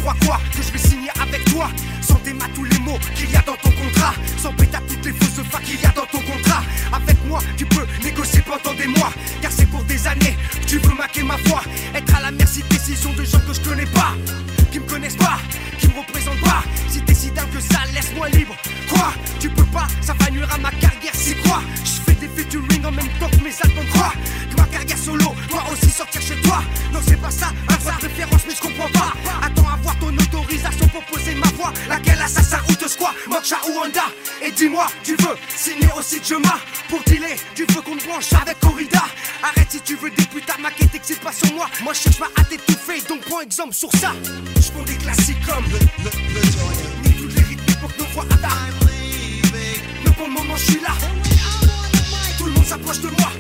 Crois 0.04 0.40
que 0.52 0.62
je 0.62 0.72
vais 0.72 0.78
signer 0.78 1.10
avec 1.22 1.46
toi. 1.46 1.70
Sans 2.02 2.20
démat 2.24 2.48
tous 2.54 2.64
les 2.64 2.80
mots 2.80 3.00
qu'il 3.16 3.32
y 3.32 3.36
a 3.36 3.42
dans 3.42 3.56
ton 3.56 3.72
contrat. 3.72 4.14
Sans 4.38 4.54
péter 4.54 4.78
toutes 4.88 5.06
les 5.06 5.14
fausses 5.14 5.46
facs 5.50 5.64
qu'il 5.64 5.80
y 5.80 5.86
a 5.86 5.92
dans 5.92 6.06
ton 6.06 6.20
contrat. 6.20 6.64
Avec 6.92 7.18
moi 7.26 7.40
tu 7.58 7.66
peux 7.66 7.86
négocier 8.04 8.42
pendant 8.42 8.76
des 8.76 8.88
mois. 8.88 9.12
Car 9.42 9.52
c'est 9.52 9.66
pour 9.68 9.84
des 9.84 10.08
années 10.08 10.38
que 10.52 10.66
tu 10.66 10.78
veux 10.80 10.96
maquer 10.96 11.24
ma 11.24 11.38
voix 11.46 11.64
Être 11.96 12.16
à 12.16 12.22
la 12.22 12.32
merci 12.32 12.64
de 12.64 12.68
décisions 12.68 13.14
de 13.14 13.24
gens 13.24 13.40
que 13.40 13.54
je 13.54 13.62
connais 13.62 13.86
pas. 13.86 14.14
Qui 14.72 14.80
me 14.80 14.86
connaissent 14.86 15.16
pas, 15.16 15.38
qui 15.80 15.88
me 15.88 16.00
représentent 16.00 16.42
pas. 16.42 16.64
Si 16.90 17.02
t'es 17.02 17.14
si 17.14 17.30
que 17.32 17.60
ça 17.60 17.80
laisse-moi 17.94 18.30
libre. 18.30 18.56
Quoi 18.90 19.14
Tu 19.40 19.50
peux 19.50 19.66
pas, 19.66 19.88
ça 20.02 20.14
va 20.20 20.30
nuire 20.32 20.50
à 20.54 20.58
ma 20.58 20.72
carrière 20.72 20.93
C'est 21.26 21.36
quoi 21.36 21.62
Je 21.86 22.02
fais 22.02 22.16
des 22.20 22.28
featuring 22.28 22.84
en 22.84 22.92
même 22.92 23.08
temps 23.18 23.30
que 23.30 23.42
mes 23.42 23.56
albums 23.64 23.88
croient 23.94 24.12
Que 24.52 24.58
ma 24.58 24.68
carrière 24.68 24.98
solo 24.98 25.34
doit 25.50 25.64
aussi 25.72 25.90
sortir 25.90 26.22
chez 26.22 26.36
toi. 26.42 26.62
Non 26.92 27.00
c'est 27.08 27.16
pas 27.16 27.32
ça, 27.32 27.48
un 27.70 27.80
sa 27.80 27.94
référence 27.94 28.42
mais 28.46 28.54
je 28.54 28.60
pas. 28.60 29.14
Attends 29.42 29.70
à 29.70 29.96
ton 30.02 30.14
autorisation 30.14 30.86
pour 30.90 31.02
poser 31.06 31.36
ma 31.36 31.48
voix. 31.56 31.72
Laquelle 31.88 32.22
assassin 32.22 32.60
ou 32.68 32.74
te 32.74 32.90
squat, 32.90 33.14
Moksha 33.30 33.56
ou 33.70 33.80
Honda? 33.80 34.04
Et 34.46 34.52
dis-moi, 34.52 34.86
tu 35.02 35.16
veux 35.16 35.38
signer 35.56 35.88
aussi 35.98 36.20
Jema 36.22 36.60
Pour 36.90 37.02
dealer, 37.04 37.38
tu 37.56 37.66
veux 37.74 37.82
qu'on 37.82 37.96
te 37.96 38.06
branche 38.06 38.34
avec 38.42 38.60
Corrida. 38.60 39.04
Arrête 39.44 39.68
si 39.70 39.80
tu 39.80 39.96
veux 39.96 40.10
des 40.10 40.24
putains 40.24 40.60
maquettes, 40.62 40.92
t'excites 40.92 41.22
pas 41.22 41.32
sur 41.32 41.56
moi. 41.56 41.68
Moi 41.84 41.94
je 41.94 42.02
cherche 42.02 42.20
pas 42.20 42.32
à 42.36 42.44
t'étouffer, 42.44 43.02
donc 43.08 43.22
prends 43.22 43.40
exemple 43.40 43.74
sur 43.74 43.92
ça. 43.94 44.12
Je 44.58 44.72
prends 44.72 44.84
des 44.84 44.98
classiques 44.98 45.46
comme 45.46 45.64
le, 45.72 45.80
le, 46.04 46.12
le 46.34 47.08
Ni 47.08 47.14
toutes 47.16 47.34
les 47.34 47.44
rythmes 47.44 47.74
pour 47.80 47.96
que 47.96 48.83
pour 50.24 50.30
le 50.30 50.40
moment 50.42 50.56
je 50.56 50.72
suis 50.72 50.80
là. 50.80 50.96
Tout 52.38 52.46
le 52.46 52.52
monde 52.52 52.66
s'approche 52.66 53.00
de 53.00 53.10
moi. 53.10 53.32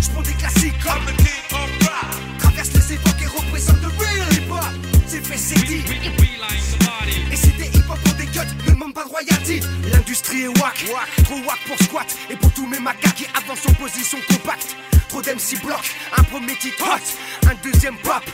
Je 0.00 0.10
prends 0.10 0.22
des 0.22 0.34
classiques 0.34 0.78
comme 0.82 1.04
le 1.06 1.12
King 1.12 1.42
of 1.52 1.88
Rap 1.88 2.38
Traverse 2.38 2.72
les 2.74 2.92
époques 2.94 3.22
et 3.22 3.26
représente 3.26 3.80
le 3.80 3.88
real 3.88 4.32
hip 4.32 4.50
hop 4.50 4.60
C'est 5.06 5.24
fait, 5.24 5.38
c'est 5.38 5.64
dit. 5.64 5.82
Et 7.32 7.36
si 7.36 7.48
des 7.52 7.66
hip 7.66 7.84
hop 7.88 7.98
pour 8.04 8.14
des 8.14 8.26
cuts, 8.26 8.40
ne 8.66 8.72
demande 8.72 8.92
pas 8.92 9.04
de 9.04 9.08
royalty. 9.08 9.60
L'industrie 9.90 10.42
est 10.42 10.48
wack, 10.48 10.84
trop 11.24 11.38
wack 11.46 11.60
pour 11.66 11.78
squat. 11.78 12.06
Et 12.28 12.36
pour 12.36 12.52
tous 12.52 12.66
mes 12.66 12.80
macas 12.80 13.12
qui 13.16 13.26
avancent 13.34 13.66
en 13.66 13.74
position 13.74 14.18
compacte. 14.28 14.76
Trop 15.08 15.22
d'MC 15.22 15.62
block, 15.64 15.94
un 16.18 16.22
premier 16.24 16.56
titre 16.56 16.84
hot. 16.84 17.48
Un 17.48 17.54
deuxième 17.62 17.96
pop, 17.98 18.24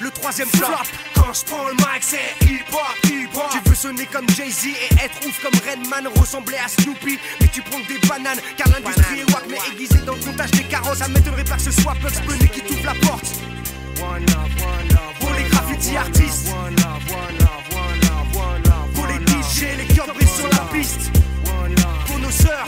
le 0.00 0.10
troisième 0.10 0.48
flop. 0.48 0.66
Quand 1.14 1.32
je 1.34 1.44
prends 1.44 1.68
le 1.68 1.74
mic 1.74 2.00
c'est 2.00 2.46
hip 2.46 2.64
hop 2.72 3.09
Tu 3.50 3.58
veux 3.68 3.74
sonner 3.74 4.06
comme 4.06 4.28
Jay-Z 4.30 4.66
et 4.66 4.94
être 5.04 5.26
ouf 5.26 5.40
comme 5.42 5.54
Redman 5.68 6.08
Ressembler 6.16 6.58
à 6.58 6.68
Snoopy, 6.68 7.18
mais 7.40 7.48
tu 7.48 7.62
prends 7.62 7.80
des 7.80 7.98
bananes 8.06 8.38
Car 8.56 8.68
l'industrie 8.68 9.20
est 9.20 9.32
wack 9.32 9.44
mais 9.48 9.58
aiguisée 9.72 10.00
dans 10.04 10.14
le 10.14 10.20
comptage 10.20 10.50
des 10.52 10.64
carrosses 10.64 10.98
Ça 10.98 11.08
m'étonnerait 11.08 11.44
pas 11.44 11.56
que 11.56 11.62
ce 11.62 11.72
soit 11.72 11.94
Bugs 12.02 12.20
Bunny 12.26 12.48
qui 12.48 12.60
t'ouvre 12.60 12.84
la 12.84 12.94
porte. 13.06 13.26
Pour 15.20 15.30
les 15.34 15.44
graffiti 15.44 15.96
artistes. 15.96 16.48
Pour 18.94 19.06
les 19.06 19.14
DJ, 19.14 19.78
les 19.78 19.94
cœurs 19.94 20.14
brisent 20.14 20.36
sur 20.36 20.48
la 20.48 20.64
piste. 20.72 21.10
Pour 22.06 22.18
nos 22.18 22.30
sœurs, 22.30 22.66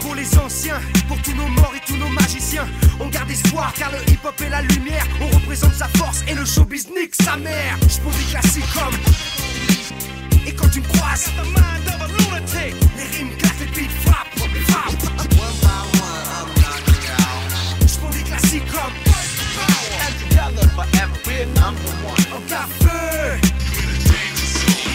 pour 0.00 0.14
les 0.14 0.38
anciens 0.38 0.80
Pour 1.06 1.20
tous 1.22 1.34
nos 1.34 1.48
morts 1.48 1.74
et 1.76 1.80
tous 1.86 1.96
nos 1.96 2.08
magiciens. 2.08 2.66
On 3.00 3.08
garde 3.08 3.30
espoir 3.30 3.72
car 3.76 3.90
le 3.92 3.98
hip 4.10 4.18
hop 4.24 4.40
est 4.40 4.48
la 4.48 4.62
lumière 4.62 5.06
On 5.20 5.26
représente 5.28 5.74
sa 5.74 5.88
force 5.88 6.22
et 6.28 6.34
le 6.34 6.44
showbiz 6.44 6.88
nique 6.88 7.14
sa 7.14 7.36
mère. 7.36 7.78
Je 7.82 8.18
des 8.18 8.24
classiques 8.30 8.72
comme 8.74 9.47
Et 10.46 10.52
quand 10.52 10.68
tu 10.68 10.80
me 10.80 10.86
croises 10.86 11.30
Les 12.96 13.16
rimes 13.16 13.36
claquent, 13.36 13.60
les 13.60 13.66
beats 13.66 13.88
frappent, 14.04 14.38
frappent. 14.68 14.94
Je 17.86 17.98
prends 17.98 18.10
des 18.10 18.22
classiques 18.22 18.66
comme 18.70 19.08
Encore 22.30 22.68
feu 22.80 23.47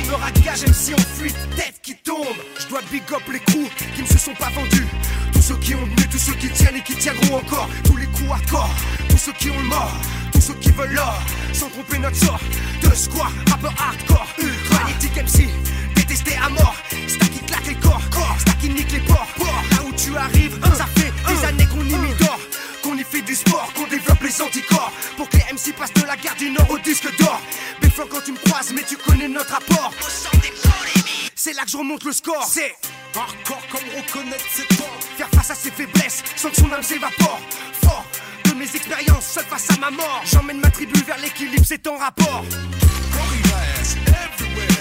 Me 0.07 0.15
ragage 0.15 0.61
même 0.63 0.73
si 0.73 0.93
on 0.93 1.21
fuite, 1.21 1.37
tête 1.55 1.79
qui 1.81 1.95
tombe. 1.95 2.25
Je 2.59 2.67
dois 2.67 2.81
big 2.91 3.03
up 3.11 3.23
les 3.31 3.39
coups 3.39 3.69
qui 3.95 4.01
ne 4.01 4.07
se 4.07 4.17
sont 4.17 4.33
pas 4.33 4.49
vendus. 4.49 4.87
Tous 5.33 5.41
ceux 5.41 5.57
qui 5.57 5.75
ont 5.75 5.85
tenu, 5.85 6.07
tous 6.09 6.17
ceux 6.17 6.33
qui 6.33 6.49
tiennent 6.49 6.75
et 6.75 6.81
qui 6.81 6.95
tiendront 6.95 7.37
encore. 7.37 7.69
Tous 7.83 7.97
les 7.97 8.05
coups 8.07 8.31
hardcore, 8.31 8.69
tous 9.09 9.17
ceux 9.17 9.33
qui 9.33 9.49
ont 9.49 9.57
le 9.57 9.67
mort 9.67 9.93
Tous 10.31 10.41
ceux 10.41 10.53
qui 10.55 10.71
veulent 10.71 10.93
l'or, 10.93 11.21
sans 11.53 11.69
tromper 11.69 11.99
notre 11.99 12.15
sort 12.15 12.39
De 12.81 12.95
squat, 12.95 13.31
rappeur 13.49 13.73
hardcore, 13.77 14.27
magnétique 14.71 15.15
MC 15.15 15.49
Détesté 15.95 16.35
à 16.35 16.49
mort, 16.49 16.75
c'est 17.07 17.29
qui 17.29 17.39
claque 17.39 17.67
les 17.67 17.75
corps 17.75 18.01
C'est 18.45 18.57
qui 18.57 18.69
nique 18.69 18.91
les 18.91 18.99
ports 19.01 19.27
Là 19.71 19.77
où 19.87 19.93
tu 19.93 20.15
arrives, 20.17 20.59
ça 20.75 20.85
fait 20.95 21.13
des 21.27 21.45
années 21.45 21.62
fait 23.13 23.21
du 23.21 23.35
sport, 23.35 23.71
qu'on 23.75 23.87
développe 23.87 24.23
les 24.23 24.41
anticorps 24.41 24.91
Pour 25.17 25.29
que 25.29 25.37
les 25.37 25.53
MC 25.53 25.75
passent 25.77 25.93
de 25.93 26.01
la 26.07 26.15
gare 26.15 26.35
du 26.35 26.49
Nord 26.49 26.69
au 26.69 26.79
disque 26.79 27.15
d'or 27.17 27.39
Béflant 27.79 28.05
quand 28.09 28.21
tu 28.25 28.31
me 28.31 28.37
croises, 28.37 28.71
mais 28.73 28.81
tu 28.81 28.97
connais 28.97 29.27
notre 29.27 29.51
rapport 29.51 29.91
C'est 31.35 31.53
là 31.53 31.63
que 31.63 31.69
je 31.69 31.77
remonte 31.77 32.03
le 32.03 32.11
score 32.11 32.43
C'est 32.43 32.75
Hardcore 33.15 33.61
comme 33.69 33.87
reconnaître 33.95 34.45
ses 34.49 34.65
torts. 34.75 34.97
Faire 35.17 35.29
face 35.29 35.51
à 35.51 35.55
ses 35.55 35.69
faiblesses 35.69 36.23
sans 36.35 36.49
que 36.49 36.55
son 36.55 36.73
âme 36.73 36.81
s'évapore. 36.81 37.39
Fort 37.83 38.05
de 38.45 38.53
mes 38.55 38.65
expériences, 38.65 39.27
seul 39.27 39.43
face 39.43 39.69
à 39.69 39.77
ma 39.77 39.91
mort. 39.91 40.23
J'emmène 40.25 40.59
ma 40.59 40.71
tribu 40.71 40.99
vers 41.03 41.19
l'équilibre, 41.19 41.63
c'est 41.63 41.85
en 41.85 41.97
rapport. 41.97 42.43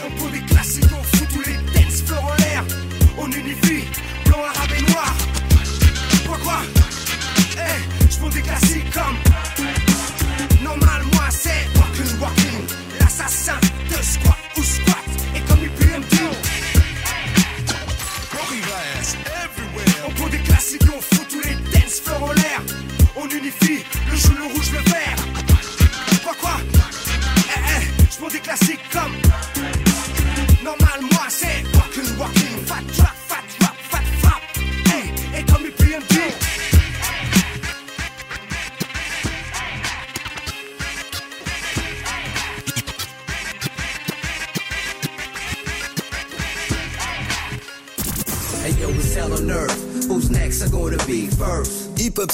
On 0.07 0.11
pose 0.19 0.33
des 0.33 0.41
classiques, 0.41 0.85
on 0.99 1.17
fout 1.17 1.29
tous 1.29 1.43
les 1.43 1.57
dance 1.75 2.03
floors 2.07 2.25
en 2.25 2.37
l'air. 2.37 2.65
On 3.19 3.31
unifie, 3.31 3.85
blanc, 4.25 4.39
arabe 4.43 4.71
et 4.79 4.91
noir. 4.91 5.32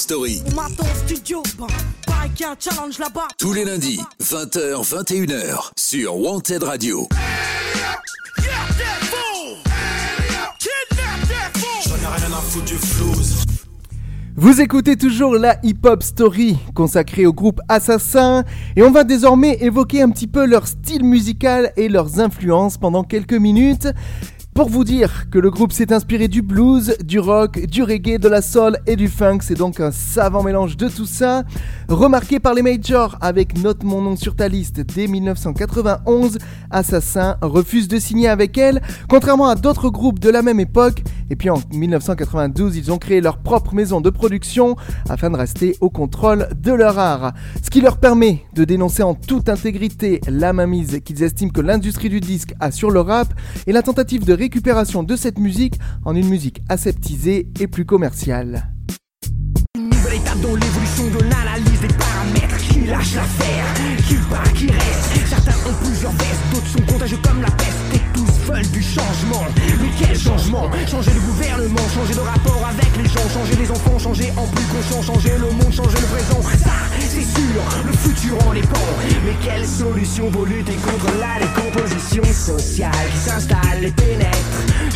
Story. 0.08 0.40
Studio, 1.04 1.42
challenge 2.58 2.98
là-bas. 2.98 3.28
Tous 3.36 3.52
les 3.52 3.66
lundis, 3.66 4.00
20h, 4.22 4.82
21h, 4.82 5.70
sur 5.76 6.16
Wanted 6.16 6.62
Radio. 6.62 7.06
Vous 14.34 14.60
écoutez 14.62 14.96
toujours 14.96 15.34
la 15.34 15.58
Hip 15.62 15.80
Hop 15.84 16.02
Story 16.02 16.56
consacrée 16.74 17.26
au 17.26 17.34
groupe 17.34 17.60
Assassin 17.68 18.44
et 18.76 18.82
on 18.82 18.90
va 18.90 19.04
désormais 19.04 19.58
évoquer 19.60 20.00
un 20.00 20.08
petit 20.08 20.26
peu 20.26 20.46
leur 20.46 20.66
style 20.68 21.04
musical 21.04 21.70
et 21.76 21.90
leurs 21.90 22.18
influences 22.18 22.78
pendant 22.78 23.04
quelques 23.04 23.34
minutes. 23.34 23.88
Pour 24.58 24.70
vous 24.70 24.82
dire 24.82 25.30
que 25.30 25.38
le 25.38 25.52
groupe 25.52 25.70
s'est 25.70 25.92
inspiré 25.92 26.26
du 26.26 26.42
blues, 26.42 26.96
du 27.04 27.20
rock, 27.20 27.64
du 27.66 27.84
reggae, 27.84 28.18
de 28.18 28.28
la 28.28 28.42
soul 28.42 28.76
et 28.88 28.96
du 28.96 29.06
funk, 29.06 29.38
c'est 29.42 29.54
donc 29.54 29.78
un 29.78 29.92
savant 29.92 30.42
mélange 30.42 30.76
de 30.76 30.88
tout 30.88 31.06
ça. 31.06 31.44
Remarqué 31.88 32.40
par 32.40 32.54
les 32.54 32.62
majors 32.62 33.16
avec 33.20 33.56
Note 33.56 33.84
mon 33.84 34.02
nom 34.02 34.16
sur 34.16 34.34
ta 34.34 34.48
liste 34.48 34.80
dès 34.80 35.06
1991, 35.06 36.38
Assassin 36.72 37.36
refuse 37.40 37.86
de 37.86 38.00
signer 38.00 38.26
avec 38.26 38.58
elle, 38.58 38.82
contrairement 39.08 39.48
à 39.48 39.54
d'autres 39.54 39.90
groupes 39.90 40.18
de 40.18 40.28
la 40.28 40.42
même 40.42 40.58
époque. 40.58 41.04
Et 41.30 41.36
puis 41.36 41.50
en 41.50 41.60
1992, 41.72 42.76
ils 42.76 42.90
ont 42.90 42.98
créé 42.98 43.20
leur 43.20 43.38
propre 43.38 43.74
maison 43.74 44.00
de 44.00 44.10
production 44.10 44.74
afin 45.08 45.30
de 45.30 45.36
rester 45.36 45.76
au 45.80 45.88
contrôle 45.88 46.48
de 46.60 46.72
leur 46.72 46.98
art. 46.98 47.32
Ce 47.62 47.70
qui 47.70 47.80
leur 47.80 47.98
permet 47.98 48.42
de 48.54 48.64
dénoncer 48.64 49.02
en 49.04 49.14
toute 49.14 49.48
intégrité 49.48 50.20
la 50.26 50.52
mainmise 50.52 51.00
qu'ils 51.04 51.22
estiment 51.22 51.52
que 51.52 51.60
l'industrie 51.60 52.08
du 52.08 52.20
disque 52.20 52.54
a 52.60 52.72
sur 52.72 52.90
le 52.90 53.00
rap 53.00 53.32
et 53.66 53.72
la 53.72 53.82
tentative 53.82 54.24
de 54.24 54.32
récupération 54.48 55.02
de 55.02 55.14
cette 55.14 55.38
musique 55.38 55.74
en 56.06 56.16
une 56.16 56.26
musique 56.26 56.62
aseptisée 56.70 57.48
et 57.60 57.66
plus 57.66 57.84
commerciale. 57.84 58.72
Une 59.76 59.90
nouvelle 59.90 60.14
étape 60.14 60.40
dans 60.40 60.54
l'évolution 60.54 61.04
de 61.12 61.22
l'analyse 61.28 61.80
des 61.82 61.92
paramètres 61.92 62.56
Qui 62.56 62.86
lâche 62.86 63.14
l'affaire, 63.14 63.66
qui 64.08 64.14
part, 64.30 64.50
qui 64.54 64.68
reste 64.68 65.28
Certains 65.28 65.68
ont 65.68 65.74
plusieurs 65.84 66.12
vestes, 66.12 66.44
d'autres 66.50 66.66
sont 66.66 66.92
contagieux 66.92 67.18
comme 67.22 67.42
la 67.42 67.50
peste. 67.50 67.76
Et 67.92 68.00
tous 68.14 68.50
veulent 68.50 68.70
du 68.72 68.82
changement. 68.82 69.44
Mais 69.82 69.92
quel 70.00 70.18
changement? 70.18 70.64
Changer 70.86 71.12
le 71.12 71.20
gouvernement, 71.20 71.86
changer 71.92 72.14
de 72.14 72.20
rapport 72.20 72.64
avec 72.72 72.96
les 72.96 73.04
gens 73.04 73.28
Changer 73.28 73.56
les 73.60 73.70
enfants, 73.70 73.98
changer 73.98 74.32
en 74.34 74.46
plus 74.46 74.64
conscient 74.64 75.02
Changer 75.02 75.36
le 75.36 75.50
monde, 75.52 75.72
changer 75.72 76.00
le 76.00 76.08
présent. 76.08 76.40
Ça, 76.64 76.87
c'est 77.18 77.40
sûr, 77.40 77.62
le 77.86 77.92
futur 77.92 78.46
en 78.46 78.54
dépend 78.54 78.78
Mais 79.24 79.34
quelle 79.42 79.66
solution 79.66 80.30
pour 80.30 80.46
lutter 80.46 80.74
contre 80.74 81.06
la 81.18 81.44
décomposition 81.44 82.22
sociale 82.24 82.92
Qui 83.12 83.18
s'installe 83.18 83.84
et 83.84 83.90
pénètre 83.90 84.38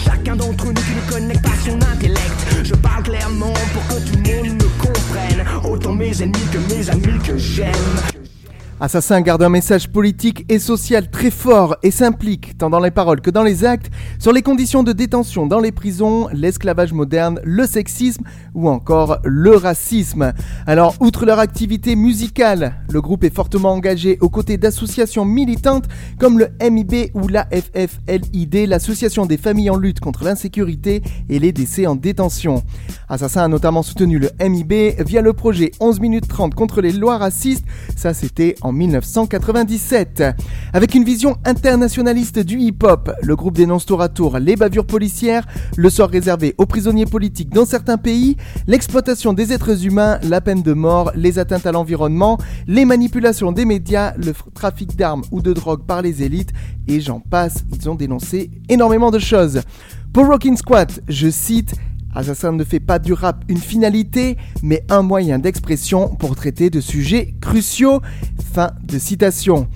Chacun 0.04 0.36
d'entre 0.36 0.66
nous 0.66 0.72
qui 0.72 0.94
ne 0.94 1.10
connecte 1.10 1.42
pas 1.42 1.50
son 1.64 1.80
intellect. 1.92 2.64
Je 2.64 2.74
parle 2.74 3.02
clairement 3.02 3.52
pour 3.72 3.86
que 3.88 4.02
tout 4.02 4.16
le 4.16 4.48
monde 4.48 4.62
me 4.62 4.82
comprenne. 4.82 5.44
Autant 5.64 5.94
mes 5.94 6.22
ennemis 6.22 6.46
que 6.52 6.74
mes 6.74 6.90
amis 6.90 7.18
que 7.24 7.36
j'aime 7.36 8.11
Assassin 8.84 9.20
garde 9.20 9.44
un 9.44 9.48
message 9.48 9.88
politique 9.88 10.44
et 10.48 10.58
social 10.58 11.08
très 11.08 11.30
fort 11.30 11.76
et 11.84 11.92
s'implique, 11.92 12.58
tant 12.58 12.68
dans 12.68 12.80
les 12.80 12.90
paroles 12.90 13.20
que 13.20 13.30
dans 13.30 13.44
les 13.44 13.64
actes, 13.64 13.92
sur 14.18 14.32
les 14.32 14.42
conditions 14.42 14.82
de 14.82 14.90
détention 14.90 15.46
dans 15.46 15.60
les 15.60 15.70
prisons, 15.70 16.26
l'esclavage 16.32 16.92
moderne, 16.92 17.38
le 17.44 17.64
sexisme 17.64 18.24
ou 18.54 18.68
encore 18.68 19.18
le 19.22 19.54
racisme. 19.54 20.32
Alors, 20.66 20.96
outre 20.98 21.26
leur 21.26 21.38
activité 21.38 21.94
musicale, 21.94 22.74
le 22.90 23.00
groupe 23.00 23.22
est 23.22 23.32
fortement 23.32 23.70
engagé 23.70 24.18
aux 24.20 24.28
côtés 24.28 24.56
d'associations 24.56 25.24
militantes 25.24 25.86
comme 26.18 26.40
le 26.40 26.48
MIB 26.60 27.12
ou 27.14 27.28
la 27.28 27.46
FFLID, 27.52 28.66
l'association 28.66 29.26
des 29.26 29.36
familles 29.36 29.70
en 29.70 29.76
lutte 29.76 30.00
contre 30.00 30.24
l'insécurité 30.24 31.02
et 31.28 31.38
les 31.38 31.52
décès 31.52 31.86
en 31.86 31.94
détention. 31.94 32.64
Assassin 33.08 33.44
a 33.44 33.48
notamment 33.48 33.84
soutenu 33.84 34.18
le 34.18 34.30
MIB 34.40 35.04
via 35.06 35.22
le 35.22 35.34
projet 35.34 35.70
11 35.78 36.00
minutes 36.00 36.26
30 36.26 36.56
contre 36.56 36.80
les 36.80 36.90
lois 36.90 37.18
racistes, 37.18 37.64
ça 37.94 38.12
c'était 38.12 38.56
1997. 38.72 40.24
Avec 40.72 40.94
une 40.94 41.04
vision 41.04 41.36
internationaliste 41.44 42.38
du 42.38 42.58
hip-hop, 42.58 43.12
le 43.22 43.36
groupe 43.36 43.56
dénonce 43.56 43.86
tour 43.86 44.02
à 44.02 44.08
tour 44.08 44.38
les 44.38 44.56
bavures 44.56 44.86
policières, 44.86 45.46
le 45.76 45.90
sort 45.90 46.08
réservé 46.08 46.54
aux 46.58 46.66
prisonniers 46.66 47.06
politiques 47.06 47.50
dans 47.50 47.64
certains 47.66 47.98
pays, 47.98 48.36
l'exploitation 48.66 49.32
des 49.32 49.52
êtres 49.52 49.86
humains, 49.86 50.18
la 50.22 50.40
peine 50.40 50.62
de 50.62 50.72
mort, 50.72 51.12
les 51.14 51.38
atteintes 51.38 51.66
à 51.66 51.72
l'environnement, 51.72 52.38
les 52.66 52.84
manipulations 52.84 53.52
des 53.52 53.64
médias, 53.64 54.14
le 54.16 54.32
trafic 54.54 54.96
d'armes 54.96 55.22
ou 55.30 55.40
de 55.40 55.52
drogue 55.52 55.84
par 55.86 56.02
les 56.02 56.22
élites, 56.22 56.52
et 56.88 57.00
j'en 57.00 57.20
passe, 57.20 57.64
ils 57.72 57.88
ont 57.88 57.94
dénoncé 57.94 58.50
énormément 58.68 59.10
de 59.10 59.18
choses. 59.18 59.60
Pour 60.12 60.26
Rockin' 60.26 60.56
Squat, 60.56 61.00
je 61.08 61.30
cite 61.30 61.74
Assassin 62.14 62.52
ne 62.52 62.64
fait 62.64 62.80
pas 62.80 62.98
du 62.98 63.12
rap 63.12 63.44
une 63.48 63.58
finalité, 63.58 64.36
mais 64.62 64.84
un 64.90 65.02
moyen 65.02 65.38
d'expression 65.38 66.08
pour 66.08 66.36
traiter 66.36 66.70
de 66.70 66.80
sujets 66.80 67.34
cruciaux. 67.40 68.00
Fin 68.52 68.72
de 68.84 68.98
citation. 68.98 69.68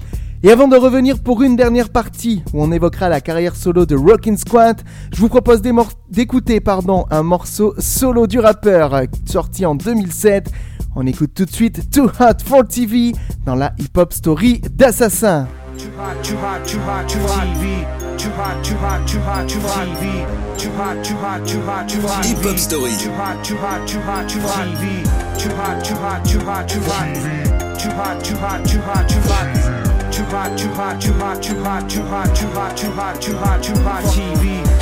Et 0.43 0.51
avant 0.51 0.69
de 0.69 0.77
revenir 0.77 1.19
pour 1.19 1.43
une 1.43 1.57
dernière 1.57 1.89
partie 1.89 2.43
où 2.53 2.63
on 2.63 2.71
évoquera 2.71 3.09
la 3.09 3.21
carrière 3.21 3.57
solo 3.57 3.87
de 3.87 3.97
Rockin' 3.97 4.37
Squat, 4.37 4.85
je 5.13 5.21
vous 5.21 5.29
propose 5.29 5.63
d'écouter 6.09 6.61
pardon, 6.61 7.07
un 7.11 7.23
morceau 7.23 7.75
solo 7.79 8.27
du 8.27 8.39
rappeur 8.39 9.03
sorti 9.25 9.65
en 9.65 9.75
2007. 9.75 10.51
On 10.95 11.07
écoute 11.07 11.33
tout 11.35 11.45
de 11.45 11.51
suite 11.51 11.91
Too 11.91 12.05
Hot 12.21 12.43
for 12.45 12.67
TV 12.67 13.13
dans 13.45 13.55
la 13.55 13.73
hip-hop 13.79 14.13
story 14.13 14.61
d'Assassin. 14.71 15.49
Too 15.77 15.89
hot, 15.99 16.23
too 16.23 16.37
hot, 16.37 16.67
too 16.67 16.79
hot, 16.81 17.07
too 17.07 17.19
hot 17.21 17.45
TV. 17.53 17.87
Too 18.17 18.31
hot, 18.31 18.65
too 18.65 18.77
hot, 18.77 19.07
too 19.07 19.21
hot, 19.21 19.47
too 19.47 19.61
hot 19.61 19.87
TV. 19.87 20.27
Too 20.57 20.71
hot, 20.71 21.05
too 21.05 21.15
hot, 21.17 21.47
too 21.47 21.61
hot, 21.61 21.87
too 21.87 22.01
hot 22.01 22.25
Hip 22.25 22.39
Hop 22.39 22.59
Story. 22.59 22.93
Too 22.97 23.11
hot, 23.13 23.45
too 23.45 23.57
hot, 23.57 23.87
too 23.87 24.01
hot, 24.01 24.27
too 24.27 24.41
hot 24.41 24.69
TV. 24.69 25.05
Too 25.39 25.51
hot, 25.51 25.85
too 25.85 25.95
hot, 25.97 26.25
too 26.25 26.39
hot, 26.41 26.69
too 26.69 26.81
hot 26.81 27.09
TV. 27.15 27.83
Too 27.83 27.91
hot, 27.91 28.25
too 28.25 28.37
hot, 28.37 28.65
too 28.65 28.81
hot, 28.81 29.09
too 29.09 29.21
hot. 29.21 29.86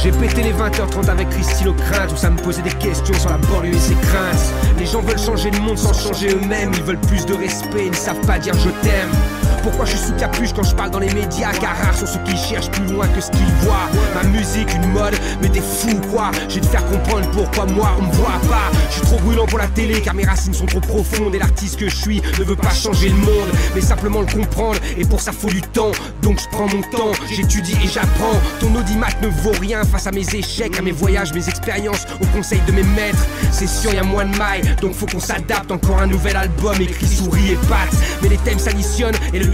J'ai 0.03 0.11
pété 0.13 0.43
les 0.43 0.53
20h30 0.53 1.09
avec 1.09 1.31
Christine 1.31 1.69
au 1.69 1.75
crainte 1.75 2.13
Où 2.13 2.17
ça 2.17 2.31
me 2.31 2.39
posait 2.39 2.63
des 2.63 2.71
questions 2.71 3.15
sur 3.15 3.31
la 3.31 3.39
banlieue 3.39 3.75
et 3.75 3.79
ses 3.79 3.95
craintes. 3.95 4.55
Les 4.79 4.87
gens 4.87 5.01
veulent 5.01 5.19
changer 5.19 5.51
le 5.51 5.61
monde 5.61 5.79
sans 5.79 5.95
changer 5.95 6.29
eux-mêmes 6.31 6.73
Ils 6.75 6.83
veulent 6.83 7.01
plus 7.01 7.25
de 7.27 7.35
respect, 7.35 7.87
ils 7.87 7.91
ne 7.91 7.97
savent 7.97 8.27
pas 8.27 8.39
dire 8.39 8.55
je 8.55 8.71
t'aime 8.87 9.11
pourquoi 9.65 9.87
je 9.87 9.97
suis 9.97 10.07
sous 10.07 10.13
capuche 10.13 10.53
quand 10.53 10.63
je 10.63 10.75
parle 10.75 10.91
dans 10.91 10.99
les 10.99 11.13
médias? 11.13 11.53
Car 11.53 11.75
rares 11.77 11.97
sont 11.97 12.07
ceux 12.07 12.21
qui 12.21 12.37
cherchent 12.37 12.71
plus 12.71 12.85
loin 12.85 13.09
que 13.09 13.21
ce 13.21 13.31
qu'ils 13.31 13.53
voient. 13.63 13.89
Ma 14.15 14.23
musique, 14.29 14.73
une 14.75 14.93
mode, 14.93 15.15
mais 15.41 15.49
t'es 15.49 15.63
fou 15.63 15.99
quoi. 16.13 16.31
Je 16.49 16.57
vais 16.57 16.61
te 16.61 16.67
faire 16.67 16.85
comprendre 16.87 17.29
pourquoi 17.33 17.65
moi 17.67 17.97
on 17.99 18.03
me 18.03 18.13
voit 18.13 18.41
pas. 18.49 18.71
Je 18.91 18.97
suis 18.97 19.03
trop 19.03 19.19
brûlant 19.21 19.47
pour 19.47 19.59
la 19.59 19.67
télé 19.69 20.01
car 20.03 20.15
mes 20.15 20.25
racines 20.25 20.53
sont 20.53 20.67
trop 20.67 20.81
profondes. 20.81 21.35
Et 21.35 21.39
l'artiste 21.39 21.79
que 21.81 21.89
je 21.89 21.97
suis 21.97 22.21
ne 22.39 22.45
veut 22.45 22.57
pas 22.57 22.71
changer 22.71 23.09
le 23.09 23.17
monde 23.17 23.49
Mais 23.75 23.81
simplement 23.81 24.21
le 24.21 24.27
comprendre. 24.27 24.79
Et 24.99 25.05
pour 25.05 25.21
ça 25.21 25.33
faut 25.33 25.49
du 25.49 25.63
temps. 25.63 25.93
Donc 26.23 26.39
je 26.41 26.49
prends 26.51 26.69
mon 26.69 26.83
temps, 26.83 27.13
j'étudie 27.35 27.77
et 27.83 27.89
j'apprends. 27.89 28.39
Ton 28.61 28.75
audimat 28.75 29.09
ne 29.23 29.29
vaut 29.29 29.59
rien 29.59 29.83
face 29.85 30.07
à 30.07 30.13
mes 30.13 30.35
échecs 30.35 30.79
À 30.79 30.83
mes 30.83 30.93
voyages, 30.93 31.33
mes 31.33 31.49
expériences, 31.49 32.05
aux 32.21 32.27
conseils 32.37 32.61
de 32.67 32.73
mes 32.73 32.83
maîtres 32.83 33.27
C'est 33.51 33.69
sûr 33.69 33.95
y 33.95 33.99
a 33.99 34.05
moins 34.05 34.27
de 34.27 34.37
mailles, 34.37 34.63
donc 34.83 34.93
faut 34.93 35.07
qu'on 35.07 35.21
s'adapte. 35.21 35.71
Encore 35.71 36.01
un 36.01 36.07
nouvel 36.07 36.37
album 36.37 36.75
écrit 36.81 37.07
souris 37.07 37.53
et 37.53 37.59
pattes 37.69 37.97
Mais 38.23 38.29
les 38.29 38.39
thèmes 38.39 38.59
s'additionnent 38.59 39.17
et 39.33 39.39
le 39.39 39.54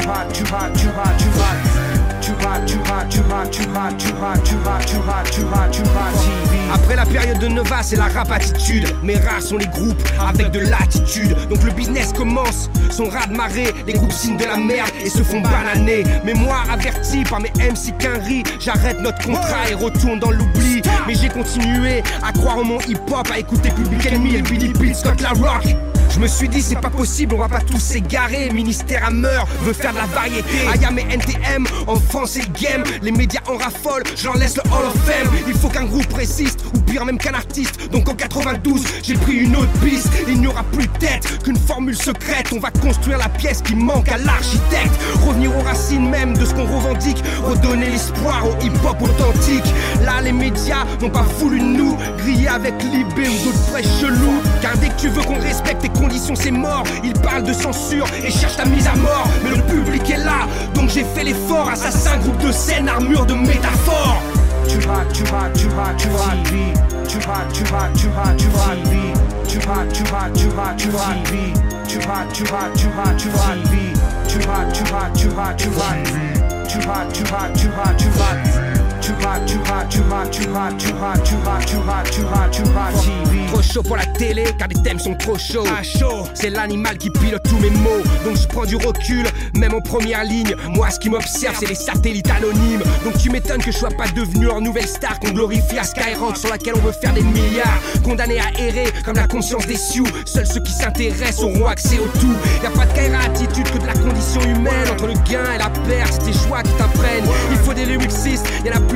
hot, 0.00 0.32
too 0.34 0.44
hot, 0.44 0.74
too 0.74 0.90
hot, 0.90 1.18
too 1.18 1.30
hot. 1.40 1.86
Après 6.72 6.96
la 6.96 7.06
période 7.06 7.38
de 7.38 7.48
Nova, 7.48 7.82
c'est 7.82 7.96
la 7.96 8.08
rap 8.08 8.30
attitude. 8.30 8.86
Mais 9.02 9.16
rares 9.16 9.42
sont 9.42 9.56
les 9.56 9.66
groupes 9.66 10.02
avec 10.18 10.50
de 10.50 10.60
l'attitude. 10.60 11.36
Donc 11.48 11.62
le 11.62 11.70
business 11.72 12.12
commence, 12.12 12.68
son 12.90 13.04
ras 13.04 13.26
de 13.26 13.36
marée. 13.36 13.72
Les 13.86 13.92
groupes 13.92 14.12
signent 14.12 14.36
de 14.36 14.44
la 14.44 14.56
merde 14.56 14.90
et 15.04 15.08
se 15.08 15.22
font 15.22 15.40
bananer. 15.40 16.04
Mais 16.24 16.34
moi, 16.34 16.56
averti 16.70 17.22
par 17.24 17.40
mes 17.40 17.52
MC 17.58 17.96
Quinry, 17.98 18.42
j'arrête 18.60 19.00
notre 19.00 19.24
contrat 19.24 19.70
et 19.70 19.74
retourne 19.74 20.18
dans 20.18 20.30
l'oubli. 20.30 20.82
Mais 21.06 21.14
j'ai 21.14 21.28
continué 21.28 22.02
à 22.26 22.32
croire 22.32 22.58
en 22.58 22.64
mon 22.64 22.80
hip-hop, 22.80 23.28
à 23.32 23.38
écouter 23.38 23.70
Public 23.70 24.06
Enemy 24.06 24.36
et 24.36 24.42
Billy 24.42 24.72
Beats, 24.72 24.94
Scott 24.94 25.20
La 25.20 25.30
Rock. 25.30 25.76
Je 26.16 26.20
me 26.22 26.28
suis 26.28 26.48
dit 26.48 26.62
c'est 26.62 26.80
pas 26.80 26.88
possible, 26.88 27.34
on 27.34 27.38
va 27.38 27.48
pas 27.48 27.60
tous 27.60 27.78
s'égarer. 27.78 28.48
Ministère 28.50 29.04
à 29.04 29.10
meurt, 29.10 29.46
veut 29.60 29.74
faire 29.74 29.92
de 29.92 29.98
la 29.98 30.06
variété. 30.06 30.66
Ayam 30.72 30.98
et 30.98 31.02
NTM, 31.02 31.66
en 31.86 31.96
France 31.96 32.36
et 32.36 32.40
le 32.40 32.58
game. 32.58 32.82
Les 33.02 33.12
médias 33.12 33.42
en 33.46 33.58
raffolent, 33.58 34.02
j'en 34.16 34.32
laisse 34.32 34.56
le 34.56 34.62
Hall 34.72 34.86
of 34.86 34.94
Fame. 35.04 35.30
Il 35.46 35.52
faut 35.52 35.68
qu'un 35.68 35.84
groupe 35.84 36.10
résiste, 36.14 36.64
ou 36.74 36.78
pire 36.80 37.04
même 37.04 37.18
qu'un 37.18 37.34
artiste. 37.34 37.90
Donc 37.92 38.08
en 38.08 38.14
92, 38.14 38.82
j'ai 39.02 39.12
pris 39.12 39.34
une 39.34 39.56
autre 39.56 39.70
piste. 39.84 40.08
Il 40.26 40.40
n'y 40.40 40.46
aura 40.46 40.62
plus 40.62 40.88
tête 40.88 41.42
qu'une 41.44 41.58
formule 41.58 41.94
secrète. 41.94 42.50
On 42.56 42.60
va 42.60 42.70
construire 42.70 43.18
la 43.18 43.28
pièce 43.28 43.60
qui 43.60 43.76
manque 43.76 44.08
à 44.08 44.16
l'architecte. 44.16 44.98
Revenir 45.26 45.54
aux 45.54 45.62
racines 45.64 46.08
même 46.08 46.34
de 46.34 46.46
ce 46.46 46.54
qu'on 46.54 46.64
revendique. 46.64 47.22
Redonner 47.44 47.90
l'espoir 47.90 48.42
au 48.46 48.64
hip-hop 48.64 49.02
authentique. 49.02 49.74
Là, 50.02 50.22
les 50.22 50.32
médias 50.32 50.86
n'ont 51.02 51.10
pas 51.10 51.26
voulu 51.38 51.60
nous 51.60 51.94
griller 52.16 52.48
avec 52.48 52.72
Libé 52.84 53.28
ou 53.28 53.44
d'autres 53.44 53.66
fraîches 53.68 54.00
chelous. 54.00 54.40
Car 54.62 54.78
dès 54.78 54.88
que 54.88 54.98
tu 54.98 55.08
veux 55.10 55.22
qu'on 55.22 55.38
respecte 55.38 55.84
condition 56.06 56.36
c'est 56.36 56.52
mort. 56.52 56.84
Ils 57.02 57.12
parlent 57.14 57.42
de 57.42 57.52
censure 57.52 58.06
et 58.24 58.30
cherchent 58.30 58.56
ta 58.56 58.64
mise 58.64 58.86
à 58.86 58.94
mort. 58.94 59.28
Mais 59.42 59.50
le 59.50 59.62
public 59.62 60.08
est 60.08 60.24
là, 60.24 60.46
donc 60.74 60.88
j'ai 60.88 61.02
fait 61.02 61.24
l'effort. 61.24 61.68
Assassin, 61.68 62.18
groupe 62.18 62.38
de 62.38 62.52
scène, 62.52 62.88
armure 62.88 63.26
de 63.26 63.34
métaphore. 63.34 64.22
Tu 64.68 64.78
rates, 64.86 65.12
tu 65.12 65.24
rates, 65.24 65.52
tu 65.54 65.66
rates, 65.68 65.96
tu 65.96 66.08
rates, 66.08 66.48
vie. 66.48 66.72
Tu 67.08 67.18
rates, 67.26 67.52
tu 67.52 67.64
rates, 67.72 67.92
tu 67.96 68.08
rates, 68.08 68.36
tu 68.36 68.48
rates, 68.56 68.88
vie. 68.88 69.12
Tu 69.48 69.58
rates, 69.66 69.92
tu 69.92 70.02
rates, 70.12 70.32
tu 70.34 70.48
rates, 70.48 70.76
tu 70.76 70.90
rates, 70.90 71.28
vie. 71.32 71.52
Tu 71.88 71.98
rates, 71.98 72.32
tu 72.32 72.44
rates, 72.44 72.76
tu 72.76 72.86
rates, 72.96 73.16
tu 73.16 73.28
rates, 73.30 73.68
vie. 73.70 73.92
Tu 74.28 74.38
rates, 74.46 74.72
tu 74.72 74.84
rates, 74.92 75.16
tu 75.16 75.28
rates, 75.28 75.56
tu 75.56 75.68
rates, 75.70 76.08
vie. 76.08 76.32
Tu 76.68 76.86
rates, 76.86 77.12
tu 77.12 77.24
rates, 77.32 77.52
tu 77.56 77.68
rates, 77.68 77.96
tu 77.96 77.96
rates, 77.96 77.96
tu 77.96 78.08
rates, 78.18 78.65
Trop 83.48 83.62
chaud 83.62 83.82
pour 83.82 83.96
la 83.96 84.06
télé, 84.06 84.44
car 84.58 84.68
les 84.68 84.82
thèmes 84.82 84.98
sont 84.98 85.14
trop 85.14 85.38
chauds. 85.38 85.64
Ah, 85.66 85.82
chaud, 85.82 86.24
c'est 86.34 86.50
l'animal 86.50 86.98
qui 86.98 87.10
pilote 87.10 87.42
tous 87.48 87.58
mes 87.58 87.70
mots. 87.70 88.02
Donc 88.24 88.36
je 88.36 88.46
prends 88.48 88.64
du 88.64 88.76
recul, 88.76 89.26
même 89.54 89.74
en 89.74 89.80
première 89.80 90.24
ligne. 90.24 90.54
Moi, 90.68 90.90
ce 90.90 90.98
qui 90.98 91.08
m'observe, 91.08 91.56
c'est 91.58 91.68
les 91.68 91.74
satellites 91.74 92.30
anonymes. 92.30 92.82
Donc 93.04 93.16
tu 93.18 93.30
m'étonnes 93.30 93.62
que 93.62 93.70
je 93.70 93.78
sois 93.78 93.90
pas 93.90 94.08
devenu 94.08 94.48
en 94.48 94.60
nouvelle 94.60 94.88
star 94.88 95.18
qu'on 95.20 95.30
glorifie 95.30 95.78
à 95.78 95.84
Skyrock 95.84 96.36
sur 96.36 96.50
laquelle 96.50 96.74
on 96.76 96.80
veut 96.80 96.92
faire 96.92 97.12
des 97.12 97.22
milliards. 97.22 97.80
Condamné 98.02 98.38
à 98.40 98.60
errer 98.60 98.92
comme 99.04 99.16
la 99.16 99.28
conscience 99.28 99.66
des 99.66 99.76
sioux. 99.76 100.08
Seuls 100.24 100.46
ceux 100.46 100.60
qui 100.60 100.72
s'intéressent 100.72 101.44
auront 101.44 101.66
accès 101.66 101.98
au 101.98 102.08
tout. 102.18 102.34
Y 102.62 102.66
a 102.66 102.70
pas 102.70 102.86
de 102.86 102.92
Kaira 102.92 103.18
attitude 103.24 103.70
que 103.70 103.78
de 103.78 103.86
la 103.86 103.94
condition 103.94 104.40
humaine. 104.42 104.88
Entre 104.90 105.06
le 105.06 105.14
gain 105.30 105.52
et 105.54 105.58
la 105.58 105.70
perte, 105.70 106.14
c'est 106.14 106.32
tes 106.32 106.38
choix 106.38 106.62
qui 106.62 106.72
t'apprennent. 106.72 107.24
Il 107.50 107.58
faut 107.58 107.74
des 107.74 107.84
lyricistes, 107.84 108.46
y 108.64 108.70
en 108.70 108.76
a 108.76 108.80
plus 108.80 108.95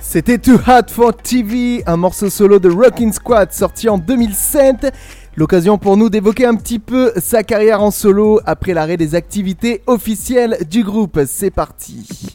C'était 0.00 0.38
Too 0.38 0.58
Hot 0.66 0.90
for 0.90 1.16
TV, 1.16 1.84
un 1.86 1.96
morceau 1.96 2.28
solo 2.28 2.58
de 2.58 2.68
Rockin' 2.68 3.12
Squad 3.12 3.52
sorti 3.52 3.88
en 3.88 3.98
2007. 3.98 4.92
L'occasion 5.36 5.78
pour 5.78 5.96
nous 5.96 6.10
d'évoquer 6.10 6.44
un 6.44 6.56
petit 6.56 6.80
peu 6.80 7.12
sa 7.16 7.44
carrière 7.44 7.80
en 7.80 7.92
solo 7.92 8.40
après 8.44 8.74
l'arrêt 8.74 8.96
des 8.96 9.14
activités 9.14 9.82
officielles 9.86 10.58
du 10.68 10.82
groupe. 10.82 11.20
C'est 11.26 11.52
parti. 11.52 12.34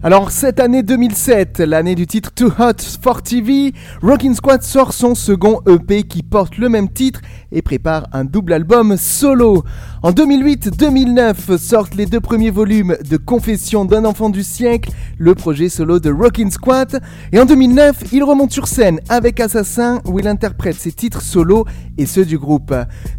alors 0.00 0.30
cette 0.30 0.60
année 0.60 0.84
2007, 0.84 1.58
l'année 1.58 1.96
du 1.96 2.06
titre 2.06 2.30
Too 2.32 2.52
Hot 2.60 2.80
for 3.02 3.20
TV, 3.20 3.72
Rockin' 4.00 4.32
Squad 4.32 4.62
sort 4.62 4.92
son 4.92 5.16
second 5.16 5.60
EP 5.66 6.04
qui 6.04 6.22
porte 6.22 6.56
le 6.56 6.68
même 6.68 6.88
titre 6.88 7.20
et 7.50 7.62
prépare 7.62 8.06
un 8.12 8.24
double 8.24 8.52
album 8.52 8.96
solo. 8.96 9.64
En 10.04 10.12
2008-2009 10.12 11.58
sortent 11.58 11.96
les 11.96 12.06
deux 12.06 12.20
premiers 12.20 12.50
volumes 12.50 12.96
de 13.10 13.16
Confession 13.16 13.84
d'un 13.84 14.04
enfant 14.04 14.30
du 14.30 14.44
siècle, 14.44 14.92
le 15.18 15.34
projet 15.34 15.68
solo 15.68 15.98
de 15.98 16.12
Rockin' 16.12 16.52
Squad. 16.52 17.00
Et 17.32 17.40
en 17.40 17.44
2009, 17.44 18.12
il 18.12 18.22
remonte 18.22 18.52
sur 18.52 18.68
scène 18.68 19.00
avec 19.08 19.40
Assassin 19.40 20.00
où 20.04 20.20
il 20.20 20.28
interprète 20.28 20.76
ses 20.76 20.92
titres 20.92 21.22
solo 21.22 21.64
et 21.96 22.06
ceux 22.06 22.24
du 22.24 22.38
groupe. 22.38 22.72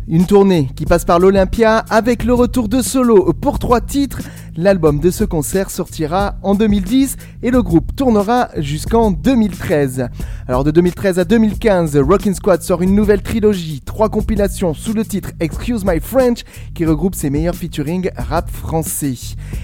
Une 0.08 0.26
tournée 0.26 0.70
qui 0.78 0.86
passe 0.86 1.04
par 1.04 1.20
l'Olympia 1.20 1.80
avec 1.90 2.24
le 2.24 2.34
retour 2.34 2.70
de 2.70 2.82
solo 2.82 3.34
pour 3.34 3.60
trois 3.60 3.82
titres. 3.82 4.20
L'album 4.62 5.00
de 5.00 5.10
ce 5.10 5.24
concert 5.24 5.72
sortira 5.72 6.36
en 6.44 6.54
2010 6.54 7.16
et 7.44 7.50
le 7.50 7.64
groupe 7.64 7.96
tournera 7.96 8.50
jusqu'en 8.58 9.10
2013. 9.10 10.10
Alors 10.50 10.66
de 10.66 10.72
2013 10.72 11.18
à 11.18 11.24
2015, 11.24 11.96
Rockin' 11.96 12.34
Squad 12.34 12.62
sort 12.62 12.82
une 12.82 12.94
nouvelle 12.94 13.22
trilogie, 13.22 13.80
trois 13.86 14.10
compilations 14.10 14.74
sous 14.74 14.92
le 14.92 15.06
titre 15.06 15.30
Excuse 15.40 15.86
My 15.86 16.02
French 16.02 16.40
qui 16.76 16.86
regroupe 16.86 17.16
ses 17.16 17.30
meilleurs 17.30 17.56
featuring 17.56 18.10
rap 18.18 18.52
français. 18.52 19.16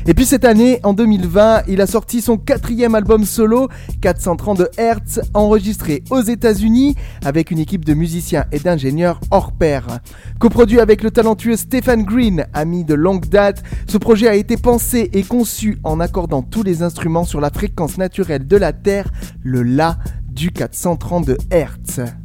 Et 0.07 0.13
puis 0.13 0.25
cette 0.25 0.45
année, 0.45 0.79
en 0.83 0.93
2020, 0.93 1.63
il 1.67 1.81
a 1.81 1.87
sorti 1.87 2.21
son 2.21 2.37
quatrième 2.37 2.95
album 2.95 3.25
solo, 3.25 3.67
432 3.99 4.69
Hz, 4.77 5.23
enregistré 5.33 6.05
aux 6.09 6.21
États-Unis 6.21 6.95
avec 7.25 7.51
une 7.51 7.59
équipe 7.59 7.83
de 7.83 7.93
musiciens 7.93 8.45
et 8.53 8.59
d'ingénieurs 8.59 9.19
hors 9.29 9.51
pair. 9.51 9.99
Coproduit 10.39 10.79
avec 10.79 11.03
le 11.03 11.11
talentueux 11.11 11.57
Stephen 11.57 12.03
Green, 12.03 12.45
ami 12.53 12.85
de 12.85 12.93
longue 12.93 13.27
date, 13.27 13.61
ce 13.89 13.97
projet 13.97 14.29
a 14.29 14.35
été 14.35 14.55
pensé 14.55 14.84
et 14.93 15.23
conçu 15.23 15.79
en 15.83 15.99
accordant 15.99 16.43
tous 16.43 16.63
les 16.63 16.83
instruments 16.83 17.25
sur 17.25 17.41
la 17.41 17.49
fréquence 17.49 17.97
naturelle 17.97 18.47
de 18.47 18.57
la 18.57 18.71
Terre, 18.71 19.11
le 19.41 19.63
La 19.63 19.97
du 20.27 20.51
432 20.51 21.37
Hz. 21.51 22.24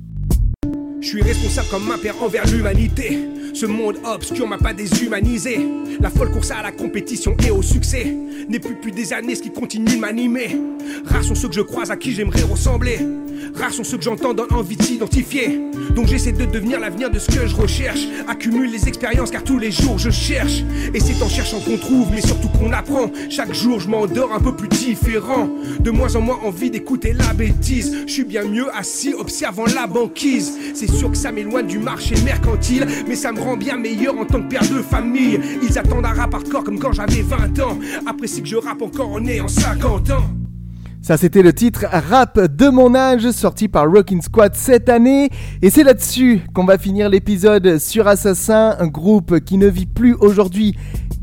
Je 1.01 1.09
suis 1.09 1.23
responsable 1.23 1.69
comme 1.71 1.91
un 1.91 1.99
père 1.99 2.23
envers 2.23 2.47
l'humanité. 2.47 3.19
Ce 3.55 3.67
monde 3.67 3.97
obscur 4.05 4.47
m'a 4.47 4.59
pas 4.59 4.75
déshumanisé. 4.75 5.59
La 5.99 6.11
folle 6.11 6.31
course 6.31 6.51
à 6.51 6.63
la 6.63 6.73
compétition 6.73 7.37
et 7.47 7.51
au 7.51 7.63
succès 7.63 8.15
n'est 8.49 8.59
plus 8.59 8.75
depuis 8.75 8.93
des 8.93 9.13
années 9.13 9.35
ce 9.35 9.43
qui 9.43 9.51
continue 9.51 9.97
de 9.97 10.01
m'animer. 10.01 10.57
Rares 11.05 11.25
sont 11.25 11.35
ceux 11.35 11.49
que 11.49 11.55
je 11.55 11.61
croise 11.61 11.91
à 11.91 11.97
qui 11.97 12.13
j'aimerais 12.13 12.43
ressembler. 12.43 12.99
Rares 13.55 13.73
sont 13.73 13.85
ceux 13.85 13.97
que 13.97 14.05
j'entends 14.05 14.35
dans 14.35 14.47
envie 14.51 14.77
de 14.77 14.83
s'identifier. 14.83 15.61
Donc 15.95 16.07
j'essaie 16.07 16.33
de 16.33 16.45
devenir 16.45 16.79
l'avenir 16.79 17.11
de 17.11 17.19
ce 17.19 17.31
que 17.31 17.47
je 17.47 17.57
recherche. 17.57 18.01
Accumule 18.29 18.71
les 18.71 18.87
expériences 18.89 19.31
car 19.31 19.43
tous 19.43 19.59
les 19.59 19.71
jours 19.71 19.99
je 19.99 20.11
cherche. 20.11 20.63
Et 20.95 21.01
c'est 21.01 21.23
en 21.23 21.29
cherchant 21.29 21.61
qu'on 21.61 21.77
trouve, 21.77 22.11
mais 22.13 22.21
surtout 22.21 22.49
qu'on 22.49 22.73
apprend. 22.73 23.11
Chaque 23.29 23.55
jour 23.55 23.81
je 23.81 23.89
m'endors 23.89 24.33
un 24.33 24.41
peu 24.41 24.55
plus 24.55 24.69
différent. 24.69 25.49
De 25.81 25.91
moins 25.91 26.15
en 26.17 26.21
moins 26.21 26.39
envie 26.45 26.71
d'écouter 26.71 27.13
la 27.13 27.33
bêtise. 27.33 28.05
Je 28.07 28.13
suis 28.13 28.25
bien 28.25 28.45
mieux 28.45 28.69
assis 28.75 29.15
observant 29.15 29.67
la 29.67 29.87
banquise. 29.87 30.53
Sûr 30.91 31.11
que 31.11 31.17
ça 31.17 31.33
m'éloigne 31.33 31.67
du 31.67 31.79
marché 31.79 32.15
mercantile, 32.25 32.87
mais 33.07 33.15
ça 33.15 33.33
me 33.33 33.41
rend 33.41 33.57
bien 33.57 33.77
meilleur 33.77 34.19
en 34.19 34.25
tant 34.25 34.43
que 34.43 34.49
père 34.49 34.63
de 34.63 34.83
famille. 34.83 35.41
Ils 35.63 35.79
attendent 35.79 36.07
un 36.07 36.15
rap 36.15 36.35
hardcore 36.35 36.65
comme 36.65 36.79
quand 36.79 36.93
j'avais 36.93 37.23
20 37.23 37.61
ans. 37.61 37.79
Après 38.07 38.27
si 38.27 38.43
que 38.43 38.49
je 38.49 38.57
rappe 38.57 38.83
encore 38.83 39.13
en 39.13 39.25
ayant 39.27 39.49
50 39.49 40.11
ans. 40.11 40.31
Ça, 41.03 41.17
c'était 41.17 41.43
le 41.43 41.55
titre 41.55 41.87
Rap 41.91 42.39
de 42.39 42.69
mon 42.69 42.95
âge, 42.95 43.31
sorti 43.31 43.69
par 43.69 43.91
Rockin' 43.91 44.21
Squad 44.21 44.55
cette 44.55 44.91
année. 44.91 45.31
Et 45.63 45.71
c'est 45.71 45.83
là-dessus 45.83 46.43
qu'on 46.53 46.67
va 46.67 46.77
finir 46.77 47.09
l'épisode 47.09 47.79
sur 47.79 48.07
Assassin, 48.07 48.77
un 48.79 48.87
groupe 48.87 49.41
qui 49.41 49.57
ne 49.57 49.67
vit 49.67 49.87
plus 49.87 50.15
aujourd'hui 50.15 50.77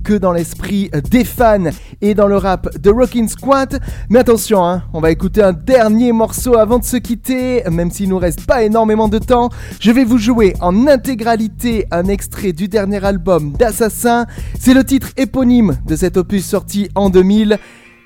que 0.08 0.14
dans 0.14 0.32
l'esprit 0.32 0.90
des 1.12 1.26
fans 1.26 1.70
et 2.00 2.16
dans 2.16 2.28
le 2.28 2.38
rap 2.38 2.78
de 2.78 2.90
Rockin' 2.90 3.28
Squad. 3.28 3.82
Mais 4.10 4.20
attention, 4.20 4.66
hein, 4.66 4.84
on 4.94 5.02
va 5.02 5.12
écouter 5.12 5.44
un 5.44 5.52
dernier 5.52 6.14
morceau 6.14 6.58
avant 6.58 6.80
de 6.80 6.86
se 6.86 6.96
quitter, 6.96 7.62
même 7.70 7.92
s'il 7.92 8.08
nous 8.08 8.18
reste 8.18 8.46
pas 8.46 8.64
énormément 8.64 9.10
de 9.10 9.18
temps. 9.20 9.50
Je 9.82 9.92
vais 9.92 10.06
vous 10.06 10.18
jouer 10.18 10.54
en 10.62 10.88
intégralité 10.88 11.88
un 11.92 12.06
extrait 12.06 12.54
du 12.54 12.70
dernier 12.70 13.04
album 13.04 13.52
d'Assassin. 13.52 14.28
C'est 14.58 14.74
le 14.74 14.86
titre 14.86 15.10
éponyme 15.18 15.78
de 15.86 15.98
cet 15.98 16.16
opus 16.16 16.46
sorti 16.46 16.88
en 16.96 17.10
2000. 17.10 17.58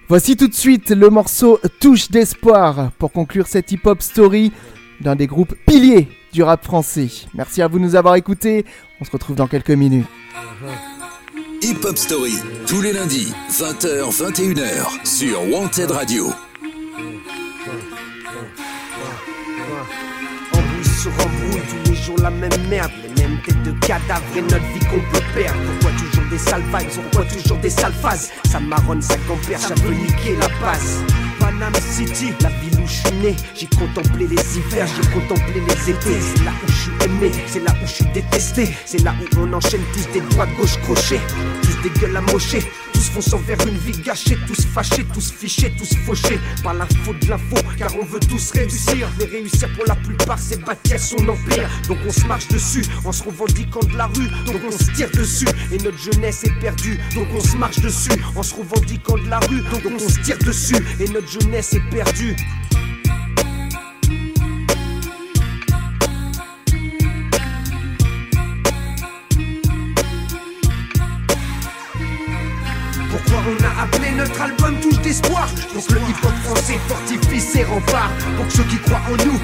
Voici 0.09 0.35
tout 0.35 0.47
de 0.47 0.55
suite 0.55 0.89
le 0.89 1.11
morceau 1.11 1.59
Touche 1.79 2.09
d'espoir 2.09 2.91
pour 2.97 3.11
conclure 3.11 3.45
cette 3.45 3.71
hip-hop 3.71 4.01
story 4.01 4.51
d'un 5.01 5.15
des 5.15 5.27
groupes 5.27 5.53
piliers 5.67 6.07
du 6.33 6.41
rap 6.41 6.63
français. 6.63 7.09
Merci 7.35 7.61
à 7.61 7.67
vous 7.67 7.77
de 7.77 7.83
nous 7.83 7.95
avoir 7.95 8.15
écoutés. 8.15 8.65
On 8.99 9.05
se 9.05 9.11
retrouve 9.11 9.35
dans 9.35 9.47
quelques 9.47 9.69
minutes. 9.69 10.07
Hip 11.63 11.85
Hop 11.85 11.95
Story, 11.95 12.33
tous 12.65 12.81
les 12.81 12.91
lundis, 12.91 13.31
20h, 13.51 14.11
21h, 14.11 15.05
sur 15.05 15.47
Wanted 15.51 15.91
Radio. 15.91 16.31
Embrouille 20.53 20.85
sur 20.99 21.11
embrouille, 21.11 21.61
tous 21.69 21.91
les 21.91 21.95
jours 21.95 22.17
la 22.19 22.31
même 22.31 22.49
merde, 22.67 22.91
les 23.03 23.21
mêmes 23.21 23.37
têtes 23.45 23.61
de 23.61 23.71
cadavres 23.85 24.23
et 24.35 24.41
notre 24.41 24.55
vie 24.73 24.79
qu'on 24.89 25.01
peut 25.11 25.23
perdre. 25.35 25.59
Pourquoi 25.79 25.91
toujours 25.99 26.29
des 26.31 26.37
sales 26.39 26.63
vibes, 26.63 27.03
pourquoi 27.11 27.25
toujours 27.31 27.57
des 27.57 27.69
sales 27.69 27.93
phases 27.93 28.31
Ça 28.49 28.59
marronne, 28.59 29.01
ça 29.01 29.15
compère, 29.27 29.59
ça 29.59 29.75
peut 29.75 29.93
niquer 29.93 30.35
la 30.37 30.49
passe. 30.65 30.97
Panama 31.41 31.79
City, 31.81 32.33
la 32.41 32.49
ville 32.49 32.79
où 32.79 32.87
je 32.87 32.93
suis 32.93 33.17
né, 33.17 33.35
j'ai 33.55 33.65
contemplé 33.65 34.27
les 34.27 34.57
hivers, 34.57 34.87
j'ai 34.87 35.09
contemplé 35.09 35.59
les 35.67 35.89
étés. 35.89 36.19
C'est 36.21 36.43
là 36.43 36.51
où 36.63 36.71
je 36.71 36.77
suis 36.77 36.91
aimé, 37.03 37.31
c'est 37.47 37.63
là 37.63 37.73
où 37.81 37.87
je 37.87 37.93
suis 37.93 38.05
détesté, 38.13 38.69
c'est 38.85 39.01
là 39.03 39.15
où 39.19 39.39
on 39.39 39.51
enchaîne 39.53 39.81
tous 39.91 40.07
des 40.13 40.21
droits 40.21 40.45
gauche 40.57 40.77
crochés, 40.83 41.19
tous 41.63 41.81
des 41.81 41.99
gueules 41.99 42.15
amochées, 42.15 42.63
tous 42.93 43.09
fonçant 43.09 43.37
vers 43.39 43.59
une 43.67 43.77
vie 43.77 43.99
gâchée, 44.03 44.37
tous 44.45 44.65
fâchés, 44.67 45.03
tous 45.11 45.31
fichés, 45.31 45.73
tous 45.75 45.95
fauchés 46.05 46.39
par 46.63 46.75
la 46.75 46.85
faute 47.03 47.19
de 47.21 47.29
l'info, 47.29 47.55
car 47.75 47.89
on 47.99 48.05
veut 48.05 48.19
tous 48.19 48.51
réussir. 48.51 49.09
Mais 49.17 49.25
réussir 49.25 49.67
pour 49.75 49.85
la 49.87 49.95
plupart, 49.95 50.37
c'est 50.37 50.63
bâtir 50.63 50.99
son 50.99 51.27
empire. 51.27 51.67
Donc 51.87 51.97
on 52.07 52.11
se 52.11 52.25
marche 52.27 52.47
dessus 52.49 52.85
en 53.03 53.11
se 53.11 53.23
revendiquant 53.23 53.79
de 53.79 53.97
la 53.97 54.05
rue, 54.05 54.27
donc 54.45 54.61
on 54.67 54.71
se 54.71 54.91
tire 54.91 55.09
dessus. 55.11 55.47
Et 55.71 55.77
notre 55.79 55.97
jeunesse 55.97 56.43
est 56.43 56.59
perdue, 56.59 56.99
donc 57.15 57.27
on 57.33 57.41
se 57.41 57.57
marche 57.57 57.79
dessus 57.79 58.11
en 58.35 58.43
se 58.43 58.53
revendiquant 58.53 59.17
de 59.17 59.27
la 59.27 59.39
rue, 59.39 59.61
donc 59.71 59.81
on 59.91 59.97
se 59.97 60.19
tire 60.19 60.37
dessus. 60.39 60.77
Et 60.99 61.07
notre 61.07 61.30
jeunesse 61.31 61.73
est 61.73 61.89
perdue. 61.89 62.35
Pourquoi 73.09 73.43
on 73.47 73.63
a 73.63 73.83
appelé 73.83 74.11
notre 74.11 74.41
album 74.41 74.75
Touche 74.81 74.99
d'espoir? 74.99 75.47
Pour 75.73 75.85
que 75.85 75.93
le 75.93 75.99
hip-hop 76.01 76.33
français 76.43 76.79
fortifie 76.87 77.39
ses 77.39 77.63
remparts 77.63 78.11
Pour 78.35 78.47
que 78.47 78.53
ceux 78.53 78.63
qui 78.63 78.77
croient 78.77 79.01
en 79.07 79.25
nous 79.25 79.39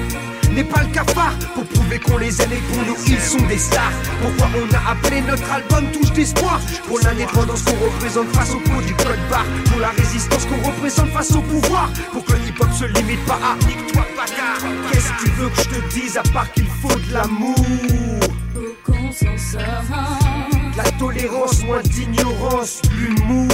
n'aient 0.54 0.64
pas 0.64 0.82
le 0.82 0.88
cafard 0.88 1.34
Pour 1.54 1.64
prouver 1.64 1.98
qu'on 1.98 2.18
les 2.18 2.40
aime 2.42 2.52
et 2.52 2.62
pour 2.72 2.82
nous 2.84 2.96
ils 3.06 3.20
sont 3.20 3.44
des 3.46 3.58
stars. 3.58 3.92
Pourquoi 4.22 4.48
on 4.56 4.74
a 4.74 4.92
appelé 4.92 5.20
notre 5.22 5.50
album 5.50 5.84
Touche 5.92 6.12
d'espoir 6.12 6.60
Pour 6.86 6.98
l'indépendance 7.00 7.62
qu'on 7.62 7.76
représente 7.84 8.28
face 8.34 8.52
au 8.54 8.60
pot 8.60 8.80
du 8.86 8.94
code 8.94 9.18
barre. 9.30 9.46
Pour 9.70 9.80
la 9.80 9.90
résistance 9.90 10.46
qu'on 10.46 10.66
représente 10.66 11.10
face 11.10 11.32
au 11.32 11.42
pouvoir. 11.42 11.90
Pour 12.12 12.24
que 12.24 12.32
le 12.32 12.48
hip-hop 12.48 12.72
se 12.72 12.84
limite 12.84 13.24
pas 13.26 13.38
à 13.42 13.56
nique-toi 13.66 14.06
bâtard 14.16 14.70
Qu'est-ce 14.90 15.12
que 15.12 15.24
tu 15.24 15.30
veux 15.32 15.48
que 15.48 15.62
je 15.62 15.68
te 15.68 15.94
dise 15.94 16.16
à 16.16 16.22
part 16.32 16.50
qu'il 16.52 16.66
faut 16.66 16.98
de 16.98 17.12
l'amour? 17.12 17.54
Qu'on 18.84 19.12
s'en 19.12 19.36
sorte. 19.36 19.58
la 19.64 20.37
tolérance, 20.98 21.64
moins 21.64 21.82
d'ignorance, 21.82 22.82
l'humour. 22.96 23.48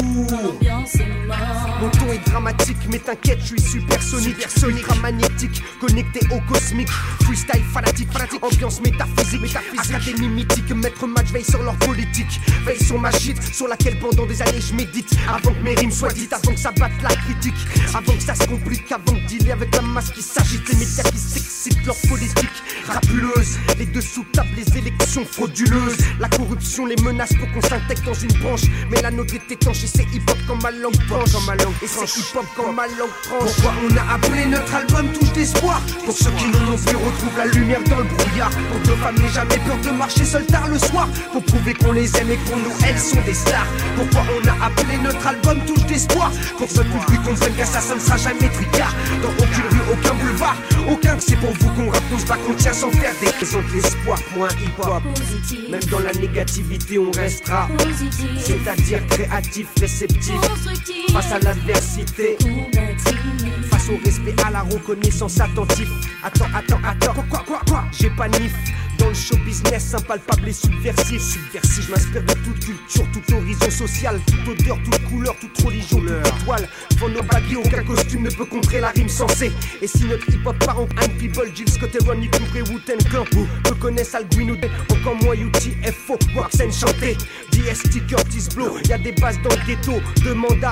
Mon 1.81 1.91
ton 1.91 2.13
est 2.13 2.27
dramatique, 2.31 2.77
mais 2.91 2.99
t'inquiète, 2.99 3.41
je 3.41 3.47
suis 3.47 3.61
supersonique, 3.61 4.49
sonique, 4.49 4.87
magnétique, 5.03 5.63
connecté 5.81 6.21
au 6.33 6.41
cosmique, 6.51 6.89
freestyle 7.23 7.63
fanatique, 7.73 8.11
fanatique, 8.11 8.43
ambiance 8.43 8.81
métaphysique, 8.81 9.43
métaphysique, 9.43 9.95
académie 9.95 10.29
mythique, 10.29 10.71
maître 10.71 11.07
match 11.07 11.27
veille 11.33 11.45
sur 11.45 11.63
leur 11.63 11.77
politique, 11.77 12.41
veille 12.65 12.83
sur 12.83 12.99
ma 12.99 13.11
shit, 13.11 13.41
sur 13.43 13.69
laquelle 13.69 13.99
pendant 13.99 14.27
des 14.27 14.41
années 14.41 14.61
je 14.61 14.75
médite, 14.75 15.15
avant 15.29 15.53
que 15.53 15.63
mes 15.63 15.75
rimes 15.75 15.91
soient 15.91 16.13
dites, 16.13 16.33
avant 16.33 16.53
que 16.53 16.61
ça 16.61 16.73
batte 16.73 16.93
la 17.03 17.15
critique, 17.17 17.55
avant 17.95 18.13
que 18.13 18.23
ça 18.23 18.35
se 18.35 18.47
complique, 18.47 18.91
avant 18.91 19.13
de 19.13 19.27
dealer 19.27 19.53
avec 19.53 19.75
la 19.75 19.83
masse 19.83 20.11
qui 20.11 20.23
s'agite, 20.23 20.67
les 20.69 20.77
médias 20.77 21.03
qui 21.03 21.19
s'excitent, 21.19 21.85
leur 21.85 21.97
politique. 22.09 22.49
Rapuleuse, 22.87 23.59
les 23.79 23.87
dessous 23.87 24.25
tapent 24.33 24.47
les 24.57 24.79
élections 24.79 25.25
frauduleuses, 25.25 25.97
la 26.21 26.29
corruption, 26.29 26.87
les 26.87 26.97
menaces 26.97 27.34
pour 27.39 27.51
qu'on 27.53 27.61
s'intègre 27.61 28.03
dans 28.05 28.15
une 28.15 28.33
branche. 28.35 28.63
Mais 28.91 29.01
la 29.03 29.11
nôtre 29.11 29.35
est 29.35 29.53
étanche 29.53 29.85
et 29.85 29.87
c'est 29.87 30.07
hip-hop 30.13 30.39
comme 30.47 30.63
ma 30.63 30.71
langue 30.71 30.97
penche. 31.09 31.33
Comme 31.33 31.47
ma 31.47 31.57
langue 31.57 31.75
et 31.83 31.87
c'est 31.87 32.19
hip-hop 32.19 32.47
comme 32.57 32.75
ma 32.75 32.87
langue 32.87 33.17
tranche. 33.23 33.55
Pourquoi 33.55 33.73
on 33.83 33.97
a 33.97 34.15
appelé 34.15 34.47
notre 34.47 34.75
album 34.75 35.09
Touche 35.13 35.33
d'espoir 35.33 35.81
Pour 36.05 36.17
ceux 36.17 36.31
qui 36.33 36.47
n'en 36.47 36.73
ont 36.73 36.79
plus 36.79 36.97
retrouvent 36.97 37.39
la 37.39 37.47
lumière 37.47 37.83
dans 37.85 37.99
le 37.99 38.05
brouillard. 38.05 38.51
Pour 38.51 38.83
que 38.83 38.89
nos 38.89 38.97
femmes 38.97 39.19
n'aient 39.19 39.33
jamais 39.33 39.59
peur 39.67 39.79
de 39.83 39.91
marcher 39.91 40.25
seul 40.25 40.47
tard 40.47 40.69
le 40.69 40.79
soir. 40.79 41.09
Pour 41.33 41.43
prouver 41.45 41.75
qu'on 41.75 41.93
les 41.93 42.17
aime 42.17 42.31
et 42.31 42.39
qu'on 42.49 42.57
nous, 42.57 42.75
elles 42.87 42.99
sont 42.99 43.21
des 43.23 43.35
stars. 43.35 43.67
Pourquoi 43.97 44.23
on 44.37 44.49
a 44.49 44.67
appelé 44.67 44.97
notre 45.03 45.27
album 45.27 45.59
Touche 45.67 45.87
d'espoir 45.87 46.31
Pour 46.59 46.69
notre 46.75 47.05
public 47.07 47.23
comprenne 47.23 47.55
qu'assassin 47.55 47.97
ne 47.97 48.01
sera 48.01 48.17
jamais 48.17 48.49
tricard. 48.49 48.95
Dans 49.23 49.31
aucune 49.31 49.69
rue, 49.71 49.93
aucun 49.93 50.15
boulevard, 50.15 50.57
aucun 50.91 51.15
c'est 51.19 51.37
pour 51.37 51.51
vous 51.53 51.69
qu'on 51.71 51.91
rappe, 51.91 52.03
on 52.13 52.19
se 52.19 52.27
bat, 52.27 52.37
qu'on 52.37 52.55
tient 52.55 52.73
sans 52.73 52.91
faire 52.91 53.13
des 53.21 53.27
présente 53.33 53.65
l'espoir 53.73 54.19
pour 54.33 54.45
un 54.45 54.49
hip-hop. 54.49 55.03
Même 55.71 55.85
dans 55.91 56.01
la 56.01 56.13
négativité, 56.13 56.99
on 56.99 57.11
restera. 57.25 57.69
C'est-à-dire 58.39 59.07
créatif, 59.07 59.67
réceptif. 59.81 60.35
Face 61.13 61.33
à 61.33 61.39
l'adversité. 61.39 62.37
Face 63.71 63.89
au 63.89 63.97
respect, 64.05 64.35
à 64.47 64.51
la 64.51 64.61
reconnaissance 64.61 65.41
attentif. 65.41 65.89
Attends, 66.23 66.47
attends, 66.55 66.81
attends. 66.85 67.15
Quoi, 67.15 67.25
quoi, 67.31 67.45
quoi, 67.47 67.61
quoi 67.67 67.85
J'ai 67.93 68.11
pas 68.11 68.29
nif. 68.29 68.53
Dans 68.99 69.09
le 69.09 69.15
show 69.15 69.37
business, 69.45 69.95
impalpable 69.95 70.49
et 70.49 70.53
subversif. 70.53 71.23
Subversif, 71.23 71.87
je 71.87 71.91
m'inspire 71.91 72.23
de 72.23 72.35
toute 72.45 72.61
culture, 72.61 73.07
tout 73.13 73.35
horizon 73.35 73.71
social, 73.71 74.21
toute 74.27 74.61
odeur, 74.61 74.79
toute 74.85 75.05
couleur, 75.05 75.35
toute 75.41 75.63
religion, 75.63 76.01
toute 76.01 76.41
étoile. 76.41 76.69
Devant 76.91 77.09
nos 77.09 77.23
baguilles, 77.23 77.57
aucun 77.57 77.85
costume 77.85 78.23
ne 78.23 78.31
peut 78.31 78.45
contrer 78.45 78.81
la 78.81 78.91
rime 78.91 79.09
sensée. 79.09 79.53
Et 79.83 79.87
si 79.87 80.05
notre 80.05 80.29
hip-hop 80.31 80.59
part 80.65 80.81
en 80.81 80.85
un 80.85 81.09
people, 81.19 81.51
Jill 81.55 81.69
Scott 81.69 81.95
et 81.95 82.05
Ronnie 82.05 82.31
Cooper, 82.31 82.63
Wu-Ten 82.71 82.99
Clan, 83.11 83.25
peu 83.65 83.75
connaissent 83.75 84.15
Alguino, 84.15 84.55
encore 84.91 85.17
moins 85.23 85.35
UTFO, 85.35 86.19
Waxen 86.37 86.73
chanté. 86.73 87.17
DST, 87.53 88.07
Curtis 88.07 88.49
Blow, 88.55 88.79
y'a 88.89 88.99
des 88.99 89.13
bases 89.13 89.41
dans 89.43 89.51
le 89.51 89.67
ghetto. 89.67 90.01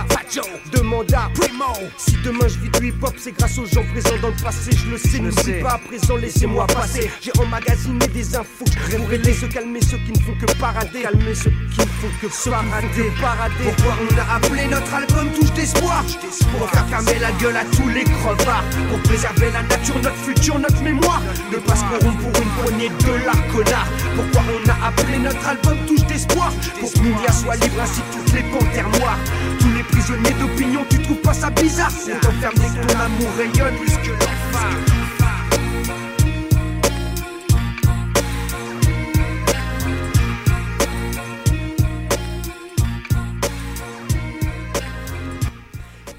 Fajo, 0.08 0.42
demande 0.72 1.12
à 1.12 1.30
Primo. 1.34 1.64
Si 1.96 2.16
demain 2.24 2.48
je 2.48 2.58
vis 2.58 2.70
du 2.80 2.88
hip-hop, 2.88 3.14
c'est 3.16 3.32
grâce 3.32 3.58
aux 3.58 3.66
gens 3.66 3.84
présents 3.92 4.18
dans 4.20 4.28
le 4.28 4.42
passé. 4.42 4.70
Je 4.72 4.90
le 4.90 4.98
sais, 4.98 5.18
n'oublie 5.18 5.62
pas 5.62 5.74
à 5.74 5.78
présent, 5.78 6.16
laissez-moi 6.16 6.66
passer. 6.66 7.10
J'ai 7.20 7.32
emmagasiné 7.38 8.06
des 8.12 8.36
infos 8.36 8.64
pour 8.90 9.12
aider 9.12 9.32
se 9.32 9.46
calmer 9.46 9.80
ceux 9.80 9.98
qui 9.98 10.12
ne 10.12 10.18
font 10.18 10.34
que 10.40 10.52
parader. 10.58 11.02
Calmer 11.02 11.34
ceux 11.34 11.50
qui 11.50 11.80
ne 11.80 11.86
font 11.86 12.08
que 12.20 12.50
parader. 12.50 13.12
parader. 13.20 13.54
Pourquoi 13.64 13.96
on 14.02 14.18
a 14.18 14.36
appelé 14.36 14.66
notre 14.66 14.94
album 14.94 15.30
Touche 15.32 15.52
d'espoir? 15.52 16.04
Pour 16.52 16.70
faire 16.70 16.86
fermer 16.88 17.18
la 17.18 17.32
gueule 17.32 17.56
à 17.56 17.64
tous 17.64 17.88
les 17.88 18.04
crevards. 18.04 18.64
Pour 18.90 18.98
préserver 19.00 19.50
la 19.52 19.62
nature, 19.62 19.96
notre 20.02 20.16
futur, 20.16 20.58
notre 20.58 20.82
mémoire. 20.82 21.22
Ne 21.50 21.58
pas 21.58 21.74
se 21.76 21.84
corrompre 21.84 22.18
pour 22.18 22.42
une 22.42 22.50
poignée 22.62 22.88
de 22.88 23.12
la 23.24 23.52
connard. 23.52 23.88
Pourquoi 24.14 24.42
on 24.52 24.68
a 24.70 24.88
appelé 24.88 25.18
notre 25.18 25.46
album 25.46 25.78
Touche 25.86 26.04
d'espoir? 26.06 26.52
Pour 26.80 26.92
que 26.92 26.98
Mounia 26.98 27.32
soit 27.32 27.56
libre 27.56 27.80
ainsi 27.82 28.00
que 28.00 28.16
toutes 28.16 28.34
les 28.34 28.42
panthères 28.42 28.90
noires. 29.00 29.18
Tous 29.58 29.72
les 29.74 29.82
prisonniers 29.84 30.34
d'opinion, 30.40 30.84
tu 30.90 31.00
trouves 31.02 31.20
pas 31.22 31.34
ça 31.34 31.50
bizarre? 31.50 31.92
On 32.06 32.18
t'enferme 32.20 32.54
dès 32.56 32.80
que 32.80 32.86
ton 32.86 33.00
amour 33.00 33.30
rayonne 33.36 33.76
plus 33.76 33.96
que 33.96 34.10
l'enfer. 34.10 35.01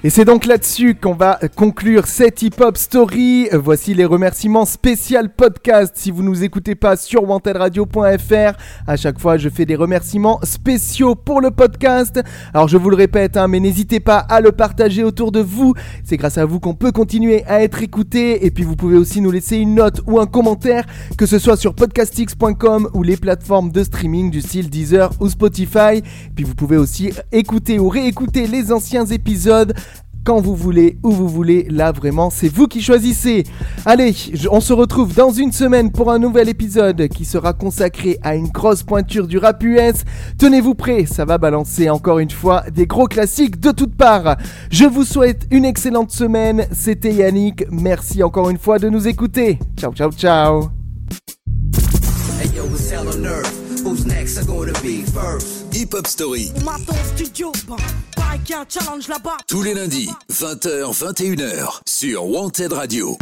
Et 0.06 0.10
c'est 0.10 0.26
donc 0.26 0.44
là-dessus 0.44 0.96
qu'on 0.96 1.14
va 1.14 1.38
conclure 1.56 2.06
cette 2.06 2.42
hip-hop 2.42 2.76
story. 2.76 3.48
Voici 3.54 3.94
les 3.94 4.04
remerciements 4.04 4.66
spécial 4.66 5.30
podcast. 5.30 5.94
Si 5.96 6.10
vous 6.10 6.22
nous 6.22 6.44
écoutez 6.44 6.74
pas 6.74 6.96
sur 6.96 7.26
wantedradio.fr, 7.26 8.52
à 8.86 8.96
chaque 8.96 9.18
fois 9.18 9.38
je 9.38 9.48
fais 9.48 9.64
des 9.64 9.76
remerciements 9.76 10.40
spéciaux 10.42 11.14
pour 11.14 11.40
le 11.40 11.50
podcast. 11.50 12.20
Alors 12.52 12.68
je 12.68 12.76
vous 12.76 12.90
le 12.90 12.96
répète, 12.96 13.38
hein, 13.38 13.48
mais 13.48 13.60
n'hésitez 13.60 13.98
pas 13.98 14.18
à 14.18 14.42
le 14.42 14.52
partager 14.52 15.04
autour 15.04 15.32
de 15.32 15.40
vous. 15.40 15.72
C'est 16.04 16.18
grâce 16.18 16.36
à 16.36 16.44
vous 16.44 16.60
qu'on 16.60 16.74
peut 16.74 16.92
continuer 16.92 17.42
à 17.46 17.62
être 17.62 17.82
écouté. 17.82 18.44
Et 18.44 18.50
puis 18.50 18.64
vous 18.64 18.76
pouvez 18.76 18.98
aussi 18.98 19.22
nous 19.22 19.30
laisser 19.30 19.56
une 19.56 19.74
note 19.74 20.02
ou 20.06 20.20
un 20.20 20.26
commentaire, 20.26 20.84
que 21.16 21.24
ce 21.24 21.38
soit 21.38 21.56
sur 21.56 21.74
podcastix.com 21.74 22.90
ou 22.92 23.02
les 23.02 23.16
plateformes 23.16 23.72
de 23.72 23.82
streaming 23.82 24.30
du 24.30 24.42
style 24.42 24.68
Deezer 24.68 25.12
ou 25.18 25.30
Spotify. 25.30 26.02
Puis 26.36 26.44
vous 26.44 26.54
pouvez 26.54 26.76
aussi 26.76 27.10
écouter 27.32 27.78
ou 27.78 27.88
réécouter 27.88 28.46
les 28.46 28.70
anciens 28.70 29.06
épisodes 29.06 29.72
quand 30.24 30.40
vous 30.40 30.56
voulez, 30.56 30.98
où 31.02 31.10
vous 31.10 31.28
voulez. 31.28 31.66
Là, 31.70 31.92
vraiment, 31.92 32.30
c'est 32.30 32.48
vous 32.48 32.66
qui 32.66 32.80
choisissez. 32.80 33.44
Allez, 33.84 34.14
on 34.50 34.60
se 34.60 34.72
retrouve 34.72 35.14
dans 35.14 35.30
une 35.30 35.52
semaine 35.52 35.92
pour 35.92 36.10
un 36.10 36.18
nouvel 36.18 36.48
épisode 36.48 37.08
qui 37.08 37.24
sera 37.24 37.52
consacré 37.52 38.18
à 38.22 38.34
une 38.34 38.48
grosse 38.48 38.82
pointure 38.82 39.26
du 39.26 39.38
rap 39.38 39.62
US. 39.62 40.04
Tenez-vous 40.38 40.74
prêts, 40.74 41.06
ça 41.06 41.24
va 41.24 41.38
balancer 41.38 41.90
encore 41.90 42.18
une 42.18 42.30
fois 42.30 42.64
des 42.70 42.86
gros 42.86 43.06
classiques 43.06 43.60
de 43.60 43.70
toutes 43.70 43.94
parts. 43.94 44.36
Je 44.70 44.84
vous 44.84 45.04
souhaite 45.04 45.46
une 45.50 45.64
excellente 45.64 46.10
semaine. 46.10 46.66
C'était 46.72 47.12
Yannick. 47.12 47.64
Merci 47.70 48.22
encore 48.22 48.50
une 48.50 48.58
fois 48.58 48.78
de 48.78 48.88
nous 48.88 49.06
écouter. 49.06 49.58
Ciao, 49.76 49.92
ciao, 49.92 50.10
ciao. 50.12 50.70
Who's 54.04 54.12
next 54.12 54.38
are 54.38 54.44
gonna 54.44 54.72
be 54.82 55.02
first? 55.02 55.72
Hip 55.72 55.94
Hop 55.94 56.06
Story. 56.06 56.52
studio, 57.14 57.52
pareil 58.16 58.40
qu'il 58.40 58.54
y 58.54 58.58
a 58.58 58.60
un 58.60 58.66
challenge 58.68 59.08
là-bas. 59.08 59.36
Tous 59.46 59.62
les 59.62 59.74
lundis, 59.74 60.10
20h, 60.30 60.92
21h, 60.92 61.80
sur 61.86 62.26
Wanted 62.26 62.72
Radio. 62.72 63.16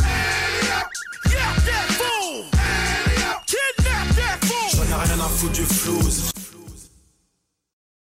J'en 4.75 4.83
ai 4.83 5.05
rien 5.05 5.21
à 5.21 5.29
foutre 5.29 5.53
du 5.53 5.65
flouze. 5.65 6.32